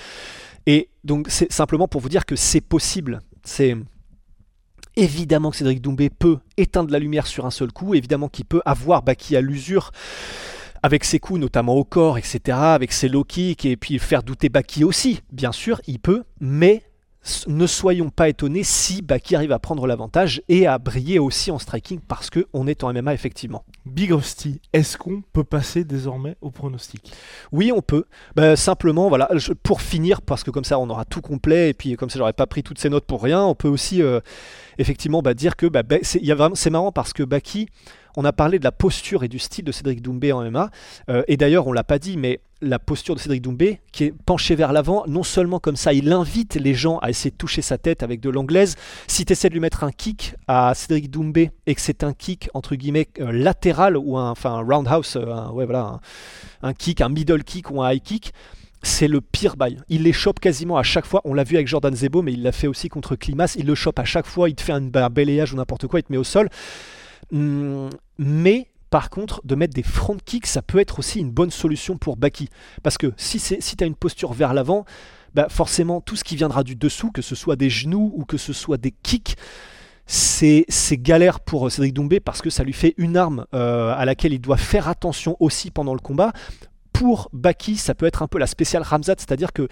Et 0.65 0.89
donc, 1.03 1.27
c'est 1.29 1.51
simplement 1.51 1.89
pour 1.89 1.99
vous 1.99 2.07
dire 2.07 2.25
que 2.25 2.37
c'est 2.37 2.61
possible. 2.61 3.19
C'est 3.43 3.75
évidemment 4.95 5.51
que 5.51 5.57
Cédric 5.57 5.81
Doumbé 5.81 6.09
peut 6.09 6.39
éteindre 6.55 6.91
la 6.91 6.99
lumière 6.99 7.27
sur 7.27 7.45
un 7.45 7.51
seul 7.51 7.73
coup, 7.73 7.95
évidemment 7.95 8.29
qu'il 8.29 8.45
peut 8.45 8.61
avoir 8.65 9.03
Baki 9.03 9.35
à 9.35 9.41
l'usure 9.41 9.91
avec 10.85 11.03
ses 11.03 11.17
coups, 11.17 11.39
notamment 11.39 11.73
au 11.73 11.83
corps, 11.83 12.19
etc., 12.19 12.39
avec 12.59 12.91
ses 12.91 13.09
low 13.09 13.23
kicks, 13.23 13.65
et 13.65 13.75
puis 13.75 13.97
faire 13.97 14.21
douter 14.21 14.49
Baki 14.49 14.83
aussi, 14.83 15.21
bien 15.31 15.51
sûr, 15.51 15.81
il 15.87 15.97
peut, 15.99 16.23
mais 16.39 16.83
ne 17.47 17.65
soyons 17.65 18.11
pas 18.11 18.29
étonnés 18.29 18.63
si 18.63 19.01
Baki 19.01 19.35
arrive 19.35 19.51
à 19.51 19.57
prendre 19.57 19.87
l'avantage 19.87 20.43
et 20.47 20.67
à 20.67 20.77
briller 20.77 21.17
aussi 21.17 21.49
en 21.49 21.57
striking 21.57 21.99
parce 21.99 22.29
qu'on 22.29 22.67
est 22.67 22.83
en 22.83 22.93
MMA 22.93 23.15
effectivement. 23.15 23.63
Big 23.87 24.11
Rusty, 24.11 24.61
est-ce 24.73 24.95
qu'on 24.95 25.23
peut 25.33 25.43
passer 25.43 25.85
désormais 25.85 26.37
au 26.41 26.51
pronostic? 26.51 27.13
Oui, 27.51 27.71
on 27.75 27.81
peut. 27.81 28.05
Bah, 28.35 28.55
simplement, 28.55 29.09
voilà, 29.09 29.27
je- 29.33 29.53
pour 29.53 29.81
finir, 29.81 30.21
parce 30.21 30.43
que 30.43 30.51
comme 30.51 30.65
ça 30.65 30.77
on 30.77 30.87
aura 30.87 31.03
tout 31.03 31.21
complet 31.21 31.71
et 31.71 31.73
puis 31.73 31.95
comme 31.95 32.11
ça 32.11 32.19
j'aurais 32.19 32.33
pas 32.33 32.45
pris 32.45 32.61
toutes 32.61 32.77
ces 32.77 32.89
notes 32.89 33.05
pour 33.05 33.23
rien, 33.23 33.41
on 33.43 33.55
peut 33.55 33.69
aussi 33.69 34.03
euh, 34.03 34.19
effectivement 34.77 35.23
bah, 35.23 35.33
dire 35.33 35.55
que 35.55 35.65
bah, 35.65 35.81
bah, 35.81 35.97
c'est 36.03 36.69
marrant 36.69 36.91
parce 36.91 37.11
que 37.11 37.23
Baki, 37.23 37.69
on 38.17 38.25
a 38.25 38.33
parlé 38.33 38.59
de 38.59 38.63
la 38.63 38.71
posture 38.71 39.23
et 39.23 39.27
du 39.27 39.39
style 39.39 39.65
de 39.65 39.71
Cédric 39.71 40.01
Doumbé 40.01 40.31
en 40.31 40.43
MMA, 40.49 40.69
euh, 41.09 41.23
et 41.27 41.37
d'ailleurs 41.37 41.67
on 41.67 41.73
l'a 41.73 41.83
pas 41.83 41.99
dit, 41.99 42.17
mais 42.17 42.39
la 42.61 42.79
posture 42.79 43.15
de 43.15 43.19
Cédric 43.19 43.41
Doumbé, 43.41 43.81
qui 43.91 44.05
est 44.05 44.13
penché 44.25 44.55
vers 44.55 44.73
l'avant, 44.73 45.03
non 45.07 45.23
seulement 45.23 45.59
comme 45.59 45.75
ça, 45.75 45.93
il 45.93 46.11
invite 46.11 46.55
les 46.55 46.73
gens 46.73 46.97
à 46.99 47.09
essayer 47.09 47.31
de 47.31 47.35
toucher 47.35 47.61
sa 47.61 47.77
tête 47.77 48.01
avec 48.01 48.21
de 48.21 48.29
l'anglaise. 48.29 48.75
Si 49.07 49.25
tu 49.25 49.33
essaies 49.33 49.49
de 49.49 49.53
lui 49.53 49.59
mettre 49.59 49.83
un 49.83 49.91
kick 49.91 50.35
à 50.47 50.73
Cédric 50.73 51.11
Doumbé 51.11 51.51
et 51.67 51.75
que 51.75 51.81
c'est 51.81 52.03
un 52.03 52.13
kick 52.13 52.49
entre 52.53 52.75
guillemets 52.75 53.07
euh, 53.19 53.31
latéral 53.31 53.97
ou 53.97 54.17
un, 54.17 54.33
roundhouse, 54.43 55.17
euh, 55.17 55.97
un, 56.61 56.73
kick, 56.73 57.01
un 57.01 57.09
middle 57.09 57.43
kick 57.43 57.69
ou 57.71 57.81
un 57.83 57.91
high 57.91 58.01
kick, 58.01 58.33
c'est 58.81 59.07
le 59.07 59.19
pire 59.19 59.57
bail. 59.57 59.79
Il 59.89 60.03
les 60.03 60.13
chope 60.13 60.39
quasiment 60.39 60.77
à 60.77 60.83
chaque 60.83 61.05
fois. 61.05 61.21
On 61.25 61.33
l'a 61.33 61.43
vu 61.43 61.55
avec 61.55 61.67
Jordan 61.67 61.93
Zebo, 61.93 62.21
mais 62.21 62.33
il 62.33 62.43
l'a 62.43 62.51
fait 62.51 62.67
aussi 62.67 62.87
contre 62.87 63.15
Klimas. 63.15 63.55
Il 63.57 63.65
le 63.65 63.75
chope 63.75 63.99
à 63.99 64.05
chaque 64.05 64.27
fois. 64.27 64.47
Il 64.47 64.55
te 64.55 64.61
fait 64.61 64.73
un, 64.73 64.89
un 64.93 65.09
balayage 65.09 65.53
ou 65.53 65.57
n'importe 65.57 65.87
quoi. 65.87 65.99
Il 65.99 66.03
te 66.03 66.11
met 66.11 66.17
au 66.17 66.23
sol. 66.23 66.49
Hum, 67.33 67.89
mais 68.17 68.67
par 68.89 69.09
contre, 69.09 69.41
de 69.43 69.55
mettre 69.55 69.73
des 69.73 69.83
front 69.83 70.17
kicks, 70.23 70.47
ça 70.47 70.61
peut 70.61 70.79
être 70.79 70.99
aussi 70.99 71.19
une 71.19 71.31
bonne 71.31 71.51
solution 71.51 71.97
pour 71.97 72.15
Baki. 72.15 72.49
Parce 72.81 72.97
que 72.97 73.11
si, 73.17 73.39
si 73.39 73.59
tu 73.59 73.83
as 73.83 73.87
une 73.87 73.95
posture 73.95 74.31
vers 74.31 74.53
l'avant, 74.53 74.85
bah 75.33 75.47
forcément, 75.49 75.99
tout 75.99 76.15
ce 76.15 76.23
qui 76.23 76.37
viendra 76.37 76.63
du 76.63 76.75
dessous, 76.75 77.11
que 77.11 77.21
ce 77.21 77.35
soit 77.35 77.57
des 77.57 77.69
genoux 77.69 78.13
ou 78.15 78.23
que 78.23 78.37
ce 78.37 78.53
soit 78.53 78.77
des 78.77 78.91
kicks, 78.91 79.35
c'est 80.07 80.65
galère 80.93 81.39
pour 81.39 81.69
Cédric 81.71 81.93
Doumbé 81.93 82.19
parce 82.19 82.41
que 82.41 82.49
ça 82.49 82.63
lui 82.63 82.73
fait 82.73 82.93
une 82.97 83.17
arme 83.17 83.45
euh, 83.53 83.93
à 83.95 84.05
laquelle 84.05 84.33
il 84.33 84.39
doit 84.39 84.57
faire 84.57 84.87
attention 84.87 85.35
aussi 85.39 85.71
pendant 85.71 85.93
le 85.93 85.99
combat. 85.99 86.31
Pour 86.95 87.29
Baki, 87.33 87.75
ça 87.75 87.93
peut 87.93 88.05
être 88.05 88.23
un 88.23 88.27
peu 88.27 88.39
la 88.39 88.47
spéciale 88.47 88.81
Ramzat, 88.81 89.15
c'est-à-dire 89.17 89.51
que 89.51 89.67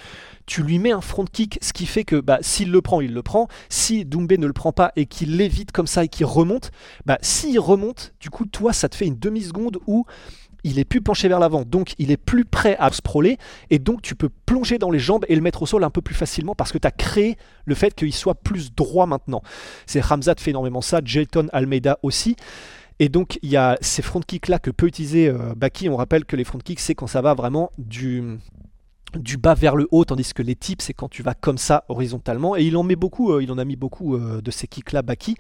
tu 0.46 0.62
lui 0.62 0.78
mets 0.78 0.92
un 0.92 1.00
front 1.00 1.24
kick, 1.24 1.58
ce 1.62 1.72
qui 1.72 1.86
fait 1.86 2.04
que 2.04 2.18
bah, 2.18 2.40
s'il 2.42 2.70
le 2.70 2.82
prend, 2.82 3.00
il 3.00 3.14
le 3.14 3.24
prend. 3.24 3.48
Si 3.70 4.04
Doumbé 4.04 4.38
ne 4.38 4.46
le 4.46 4.52
prend 4.52 4.74
pas 4.74 4.92
et 4.98 5.06
qu'il 5.06 5.38
l'évite 5.38 5.72
comme 5.72 5.88
ça 5.88 6.04
et 6.04 6.10
qu'il 6.10 6.26
remonte, 6.26 6.72
bah, 7.06 7.18
s'il 7.22 7.58
remonte, 7.62 8.14
du 8.20 8.30
coup, 8.30 8.46
toi, 8.46 8.74
ça 8.74 8.90
te 8.90 8.96
fait 8.96 9.08
une 9.08 9.18
demi-seconde 9.18 9.80
où 9.88 10.06
il 10.66 10.80
est 10.80 10.84
plus 10.84 11.02
penché 11.02 11.30
vers 11.30 11.40
l'avant, 11.40 11.64
donc 11.64 11.94
il 11.98 12.12
est 12.12 12.18
plus 12.18 12.44
prêt 12.44 12.76
à 12.78 12.92
sprawler, 12.92 13.38
et 13.70 13.80
donc 13.80 14.02
tu 14.02 14.16
peux 14.16 14.30
plonger 14.46 14.78
dans 14.78 14.92
les 14.92 15.00
jambes 15.00 15.24
et 15.30 15.36
le 15.36 15.42
mettre 15.42 15.62
au 15.62 15.66
sol 15.66 15.86
un 15.86 15.90
peu 15.90 16.02
plus 16.02 16.16
facilement 16.16 16.56
parce 16.56 16.74
que 16.74 16.78
tu 16.78 16.88
as 16.88 16.92
créé 16.92 17.38
le 17.66 17.74
fait 17.74 17.96
qu'il 17.96 18.14
soit 18.14 18.36
plus 18.36 18.76
droit 18.76 19.06
maintenant. 19.06 19.42
C'est 19.86 20.02
Ramzat 20.02 20.36
fait 20.40 20.52
énormément 20.52 20.82
ça, 20.82 21.00
Jelton 21.04 21.48
Almeida 21.54 22.00
aussi. 22.04 22.36
Et 23.00 23.10
donc 23.10 23.40
il 23.42 23.50
y 23.50 23.58
a 23.58 23.78
ces 23.82 24.02
front 24.02 24.22
kicks 24.22 24.48
là 24.48 24.60
que 24.60 24.72
peut 24.72 24.88
utiliser 24.88 25.28
euh, 25.28 25.54
Baki. 25.56 25.90
On 25.90 25.98
rappelle 25.98 26.26
que 26.26 26.36
les 26.36 26.44
front 26.44 26.60
kicks 26.60 26.80
c'est 26.80 26.96
quand 26.96 27.08
ça 27.08 27.22
va 27.22 27.34
vraiment 27.34 27.72
du 27.78 28.40
du 29.18 29.38
bas 29.38 29.54
vers 29.54 29.76
le 29.76 29.88
haut, 29.92 30.06
tandis 30.06 30.34
que 30.34 30.42
les 30.42 30.56
tips, 30.56 30.86
c'est 30.86 30.94
quand 30.94 31.10
tu 31.10 31.24
vas 31.24 31.34
comme 31.34 31.58
ça 31.58 31.86
horizontalement. 31.88 32.56
Et 32.56 32.64
il 32.64 32.76
en 32.78 32.84
met 32.84 32.96
beaucoup, 32.96 33.32
euh, 33.32 33.44
il 33.44 33.52
en 33.52 33.58
a 33.58 33.66
mis 33.66 33.76
beaucoup 33.76 34.16
euh, 34.16 34.42
de 34.42 34.52
ces 34.52 34.68
kicks-là, 34.68 35.02
Baki. 35.02 35.36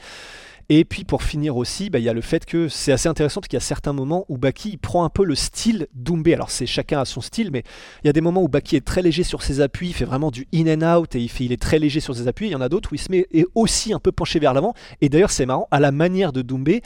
Et 0.70 0.86
puis 0.86 1.04
pour 1.04 1.24
finir 1.24 1.58
aussi, 1.58 1.90
bah, 1.90 2.00
il 2.00 2.06
y 2.06 2.10
a 2.10 2.14
le 2.14 2.22
fait 2.22 2.46
que 2.46 2.68
c'est 2.68 2.92
assez 2.92 3.10
intéressant 3.10 3.42
parce 3.42 3.50
qu'il 3.50 3.58
y 3.58 3.62
a 3.62 3.66
certains 3.66 3.94
moments 3.94 4.26
où 4.30 4.38
Baki 4.38 4.78
prend 4.78 5.04
un 5.04 5.10
peu 5.10 5.26
le 5.26 5.36
style 5.36 5.88
Doumbé. 5.94 6.34
Alors 6.34 6.50
c'est 6.50 6.66
chacun 6.66 7.02
a 7.02 7.06
son 7.06 7.22
style, 7.22 7.50
mais 7.52 7.64
il 8.04 8.08
y 8.08 8.10
a 8.10 8.14
des 8.14 8.22
moments 8.22 8.42
où 8.42 8.48
Baki 8.48 8.76
est 8.76 8.86
très 8.86 9.02
léger 9.02 9.24
sur 9.24 9.42
ses 9.42 9.62
appuis, 9.62 9.90
il 9.90 9.94
fait 9.94 10.06
vraiment 10.06 10.32
du 10.32 10.48
in 10.54 10.68
and 10.68 11.00
out 11.00 11.16
et 11.16 11.30
il, 11.40 11.52
est 11.52 11.62
très 11.62 11.80
léger 11.80 12.00
sur 12.00 12.16
ses 12.16 12.28
appuis. 12.28 12.48
Il 12.48 12.52
y 12.52 12.56
en 12.56 12.62
a 12.62 12.70
d'autres 12.70 12.92
où 12.92 12.96
il 12.96 13.00
se 13.00 13.12
met 13.12 13.28
et 13.32 13.46
aussi 13.56 13.94
un 13.94 14.00
peu 14.00 14.12
penché 14.12 14.40
vers 14.40 14.54
l'avant. 14.54 14.74
Et 15.02 15.10
d'ailleurs 15.10 15.32
c'est 15.32 15.46
marrant, 15.46 15.68
à 15.72 15.80
la 15.80 15.92
manière 15.92 16.32
de 16.32 16.42
Doumbé, 16.42 16.82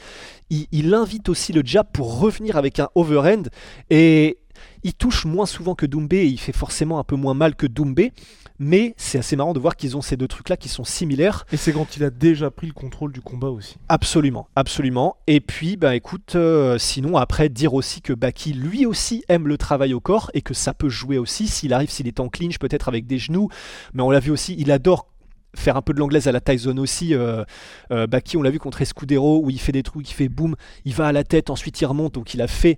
il, 0.50 0.66
il 0.72 0.92
invite 0.94 1.28
aussi 1.28 1.52
le 1.52 1.62
jab 1.64 1.86
pour 1.92 2.20
revenir 2.20 2.56
avec 2.56 2.80
un 2.80 2.88
overhand 2.94 3.48
et 3.90 4.38
il 4.82 4.94
touche 4.94 5.24
moins 5.24 5.46
souvent 5.46 5.74
que 5.74 5.86
Doumbé 5.86 6.18
et 6.18 6.26
il 6.26 6.38
fait 6.38 6.52
forcément 6.52 6.98
un 6.98 7.04
peu 7.04 7.16
moins 7.16 7.34
mal 7.34 7.54
que 7.54 7.66
Doumbé. 7.66 8.12
Mais 8.58 8.94
c'est 8.96 9.18
assez 9.18 9.36
marrant 9.36 9.52
de 9.52 9.58
voir 9.58 9.76
qu'ils 9.76 9.96
ont 9.96 10.00
ces 10.00 10.16
deux 10.16 10.28
trucs-là 10.28 10.56
qui 10.56 10.68
sont 10.68 10.84
similaires. 10.84 11.46
Et 11.52 11.56
c'est 11.56 11.72
quand 11.72 11.96
il 11.96 12.04
a 12.04 12.10
déjà 12.10 12.50
pris 12.50 12.66
le 12.66 12.72
contrôle 12.72 13.12
du 13.12 13.20
combat 13.20 13.48
aussi. 13.48 13.76
Absolument, 13.88 14.48
absolument. 14.56 15.16
Et 15.26 15.40
puis, 15.40 15.76
bah 15.76 15.94
écoute, 15.94 16.34
euh, 16.34 16.78
sinon 16.78 17.16
après 17.16 17.48
dire 17.48 17.74
aussi 17.74 18.00
que 18.00 18.12
Baki 18.12 18.52
lui 18.52 18.86
aussi 18.86 19.24
aime 19.28 19.46
le 19.46 19.58
travail 19.58 19.94
au 19.94 20.00
corps 20.00 20.30
et 20.34 20.42
que 20.42 20.54
ça 20.54 20.74
peut 20.74 20.88
jouer 20.88 21.18
aussi 21.18 21.46
s'il 21.46 21.72
arrive, 21.72 21.90
s'il 21.90 22.08
est 22.08 22.20
en 22.20 22.28
clinch, 22.28 22.58
peut-être 22.58 22.88
avec 22.88 23.06
des 23.06 23.18
genoux. 23.18 23.48
Mais 23.94 24.02
on 24.02 24.10
l'a 24.10 24.20
vu 24.20 24.30
aussi, 24.30 24.56
il 24.58 24.72
adore 24.72 25.08
faire 25.56 25.76
un 25.76 25.82
peu 25.82 25.92
de 25.92 25.98
l'anglaise 25.98 26.28
à 26.28 26.32
la 26.32 26.40
Tyson 26.40 26.76
aussi. 26.78 27.14
Euh, 27.14 27.44
euh, 27.90 28.06
Baki, 28.06 28.36
on 28.36 28.42
l'a 28.42 28.50
vu 28.50 28.58
contre 28.58 28.82
Escudero 28.82 29.40
où 29.42 29.50
il 29.50 29.60
fait 29.60 29.72
des 29.72 29.82
trucs, 29.82 30.08
il 30.10 30.14
fait 30.14 30.28
boum, 30.28 30.56
il 30.84 30.94
va 30.94 31.06
à 31.06 31.12
la 31.12 31.24
tête, 31.24 31.50
ensuite 31.50 31.80
il 31.80 31.86
remonte. 31.86 32.14
Donc 32.14 32.34
il 32.34 32.42
a 32.42 32.48
fait, 32.48 32.76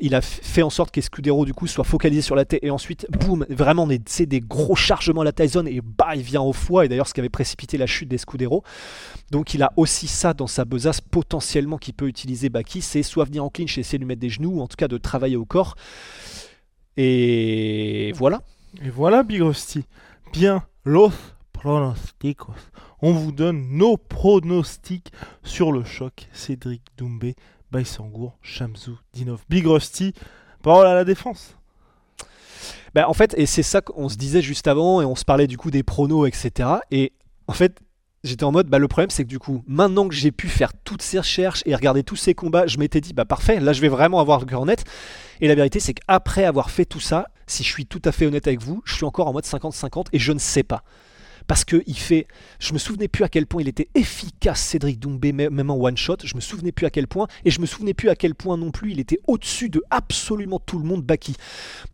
il 0.00 0.14
a 0.14 0.20
fait 0.20 0.62
en 0.62 0.70
sorte 0.70 0.90
qu'Escudero 0.90 1.44
du 1.44 1.54
coup 1.54 1.66
soit 1.66 1.84
focalisé 1.84 2.22
sur 2.22 2.34
la 2.34 2.44
tête 2.44 2.60
et 2.62 2.70
ensuite 2.70 3.06
boum, 3.10 3.46
vraiment 3.48 3.88
c'est 4.06 4.26
des 4.26 4.40
gros 4.40 4.76
chargements 4.76 5.22
à 5.22 5.24
la 5.24 5.32
Tyson 5.32 5.66
et 5.66 5.80
bah 5.80 6.14
il 6.14 6.22
vient 6.22 6.42
au 6.42 6.52
foie. 6.52 6.84
Et 6.84 6.88
d'ailleurs 6.88 7.08
ce 7.08 7.14
qui 7.14 7.20
avait 7.20 7.28
précipité 7.28 7.78
la 7.78 7.86
chute 7.86 8.08
d'Escudero. 8.08 8.62
Donc 9.30 9.54
il 9.54 9.62
a 9.62 9.72
aussi 9.76 10.06
ça 10.06 10.34
dans 10.34 10.46
sa 10.46 10.64
besace 10.64 11.00
potentiellement 11.00 11.78
qu'il 11.78 11.94
peut 11.94 12.08
utiliser 12.08 12.48
Baki, 12.48 12.82
c'est 12.82 13.02
soit 13.02 13.24
venir 13.24 13.44
en 13.44 13.50
clinch 13.50 13.76
et 13.78 13.80
essayer 13.80 13.98
de 13.98 14.04
lui 14.04 14.08
mettre 14.08 14.20
des 14.20 14.30
genoux 14.30 14.58
ou 14.58 14.60
en 14.60 14.66
tout 14.66 14.76
cas 14.76 14.88
de 14.88 14.98
travailler 14.98 15.36
au 15.36 15.44
corps. 15.44 15.76
Et 16.96 18.12
voilà. 18.14 18.42
Et 18.84 18.90
voilà 18.90 19.22
Big 19.22 19.42
Rusty. 19.42 19.84
Bien, 20.32 20.64
los 20.84 21.12
pronosticos. 21.52 22.52
On 23.00 23.12
vous 23.12 23.32
donne 23.32 23.68
nos 23.70 23.96
pronostics 23.96 25.12
sur 25.42 25.72
le 25.72 25.84
choc. 25.84 26.28
Cédric 26.32 26.82
Doumbé, 26.96 27.34
Baïsangour, 27.74 28.38
Shamsou, 28.40 28.96
Dinov, 29.12 29.42
Big 29.48 29.66
Rusty. 29.66 30.14
Parole 30.62 30.86
à 30.86 30.94
la 30.94 31.02
défense. 31.02 31.56
Ben, 32.94 33.04
en 33.08 33.14
fait, 33.14 33.34
et 33.36 33.46
c'est 33.46 33.64
ça 33.64 33.80
qu'on 33.80 34.08
se 34.08 34.16
disait 34.16 34.42
juste 34.42 34.68
avant, 34.68 35.02
et 35.02 35.04
on 35.04 35.16
se 35.16 35.24
parlait 35.24 35.48
du 35.48 35.58
coup 35.58 35.72
des 35.72 35.82
pronos, 35.82 36.28
etc. 36.28 36.68
Et 36.92 37.12
en 37.48 37.52
fait, 37.52 37.80
j'étais 38.22 38.44
en 38.44 38.52
mode, 38.52 38.68
bah, 38.68 38.78
le 38.78 38.86
problème 38.86 39.10
c'est 39.10 39.24
que 39.24 39.28
du 39.28 39.40
coup, 39.40 39.64
maintenant 39.66 40.06
que 40.06 40.14
j'ai 40.14 40.30
pu 40.30 40.46
faire 40.46 40.72
toutes 40.84 41.02
ces 41.02 41.18
recherches 41.18 41.64
et 41.66 41.74
regarder 41.74 42.04
tous 42.04 42.14
ces 42.14 42.32
combats, 42.32 42.68
je 42.68 42.78
m'étais 42.78 43.00
dit, 43.00 43.12
bah 43.12 43.24
parfait, 43.24 43.58
là 43.58 43.72
je 43.72 43.80
vais 43.80 43.88
vraiment 43.88 44.20
avoir 44.20 44.38
le 44.38 44.46
cœur 44.46 44.64
net. 44.66 44.84
Et 45.40 45.48
la 45.48 45.56
vérité 45.56 45.80
c'est 45.80 45.94
qu'après 45.94 46.44
avoir 46.44 46.70
fait 46.70 46.84
tout 46.84 47.00
ça, 47.00 47.26
si 47.48 47.64
je 47.64 47.68
suis 47.68 47.86
tout 47.86 48.02
à 48.04 48.12
fait 48.12 48.24
honnête 48.24 48.46
avec 48.46 48.62
vous, 48.62 48.82
je 48.84 48.94
suis 48.94 49.04
encore 49.04 49.26
en 49.26 49.32
mode 49.32 49.44
50-50 49.44 50.06
et 50.12 50.20
je 50.20 50.30
ne 50.30 50.38
sais 50.38 50.62
pas. 50.62 50.84
Parce 51.46 51.64
que 51.64 51.82
il 51.86 51.96
fait. 51.96 52.26
Je 52.58 52.72
me 52.72 52.78
souvenais 52.78 53.08
plus 53.08 53.24
à 53.24 53.28
quel 53.28 53.46
point 53.46 53.62
il 53.62 53.68
était 53.68 53.88
efficace, 53.94 54.60
Cédric 54.60 54.98
Doumbé, 54.98 55.32
même 55.32 55.70
en 55.70 55.76
one 55.76 55.96
shot. 55.96 56.16
Je 56.24 56.34
me 56.34 56.40
souvenais 56.40 56.72
plus 56.72 56.86
à 56.86 56.90
quel 56.90 57.06
point. 57.06 57.26
Et 57.44 57.50
je 57.50 57.60
me 57.60 57.66
souvenais 57.66 57.94
plus 57.94 58.08
à 58.08 58.16
quel 58.16 58.34
point 58.34 58.56
non 58.56 58.70
plus 58.70 58.92
il 58.92 59.00
était 59.00 59.20
au-dessus 59.26 59.68
de 59.68 59.82
absolument 59.90 60.58
tout 60.58 60.78
le 60.78 60.84
monde, 60.84 61.02
Baki. 61.02 61.36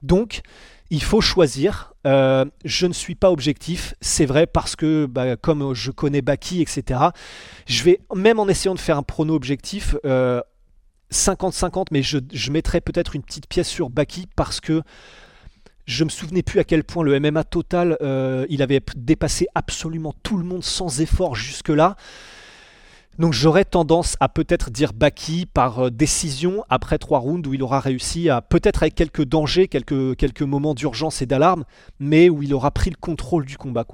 Donc, 0.03 0.43
il 0.91 1.03
faut 1.03 1.21
choisir. 1.21 1.95
Euh, 2.07 2.45
je 2.65 2.87
ne 2.87 2.93
suis 2.93 3.15
pas 3.15 3.31
objectif, 3.31 3.95
c'est 4.01 4.27
vrai, 4.27 4.47
parce 4.47 4.77
que 4.77 5.07
bah, 5.07 5.37
comme 5.37 5.75
je 5.75 5.91
connais 5.91 6.23
Baki, 6.23 6.63
etc., 6.63 7.01
je 7.67 7.83
vais, 7.83 8.01
même 8.15 8.39
en 8.39 8.49
essayant 8.49 8.75
de 8.75 8.81
faire 8.81 8.97
un 8.97 9.03
prono 9.03 9.35
objectif, 9.35 9.97
50-50, 11.13 11.87
mais 11.91 12.03
je, 12.03 12.19
je 12.33 12.51
mettrai 12.51 12.81
peut-être 12.81 13.17
une 13.17 13.23
petite 13.23 13.49
pièce 13.49 13.69
sur 13.69 13.91
Baki 13.91 14.27
parce 14.37 14.61
que 14.61 14.83
je 15.91 16.05
me 16.05 16.09
souvenais 16.09 16.43
plus 16.43 16.61
à 16.61 16.65
quel 16.65 16.85
point 16.85 17.03
le 17.03 17.19
MMA 17.19 17.43
total, 17.43 17.97
euh, 18.01 18.47
il 18.49 18.63
avait 18.63 18.81
dépassé 18.97 19.49
absolument 19.57 20.15
tout 20.23 20.37
le 20.37 20.45
monde 20.45 20.63
sans 20.63 21.01
effort 21.01 21.35
jusque-là. 21.35 21.97
Donc 23.19 23.33
j'aurais 23.33 23.65
tendance 23.65 24.17
à 24.21 24.29
peut-être 24.29 24.71
dire 24.71 24.93
Baki 24.93 25.47
par 25.47 25.87
euh, 25.87 25.91
décision 25.91 26.65
après 26.71 26.97
trois 26.99 27.19
rounds 27.19 27.47
où 27.49 27.55
il 27.55 27.63
aura 27.63 27.81
réussi 27.81 28.31
à, 28.31 28.41
peut-être 28.41 28.85
avec 28.85 28.95
quelques 28.95 29.25
dangers, 29.25 29.67
quelques, 29.67 30.43
moments 30.43 30.75
d'urgence 30.75 31.23
et 31.23 31.27
d'alarme, 31.27 31.65
mais 31.99 32.29
où 32.29 32.43
il 32.45 32.55
aura 32.55 32.71
pris 32.71 32.91
le 32.91 32.97
contrôle 32.97 33.45
du 33.45 33.59
combat. 33.59 33.85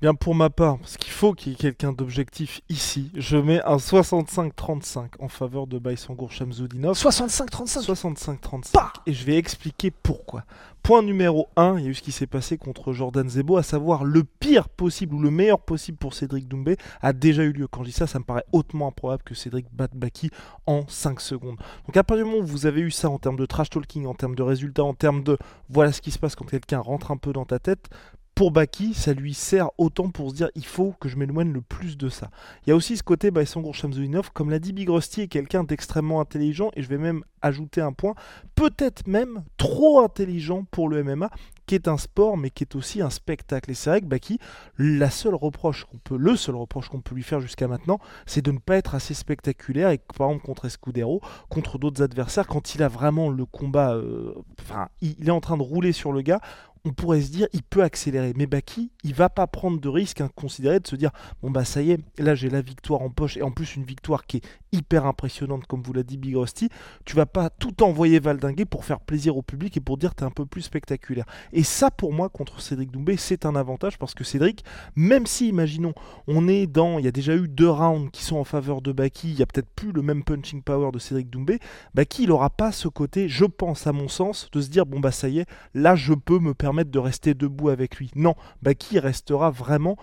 Bien 0.00 0.14
pour 0.14 0.36
ma 0.36 0.48
part, 0.48 0.78
parce 0.78 0.96
qu'il 0.96 1.10
faut 1.10 1.32
qu'il 1.32 1.50
y 1.50 1.54
ait 1.56 1.58
quelqu'un 1.58 1.92
d'objectif 1.92 2.60
ici, 2.68 3.10
je 3.16 3.36
mets 3.36 3.60
un 3.64 3.78
65-35 3.78 5.08
en 5.18 5.26
faveur 5.26 5.66
de 5.66 5.80
Baïsangour 5.80 6.30
Shamzoudinov. 6.30 6.94
65-35 6.96 8.38
65-35. 8.38 8.76
Et 9.06 9.12
je 9.12 9.24
vais 9.24 9.36
expliquer 9.36 9.90
pourquoi. 9.90 10.44
Point 10.84 11.02
numéro 11.02 11.48
1, 11.56 11.78
il 11.78 11.84
y 11.84 11.86
a 11.88 11.90
eu 11.90 11.94
ce 11.94 12.02
qui 12.02 12.12
s'est 12.12 12.28
passé 12.28 12.58
contre 12.58 12.92
Jordan 12.92 13.28
Zebo, 13.28 13.56
à 13.56 13.64
savoir 13.64 14.04
le 14.04 14.22
pire 14.22 14.68
possible 14.68 15.16
ou 15.16 15.20
le 15.20 15.32
meilleur 15.32 15.58
possible 15.58 15.98
pour 15.98 16.14
Cédric 16.14 16.46
Doumbé 16.46 16.76
a 17.02 17.12
déjà 17.12 17.42
eu 17.42 17.52
lieu. 17.52 17.66
Quand 17.66 17.82
je 17.82 17.88
dis 17.88 17.94
ça, 17.94 18.06
ça 18.06 18.20
me 18.20 18.24
paraît 18.24 18.44
hautement 18.52 18.86
improbable 18.86 19.24
que 19.24 19.34
Cédric 19.34 19.66
batte 19.72 19.96
Baki 19.96 20.30
en 20.66 20.84
5 20.86 21.20
secondes. 21.20 21.56
Donc 21.86 21.96
à 21.96 22.04
partir 22.04 22.24
du 22.24 22.30
moment 22.30 22.44
où 22.44 22.46
vous 22.46 22.66
avez 22.66 22.82
eu 22.82 22.92
ça 22.92 23.10
en 23.10 23.18
termes 23.18 23.36
de 23.36 23.46
trash 23.46 23.68
talking, 23.68 24.06
en 24.06 24.14
termes 24.14 24.36
de 24.36 24.44
résultats, 24.44 24.84
en 24.84 24.94
termes 24.94 25.24
de 25.24 25.36
voilà 25.68 25.90
ce 25.90 26.00
qui 26.00 26.12
se 26.12 26.20
passe 26.20 26.36
quand 26.36 26.44
quelqu'un 26.44 26.78
rentre 26.78 27.10
un 27.10 27.16
peu 27.16 27.32
dans 27.32 27.44
ta 27.44 27.58
tête, 27.58 27.90
pour 28.38 28.52
Baki, 28.52 28.94
ça 28.94 29.14
lui 29.14 29.34
sert 29.34 29.70
autant 29.78 30.10
pour 30.10 30.30
se 30.30 30.36
dire 30.36 30.48
il 30.54 30.64
faut 30.64 30.94
que 31.00 31.08
je 31.08 31.16
m'éloigne 31.16 31.52
le 31.52 31.60
plus 31.60 31.98
de 31.98 32.08
ça. 32.08 32.30
Il 32.64 32.70
y 32.70 32.72
a 32.72 32.76
aussi 32.76 32.96
ce 32.96 33.02
côté 33.02 33.32
Baïsangour 33.32 33.74
Shamsulinov, 33.74 34.30
comme 34.32 34.48
l'a 34.48 34.60
dit 34.60 34.72
Big 34.72 34.88
Rusty, 34.88 35.22
est 35.22 35.26
quelqu'un 35.26 35.64
d'extrêmement 35.64 36.20
intelligent 36.20 36.70
et 36.76 36.82
je 36.82 36.88
vais 36.88 36.98
même 36.98 37.24
ajouter 37.42 37.80
un 37.80 37.92
point, 37.92 38.14
peut-être 38.54 39.08
même 39.08 39.42
trop 39.56 40.00
intelligent 40.04 40.64
pour 40.70 40.88
le 40.88 41.02
MMA, 41.02 41.30
qui 41.66 41.74
est 41.74 41.86
un 41.86 41.98
sport 41.98 42.36
mais 42.36 42.50
qui 42.50 42.64
est 42.64 42.74
aussi 42.74 43.02
un 43.02 43.10
spectacle. 43.10 43.70
Et 43.70 43.74
c'est 43.74 43.90
vrai 43.90 44.00
que 44.00 44.06
Baki, 44.06 44.38
la 44.78 45.10
seule 45.10 45.34
reproche 45.34 45.84
qu'on 45.84 45.98
peut, 45.98 46.16
le 46.16 46.36
seul 46.36 46.54
reproche 46.54 46.88
qu'on 46.88 47.00
peut 47.00 47.14
lui 47.14 47.22
faire 47.22 47.40
jusqu'à 47.40 47.68
maintenant, 47.68 47.98
c'est 48.26 48.42
de 48.42 48.52
ne 48.52 48.58
pas 48.58 48.76
être 48.76 48.94
assez 48.94 49.14
spectaculaire. 49.14 49.90
Et 49.90 49.98
par 49.98 50.28
exemple 50.28 50.46
contre 50.46 50.64
Escudero, 50.64 51.20
contre 51.48 51.78
d'autres 51.78 52.02
adversaires, 52.02 52.46
quand 52.46 52.74
il 52.74 52.82
a 52.82 52.88
vraiment 52.88 53.30
le 53.30 53.44
combat, 53.44 53.94
euh, 53.94 54.34
enfin, 54.60 54.88
il 55.00 55.28
est 55.28 55.32
en 55.32 55.40
train 55.40 55.56
de 55.56 55.62
rouler 55.62 55.92
sur 55.92 56.12
le 56.12 56.22
gars, 56.22 56.40
on 56.88 56.92
pourrait 56.92 57.20
se 57.20 57.30
dire 57.30 57.46
il 57.52 57.62
peut 57.62 57.82
accélérer. 57.82 58.32
Mais 58.34 58.46
Baki, 58.46 58.90
il 59.04 59.14
va 59.14 59.28
pas 59.28 59.46
prendre 59.46 59.78
de 59.78 59.88
risque 59.88 60.22
inconsidéré 60.22 60.80
de 60.80 60.86
se 60.86 60.96
dire 60.96 61.10
bon 61.42 61.50
bah 61.50 61.64
ça 61.64 61.82
y 61.82 61.90
est, 61.90 62.00
là 62.18 62.34
j'ai 62.34 62.48
la 62.48 62.62
victoire 62.62 63.02
en 63.02 63.10
poche 63.10 63.36
et 63.36 63.42
en 63.42 63.50
plus 63.50 63.76
une 63.76 63.84
victoire 63.84 64.24
qui 64.26 64.38
est 64.38 64.44
hyper 64.72 65.06
impressionnante 65.06 65.66
comme 65.66 65.82
vous 65.82 65.92
l'a 65.92 66.02
dit 66.02 66.16
Big 66.16 66.34
Rusty. 66.34 66.70
Tu 67.04 67.14
vas 67.14 67.26
pas 67.26 67.50
tout 67.50 67.82
envoyer 67.82 68.20
valdinguer 68.20 68.64
pour 68.64 68.84
faire 68.84 69.00
plaisir 69.00 69.36
au 69.36 69.42
public 69.42 69.76
et 69.76 69.80
pour 69.80 69.98
dire 69.98 70.14
t'es 70.14 70.24
un 70.24 70.30
peu 70.30 70.46
plus 70.46 70.62
spectaculaire. 70.62 71.26
Et 71.52 71.62
ça 71.62 71.90
pour 71.90 72.12
moi 72.12 72.28
contre 72.30 72.60
Cédric 72.60 72.90
Doumbé 72.90 73.16
c'est 73.18 73.44
un 73.44 73.54
avantage 73.54 73.98
parce 73.98 74.14
que 74.14 74.24
Cédric, 74.24 74.64
même 74.96 75.26
si 75.26 75.48
imaginons 75.48 75.92
on 76.26 76.48
est 76.48 76.66
dans, 76.66 76.98
il 76.98 77.04
y 77.04 77.08
a 77.08 77.12
déjà 77.12 77.36
eu 77.36 77.48
deux 77.48 77.68
rounds 77.68 78.10
qui 78.10 78.22
sont 78.22 78.36
en 78.36 78.44
faveur 78.44 78.80
de 78.80 78.92
Baki, 78.92 79.30
il 79.30 79.38
y 79.38 79.42
a 79.42 79.46
peut-être 79.46 79.68
plus 79.74 79.92
le 79.92 80.00
même 80.00 80.24
punching 80.24 80.62
power 80.62 80.90
de 80.90 80.98
Cédric 80.98 81.28
Doumbé, 81.28 81.58
Baki 81.94 82.24
il 82.24 82.30
aura 82.30 82.48
pas 82.48 82.72
ce 82.72 82.88
côté, 82.88 83.28
je 83.28 83.44
pense 83.44 83.86
à 83.86 83.92
mon 83.92 84.08
sens, 84.08 84.48
de 84.52 84.60
se 84.60 84.70
dire 84.70 84.86
bon 84.86 85.00
bah 85.00 85.12
ça 85.12 85.28
y 85.28 85.40
est, 85.40 85.46
là 85.74 85.94
je 85.96 86.14
peux 86.14 86.38
me 86.38 86.54
permettre 86.54 86.77
de 86.84 86.98
rester 86.98 87.34
debout 87.34 87.68
avec 87.68 87.96
lui. 87.96 88.10
Non, 88.14 88.34
Baki 88.62 88.98
restera 88.98 89.50
vraiment 89.50 89.96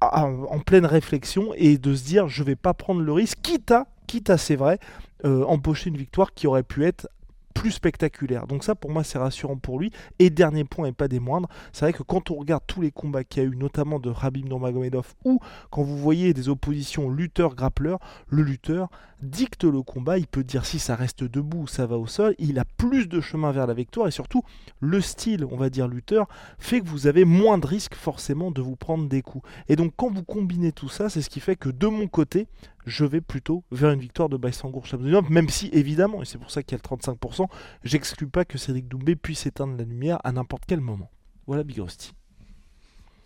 en 0.00 0.58
pleine 0.58 0.86
réflexion 0.86 1.52
et 1.56 1.78
de 1.78 1.94
se 1.94 2.04
dire 2.04 2.28
je 2.28 2.42
vais 2.42 2.56
pas 2.56 2.74
prendre 2.74 3.00
le 3.00 3.12
risque, 3.12 3.38
quitte 3.42 3.70
à, 3.70 3.86
quitte 4.06 4.30
à 4.30 4.38
c'est 4.38 4.56
vrai, 4.56 4.78
euh, 5.24 5.44
empocher 5.44 5.90
une 5.90 5.96
victoire 5.96 6.34
qui 6.34 6.46
aurait 6.46 6.62
pu 6.62 6.84
être 6.84 7.08
plus 7.54 7.70
spectaculaire. 7.70 8.46
Donc 8.46 8.64
ça 8.64 8.74
pour 8.74 8.90
moi 8.90 9.02
c'est 9.02 9.18
rassurant 9.18 9.56
pour 9.56 9.78
lui. 9.78 9.90
Et 10.18 10.28
dernier 10.28 10.64
point 10.64 10.86
et 10.86 10.92
pas 10.92 11.08
des 11.08 11.20
moindres, 11.20 11.48
c'est 11.72 11.86
vrai 11.86 11.92
que 11.92 12.02
quand 12.02 12.30
on 12.30 12.34
regarde 12.34 12.62
tous 12.66 12.82
les 12.82 12.90
combats 12.90 13.24
qu'il 13.24 13.42
y 13.42 13.46
a 13.46 13.48
eu, 13.48 13.56
notamment 13.56 13.98
de 13.98 14.10
Rabib 14.10 14.46
Nurmagomedov, 14.46 15.14
ou 15.24 15.40
quand 15.70 15.82
vous 15.82 15.96
voyez 15.96 16.34
des 16.34 16.48
oppositions 16.48 17.08
lutteur-grappleur, 17.08 17.98
le 18.28 18.42
lutteur 18.42 18.90
dicte 19.22 19.64
le 19.64 19.82
combat, 19.82 20.18
il 20.18 20.26
peut 20.26 20.44
dire 20.44 20.66
si 20.66 20.78
ça 20.78 20.94
reste 20.94 21.24
debout 21.24 21.62
ou 21.62 21.66
ça 21.66 21.86
va 21.86 21.96
au 21.96 22.06
sol, 22.06 22.34
il 22.38 22.58
a 22.58 22.64
plus 22.64 23.08
de 23.08 23.20
chemin 23.20 23.52
vers 23.52 23.66
la 23.66 23.74
victoire 23.74 24.08
et 24.08 24.10
surtout 24.10 24.42
le 24.80 25.00
style, 25.00 25.44
on 25.44 25.56
va 25.56 25.70
dire 25.70 25.88
lutteur, 25.88 26.26
fait 26.58 26.80
que 26.80 26.86
vous 26.86 27.06
avez 27.06 27.24
moins 27.24 27.58
de 27.58 27.66
risques 27.66 27.94
forcément 27.94 28.50
de 28.50 28.60
vous 28.60 28.76
prendre 28.76 29.08
des 29.08 29.22
coups. 29.22 29.48
Et 29.68 29.76
donc 29.76 29.92
quand 29.96 30.10
vous 30.10 30.24
combinez 30.24 30.72
tout 30.72 30.88
ça, 30.88 31.08
c'est 31.08 31.22
ce 31.22 31.30
qui 31.30 31.40
fait 31.40 31.56
que 31.56 31.68
de 31.68 31.86
mon 31.86 32.08
côté, 32.08 32.48
je 32.84 33.04
vais 33.04 33.20
plutôt 33.20 33.64
vers 33.70 33.90
une 33.90 34.00
victoire 34.00 34.28
de 34.28 34.36
Baïsangour 34.36 34.86
Shamsudinov, 34.86 35.30
même 35.30 35.48
si 35.48 35.68
évidemment, 35.72 36.22
et 36.22 36.24
c'est 36.24 36.38
pour 36.38 36.50
ça 36.50 36.62
qu'il 36.62 36.76
y 36.76 36.80
a 36.80 36.82
le 36.82 36.96
35%, 36.96 37.46
j'exclus 37.84 38.28
pas 38.28 38.44
que 38.44 38.58
Cédric 38.58 38.88
Doumbé 38.88 39.16
puisse 39.16 39.46
éteindre 39.46 39.76
la 39.76 39.84
lumière 39.84 40.18
à 40.24 40.32
n'importe 40.32 40.64
quel 40.66 40.80
moment. 40.80 41.10
Voilà 41.46 41.64
Big 41.64 41.80
Rusty. 41.80 42.12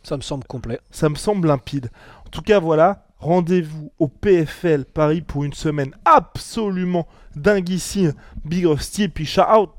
Ça 0.03 0.17
me 0.17 0.23
semble 0.23 0.45
complet. 0.45 0.81
Ça 0.91 1.09
me 1.09 1.15
semble 1.15 1.49
limpide. 1.49 1.91
En 2.27 2.31
tout 2.31 2.43
cas, 2.43 2.59
voilà, 2.59 3.10
rendez-vous 3.21 3.93
au 3.99 4.09
PFL 4.09 4.85
Paris 4.85 5.21
pour 5.21 5.45
une 5.45 5.53
semaine 5.53 5.95
absolument 6.05 7.07
dinguissime. 7.37 8.15
Big 8.45 8.67
Rusty, 8.67 9.05
et 9.05 9.09
puis 9.09 9.27
shout 9.27 9.43
out 9.43 9.71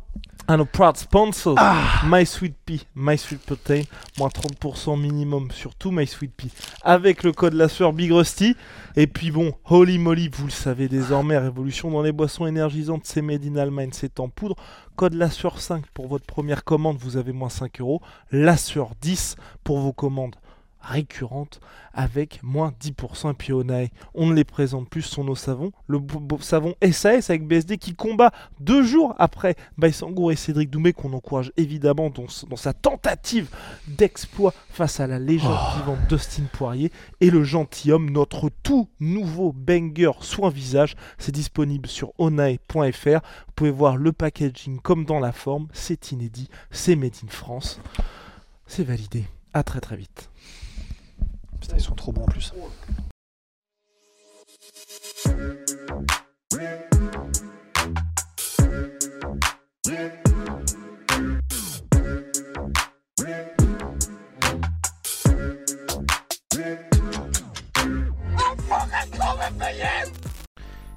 Ah 0.48 0.58
nos 0.58 0.66
proud 0.66 0.98
sponsors, 0.98 1.56
Ah. 1.58 2.02
My 2.06 2.26
Sweet 2.26 2.56
Pea, 2.66 2.82
My 2.96 3.18
Sweet 3.18 3.42
Protein, 3.46 3.84
moins 4.18 4.30
30% 4.30 5.00
minimum 5.00 5.50
sur 5.52 5.76
tout 5.76 5.92
My 5.92 6.08
Sweet 6.08 6.34
Pea, 6.36 6.52
avec 6.84 7.24
le 7.24 7.32
code 7.32 7.54
la 7.54 7.70
sueur 7.70 7.94
Big 7.94 8.12
Rusty. 8.12 8.56
Et 8.96 9.08
puis 9.08 9.32
bon, 9.32 9.54
Holy 9.66 9.98
Moly, 9.98 10.30
vous 10.30 10.46
le 10.46 10.52
savez 10.52 10.88
désormais, 10.88 11.38
révolution 11.38 11.89
dans 11.92 12.02
les 12.02 12.12
boissons 12.12 12.48
énergisantes, 12.48 13.06
c'est 13.06 13.22
made 13.22 13.46
in 13.46 13.56
Allemagne, 13.56 13.92
c'est 13.94 14.20
en 14.20 14.30
poudre. 14.30 14.56
Code 14.96 15.14
la 15.14 15.30
sueur 15.30 15.60
5 15.62 15.86
pour 15.94 16.08
votre 16.08 16.26
première 16.26 16.64
commande, 16.64 16.98
vous 16.98 17.18
avez 17.18 17.32
moins 17.32 17.50
5 17.50 17.80
euros. 17.80 18.02
La 18.32 18.58
sueur 18.58 18.92
10 19.02 19.36
pour 19.64 19.80
vos 19.80 19.94
commandes 19.94 20.36
récurrentes 20.82 21.60
avec 21.94 22.42
moins 22.44 22.74
10%. 22.82 23.32
Et 23.32 23.34
puis 23.34 23.54
Onae, 23.54 23.88
on 24.14 24.28
ne 24.28 24.34
les 24.34 24.44
présente 24.44 24.90
plus, 24.90 25.02
sont 25.02 25.24
nos 25.24 25.36
savons. 25.36 25.72
Le 25.88 26.00
savon 26.40 26.76
SAS 26.92 27.30
avec 27.30 27.48
BSD 27.48 27.78
qui 27.78 27.94
combat 27.94 28.32
deux 28.60 28.84
jours 28.84 29.16
après 29.20 29.56
Baïsangour 29.78 30.32
et 30.32 30.36
Cédric 30.36 30.70
Doumbé 30.70 30.94
qu'on 30.94 31.14
encourage 31.14 31.52
évidemment 31.58 32.10
dans, 32.10 32.28
sa 32.28 32.74
tentative 32.74 33.50
d'exploit 33.88 34.54
face 34.70 35.00
à 35.00 35.08
la 35.08 35.20
légende 35.20 35.58
vivante 35.78 36.00
Dustin 36.08 36.44
Poirier 36.52 36.92
et 37.20 37.30
le 37.30 37.44
gentilhomme, 37.44 38.10
notre 38.10 38.50
tout 38.64 38.90
nouveau 39.00 39.52
banger 39.52 40.12
soin 40.22 40.50
visage. 40.50 40.96
C'est 41.18 41.34
disponible 41.34 41.88
sur 41.88 42.14
onae.fr. 42.18 43.08
Vous 43.08 43.54
pouvez 43.56 43.72
voir 43.72 43.98
le 43.98 44.12
packaging 44.12 44.80
comme 44.80 45.06
dans 45.06 45.20
la 45.20 45.32
forme. 45.32 45.68
C'est 45.74 46.12
inédit, 46.12 46.50
c'est 46.72 46.96
made 46.96 47.16
in 47.24 47.30
France. 47.30 47.80
C'est 48.66 48.84
validé. 48.84 49.26
À 49.54 49.64
très 49.64 49.82
très 49.82 49.98
vite. 49.98 50.30
Putain, 51.62 51.78
ils 51.78 51.82
sont 51.82 51.95
trop 51.95 52.12
bons 52.12 52.24
en 52.24 52.26
plus. 52.26 52.51